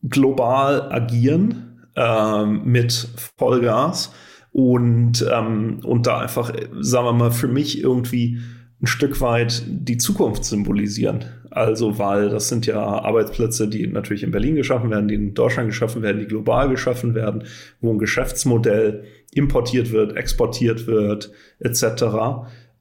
global 0.03 0.91
agieren 0.91 1.87
äh, 1.95 2.45
mit 2.45 3.07
Vollgas 3.37 4.11
und, 4.57 5.23
ähm, 5.31 5.81
und 5.83 6.07
da 6.07 6.17
einfach, 6.17 6.51
sagen 6.79 7.05
wir 7.05 7.13
mal, 7.13 7.29
für 7.29 7.47
mich 7.47 7.79
irgendwie 7.79 8.39
ein 8.81 8.87
Stück 8.87 9.21
weit 9.21 9.61
die 9.67 9.99
Zukunft 9.99 10.45
symbolisieren. 10.45 11.25
Also, 11.51 11.99
weil 11.99 12.29
das 12.29 12.49
sind 12.49 12.65
ja 12.65 12.81
Arbeitsplätze, 12.81 13.67
die 13.67 13.85
natürlich 13.85 14.23
in 14.23 14.31
Berlin 14.31 14.55
geschaffen 14.55 14.89
werden, 14.89 15.09
die 15.09 15.13
in 15.13 15.35
Deutschland 15.35 15.69
geschaffen 15.69 16.01
werden, 16.01 16.17
die 16.17 16.25
global 16.25 16.69
geschaffen 16.69 17.13
werden, 17.13 17.43
wo 17.81 17.91
ein 17.91 17.99
Geschäftsmodell 17.99 19.03
importiert 19.31 19.91
wird, 19.91 20.17
exportiert 20.17 20.87
wird, 20.87 21.31
etc. 21.59 22.05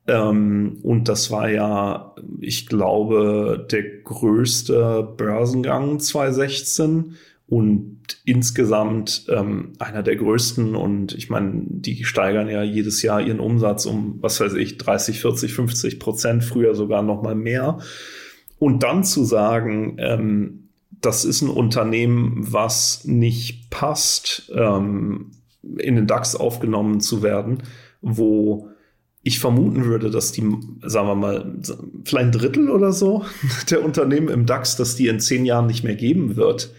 Ähm, 0.07 0.79
und 0.83 1.11
das 1.11 1.31
war 1.31 1.51
ja, 1.51 2.15
ich 2.41 2.69
glaube, 2.69 3.67
der 3.71 3.83
größte 4.03 5.07
Börsengang 5.19 6.01
2016 6.01 7.17
und 7.49 7.97
insgesamt 8.25 9.27
ähm, 9.29 9.75
einer 9.79 10.03
der 10.03 10.17
größten 10.17 10.75
und 10.75 11.15
ich 11.15 11.31
meine, 11.31 11.63
die 11.65 12.05
steigern 12.05 12.49
ja 12.49 12.63
jedes 12.63 13.03
Jahr 13.03 13.21
ihren 13.21 13.39
Umsatz 13.39 13.87
um, 13.87 14.19
was 14.21 14.41
weiß 14.41 14.55
ich, 14.55 14.79
30, 14.79 15.21
40, 15.21 15.55
50 15.55 16.01
Prozent, 16.01 16.45
früher 16.45 16.75
sogar 16.75 17.03
noch 17.03 17.23
mal 17.23 17.37
mehr. 17.37 17.79
Und 18.59 18.83
dann 18.83 19.05
zu 19.05 19.25
sagen, 19.25 19.97
ähm, 20.01 20.71
das 21.01 21.25
ist 21.25 21.43
ein 21.43 21.51
Unternehmen, 21.51 22.39
was 22.39 23.05
nicht 23.05 23.71
passt, 23.71 24.51
ähm, 24.55 25.31
in 25.79 25.95
den 25.95 26.07
DAX 26.07 26.35
aufgenommen 26.35 27.01
zu 27.01 27.23
werden, 27.23 27.63
wo 28.01 28.71
ich 29.23 29.39
vermuten 29.39 29.85
würde, 29.85 30.11
dass 30.11 30.33
die, 30.33 30.43
sagen 30.83 31.09
wir 31.09 31.15
mal, 31.15 31.59
vielleicht 32.05 32.27
ein 32.27 32.33
Drittel 32.33 32.71
oder 32.71 32.93
so 32.93 33.25
der 33.71 33.85
Unternehmen 33.85 34.29
im 34.29 34.47
DAX, 34.47 34.75
dass 34.77 34.97
die 34.97 35.07
in 35.07 35.21
zehn 35.21 35.45
Jahren 35.45 35.67
nicht 35.67 35.85
mehr 35.85 35.97
geben 35.97 36.35
wird 36.35 36.73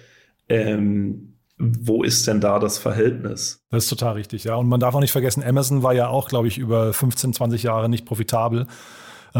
ähm, 0.49 1.37
wo 1.57 2.03
ist 2.03 2.27
denn 2.27 2.39
da 2.39 2.59
das 2.59 2.77
Verhältnis? 2.77 3.65
Das 3.71 3.85
ist 3.85 3.89
total 3.89 4.13
richtig, 4.13 4.43
ja. 4.43 4.55
Und 4.55 4.67
man 4.67 4.79
darf 4.79 4.93
auch 4.93 4.99
nicht 4.99 5.11
vergessen, 5.11 5.43
Amazon 5.43 5.81
war 5.81 5.93
ja 5.93 6.07
auch, 6.07 6.29
glaube 6.29 6.47
ich, 6.47 6.57
über 6.57 6.93
15, 6.93 7.33
20 7.33 7.63
Jahre 7.63 7.89
nicht 7.89 8.05
profitabel. 8.05 8.67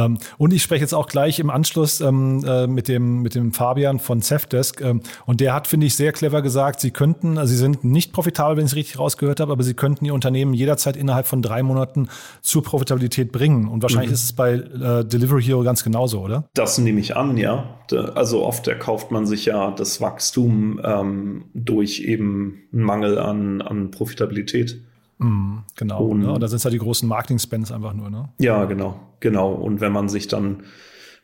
Ähm, 0.05 0.17
und 0.37 0.53
ich 0.53 0.63
spreche 0.63 0.81
jetzt 0.81 0.93
auch 0.93 1.07
gleich 1.07 1.39
im 1.39 1.49
Anschluss 1.49 2.01
ähm, 2.01 2.43
äh, 2.45 2.67
mit, 2.67 2.87
dem, 2.87 3.21
mit 3.21 3.35
dem 3.35 3.53
Fabian 3.53 3.99
von 3.99 4.21
Zefdesk. 4.21 4.81
Ähm, 4.81 5.01
und 5.25 5.41
der 5.41 5.53
hat, 5.53 5.67
finde 5.67 5.87
ich, 5.87 5.95
sehr 5.95 6.11
clever 6.11 6.41
gesagt, 6.41 6.79
sie 6.79 6.91
könnten, 6.91 7.37
also 7.37 7.51
sie 7.51 7.57
sind 7.57 7.83
nicht 7.83 8.13
profitabel, 8.13 8.57
wenn 8.57 8.65
ich 8.65 8.71
es 8.71 8.75
richtig 8.75 8.99
rausgehört 8.99 9.39
habe, 9.39 9.51
aber 9.51 9.63
sie 9.63 9.73
könnten 9.73 10.05
ihr 10.05 10.13
Unternehmen 10.13 10.53
jederzeit 10.53 10.97
innerhalb 10.97 11.27
von 11.27 11.41
drei 11.41 11.63
Monaten 11.63 12.09
zur 12.41 12.63
Profitabilität 12.63 13.31
bringen. 13.31 13.67
Und 13.67 13.81
wahrscheinlich 13.81 14.09
mhm. 14.09 14.15
ist 14.15 14.23
es 14.23 14.33
bei 14.33 14.53
äh, 14.53 15.05
Delivery 15.05 15.43
Hero 15.43 15.63
ganz 15.63 15.83
genauso, 15.83 16.21
oder? 16.21 16.45
Das 16.53 16.77
nehme 16.77 16.99
ich 16.99 17.15
an, 17.15 17.37
ja. 17.37 17.77
Also 18.15 18.43
oft 18.43 18.67
erkauft 18.67 19.11
man 19.11 19.25
sich 19.25 19.45
ja 19.45 19.71
das 19.71 20.01
Wachstum 20.01 20.79
ähm, 20.83 21.45
durch 21.53 22.01
eben 22.01 22.63
einen 22.73 22.83
Mangel 22.83 23.17
an, 23.17 23.61
an 23.61 23.91
Profitabilität. 23.91 24.81
Mm, 25.19 25.59
genau. 25.75 26.05
Und, 26.05 26.19
ne? 26.19 26.37
Da 26.39 26.47
sind 26.47 26.57
es 26.57 26.63
ja 26.63 26.69
die 26.69 26.77
großen 26.77 27.07
Marketing-Spends 27.07 27.71
einfach 27.71 27.93
nur, 27.93 28.09
ne? 28.09 28.29
Ja, 28.39 28.65
genau, 28.65 28.99
genau. 29.19 29.53
Und 29.53 29.81
wenn 29.81 29.91
man 29.91 30.09
sich 30.09 30.27
dann, 30.27 30.63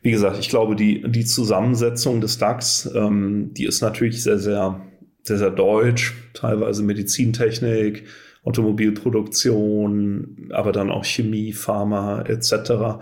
wie 0.02 0.10
gesagt, 0.10 0.38
ich 0.38 0.48
glaube, 0.48 0.76
die, 0.76 1.02
die 1.10 1.24
Zusammensetzung 1.24 2.20
des 2.20 2.38
DAX, 2.38 2.90
ähm, 2.94 3.52
die 3.54 3.64
ist 3.64 3.80
natürlich 3.80 4.22
sehr, 4.22 4.38
sehr, 4.38 4.80
sehr, 5.22 5.38
sehr 5.38 5.50
deutsch, 5.50 6.14
teilweise 6.34 6.82
Medizintechnik, 6.82 8.04
Automobilproduktion, 8.44 10.50
aber 10.50 10.72
dann 10.72 10.90
auch 10.90 11.04
Chemie, 11.04 11.52
Pharma 11.52 12.22
etc. 12.22 13.00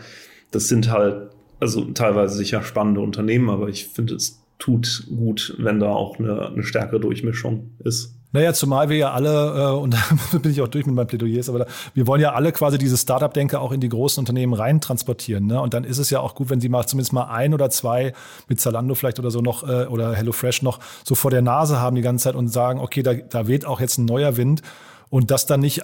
Das 0.50 0.68
sind 0.68 0.90
halt, 0.90 1.30
also 1.58 1.84
teilweise 1.92 2.36
sicher 2.36 2.62
spannende 2.62 3.00
Unternehmen, 3.00 3.50
aber 3.50 3.68
ich 3.68 3.88
finde, 3.88 4.14
es 4.14 4.40
tut 4.58 5.06
gut, 5.08 5.56
wenn 5.58 5.80
da 5.80 5.90
auch 5.90 6.18
eine, 6.18 6.46
eine 6.46 6.62
stärkere 6.62 7.00
Durchmischung 7.00 7.72
ist. 7.82 8.14
Naja, 8.32 8.54
zumal 8.54 8.88
wir 8.88 8.96
ja 8.96 9.12
alle, 9.12 9.72
äh, 9.72 9.76
und 9.76 9.94
da 10.32 10.38
bin 10.38 10.50
ich 10.50 10.60
auch 10.62 10.68
durch 10.68 10.86
mit 10.86 10.94
meinen 10.94 11.06
Plädoyers, 11.06 11.48
aber 11.48 11.60
da, 11.60 11.66
wir 11.94 12.06
wollen 12.06 12.20
ja 12.20 12.32
alle 12.32 12.52
quasi 12.52 12.78
diese 12.78 12.96
Startup-Denke 12.96 13.60
auch 13.60 13.72
in 13.72 13.80
die 13.80 13.88
großen 13.88 14.20
Unternehmen 14.20 14.54
rein 14.54 14.80
transportieren. 14.80 15.46
Ne? 15.46 15.60
Und 15.60 15.74
dann 15.74 15.84
ist 15.84 15.98
es 15.98 16.10
ja 16.10 16.20
auch 16.20 16.34
gut, 16.34 16.50
wenn 16.50 16.60
sie 16.60 16.68
mal 16.68 16.86
zumindest 16.86 17.12
mal 17.12 17.24
ein 17.24 17.54
oder 17.54 17.70
zwei 17.70 18.14
mit 18.48 18.60
Zalando 18.60 18.94
vielleicht 18.94 19.18
oder 19.18 19.30
so 19.30 19.40
noch 19.40 19.68
äh, 19.68 19.86
oder 19.86 20.14
HelloFresh 20.14 20.62
noch 20.62 20.80
so 21.04 21.14
vor 21.14 21.30
der 21.30 21.42
Nase 21.42 21.78
haben 21.78 21.96
die 21.96 22.02
ganze 22.02 22.24
Zeit 22.24 22.34
und 22.34 22.48
sagen, 22.48 22.80
okay, 22.80 23.02
da, 23.02 23.14
da 23.14 23.46
weht 23.46 23.66
auch 23.66 23.80
jetzt 23.80 23.98
ein 23.98 24.06
neuer 24.06 24.36
Wind 24.36 24.62
und 25.10 25.30
das 25.30 25.46
dann 25.46 25.60
nicht 25.60 25.82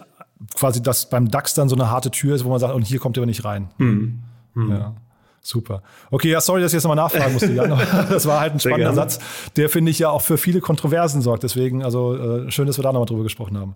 quasi, 0.54 0.82
dass 0.82 1.10
beim 1.10 1.30
DAX 1.30 1.54
dann 1.54 1.68
so 1.68 1.76
eine 1.76 1.90
harte 1.90 2.10
Tür 2.10 2.34
ist, 2.34 2.44
wo 2.44 2.48
man 2.48 2.60
sagt, 2.60 2.74
und 2.74 2.82
hier 2.82 2.98
kommt 2.98 3.16
ihr 3.16 3.20
aber 3.20 3.26
nicht 3.26 3.44
rein. 3.44 3.68
Hm. 3.78 4.20
Hm. 4.54 4.70
Ja. 4.70 4.94
Super. 5.40 5.82
Okay, 6.10 6.30
ja, 6.30 6.40
sorry, 6.40 6.60
dass 6.60 6.72
ich 6.72 6.76
jetzt 6.76 6.84
nochmal 6.84 6.96
nachfragen 6.96 7.32
musste. 7.32 7.52
Jan. 7.52 7.78
Das 8.10 8.26
war 8.26 8.40
halt 8.40 8.54
ein 8.54 8.60
spannender 8.60 8.94
Satz, 8.94 9.18
der, 9.56 9.68
finde 9.68 9.90
ich, 9.90 9.98
ja 9.98 10.10
auch 10.10 10.22
für 10.22 10.36
viele 10.36 10.60
Kontroversen 10.60 11.22
sorgt. 11.22 11.42
Deswegen, 11.42 11.82
also 11.82 12.16
äh, 12.16 12.50
schön, 12.50 12.66
dass 12.66 12.78
wir 12.78 12.82
da 12.82 12.92
nochmal 12.92 13.06
drüber 13.06 13.22
gesprochen 13.22 13.58
haben. 13.58 13.74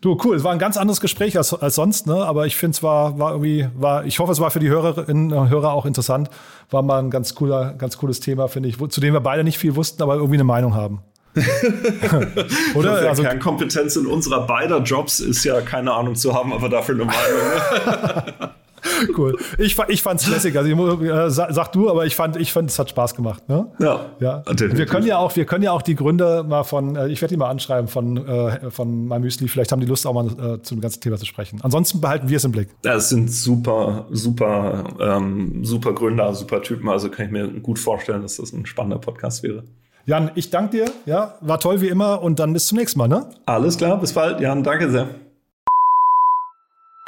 Du, 0.00 0.18
cool, 0.24 0.36
es 0.36 0.44
war 0.44 0.52
ein 0.52 0.58
ganz 0.58 0.76
anderes 0.76 1.00
Gespräch 1.00 1.36
als, 1.36 1.54
als 1.54 1.76
sonst, 1.76 2.06
ne? 2.06 2.16
aber 2.16 2.46
ich 2.46 2.56
finde 2.56 2.74
es 2.74 2.82
war, 2.82 3.18
war 3.18 3.30
irgendwie, 3.30 3.68
war, 3.74 4.04
ich 4.04 4.18
hoffe, 4.18 4.32
es 4.32 4.40
war 4.40 4.50
für 4.50 4.58
die 4.58 4.68
Hörerinnen 4.68 5.32
und 5.32 5.48
Hörer 5.48 5.72
auch 5.72 5.86
interessant. 5.86 6.28
War 6.70 6.82
mal 6.82 6.98
ein 6.98 7.10
ganz 7.10 7.34
cooler, 7.34 7.74
ganz 7.74 7.96
cooles 7.96 8.20
Thema, 8.20 8.48
finde 8.48 8.68
ich, 8.68 8.76
zu 8.76 9.00
dem 9.00 9.14
wir 9.14 9.20
beide 9.20 9.44
nicht 9.44 9.58
viel 9.58 9.76
wussten, 9.76 10.02
aber 10.02 10.16
irgendwie 10.16 10.36
eine 10.36 10.44
Meinung 10.44 10.74
haben. 10.74 11.00
Oder? 12.74 13.08
Also 13.08 13.22
Kernkompetenz 13.22 13.96
in 13.96 14.06
unserer 14.06 14.46
beider 14.46 14.82
Jobs 14.82 15.20
ist 15.20 15.44
ja 15.44 15.60
keine 15.62 15.92
Ahnung 15.92 16.14
zu 16.14 16.34
haben, 16.34 16.52
aber 16.52 16.68
dafür 16.68 16.94
eine 16.94 17.04
Meinung. 17.06 18.50
Cool. 19.16 19.36
Ich, 19.58 19.76
ich 19.88 20.02
fand 20.02 20.20
es 20.20 20.28
lässig. 20.28 20.56
Also 20.56 20.70
ich, 20.70 21.08
äh, 21.08 21.30
sag, 21.30 21.72
du, 21.72 21.90
aber 21.90 22.06
ich 22.06 22.16
fand, 22.16 22.36
ich 22.36 22.52
fand, 22.52 22.70
es 22.70 22.78
hat 22.78 22.90
Spaß 22.90 23.14
gemacht. 23.14 23.48
Ne? 23.48 23.66
Ja. 23.78 24.06
ja. 24.20 24.42
Wir 24.46 24.86
können 24.86 25.06
ja 25.06 25.18
auch, 25.18 25.34
wir 25.36 25.44
können 25.44 25.62
ja 25.62 25.72
auch 25.72 25.82
die 25.82 25.94
Gründe 25.94 26.44
mal 26.46 26.64
von, 26.64 26.96
äh, 26.96 27.08
ich 27.08 27.20
werde 27.20 27.34
die 27.34 27.38
mal 27.38 27.50
anschreiben 27.50 27.88
von, 27.88 28.26
äh, 28.26 28.70
von 28.70 29.06
MyMüsli. 29.06 29.48
Vielleicht 29.48 29.72
haben 29.72 29.80
die 29.80 29.86
Lust, 29.86 30.06
auch 30.06 30.14
mal 30.14 30.26
äh, 30.26 30.62
zu 30.62 30.74
dem 30.74 30.80
ganzen 30.80 31.00
Thema 31.00 31.16
zu 31.16 31.26
sprechen. 31.26 31.60
Ansonsten 31.62 32.00
behalten 32.00 32.28
wir 32.28 32.36
es 32.36 32.44
im 32.44 32.52
Blick. 32.52 32.68
Das 32.82 33.08
sind 33.08 33.30
super, 33.30 34.06
super, 34.10 34.84
ähm, 35.00 35.64
super 35.64 35.92
Gründer, 35.92 36.34
super 36.34 36.62
Typen. 36.62 36.88
Also 36.88 37.10
kann 37.10 37.26
ich 37.26 37.32
mir 37.32 37.48
gut 37.48 37.78
vorstellen, 37.78 38.22
dass 38.22 38.36
das 38.36 38.52
ein 38.52 38.66
spannender 38.66 38.98
Podcast 38.98 39.42
wäre. 39.42 39.64
Jan, 40.06 40.30
ich 40.34 40.50
danke 40.50 40.76
dir. 40.76 40.84
Ja, 41.06 41.34
war 41.40 41.58
toll 41.60 41.80
wie 41.80 41.88
immer 41.88 42.22
und 42.22 42.38
dann 42.38 42.52
bis 42.52 42.66
zum 42.66 42.78
nächsten 42.78 42.98
Mal. 42.98 43.08
Ne? 43.08 43.26
Alles 43.46 43.78
klar, 43.78 43.98
bis 43.98 44.12
bald. 44.12 44.40
Jan, 44.40 44.62
danke 44.62 44.90
sehr. 44.90 45.08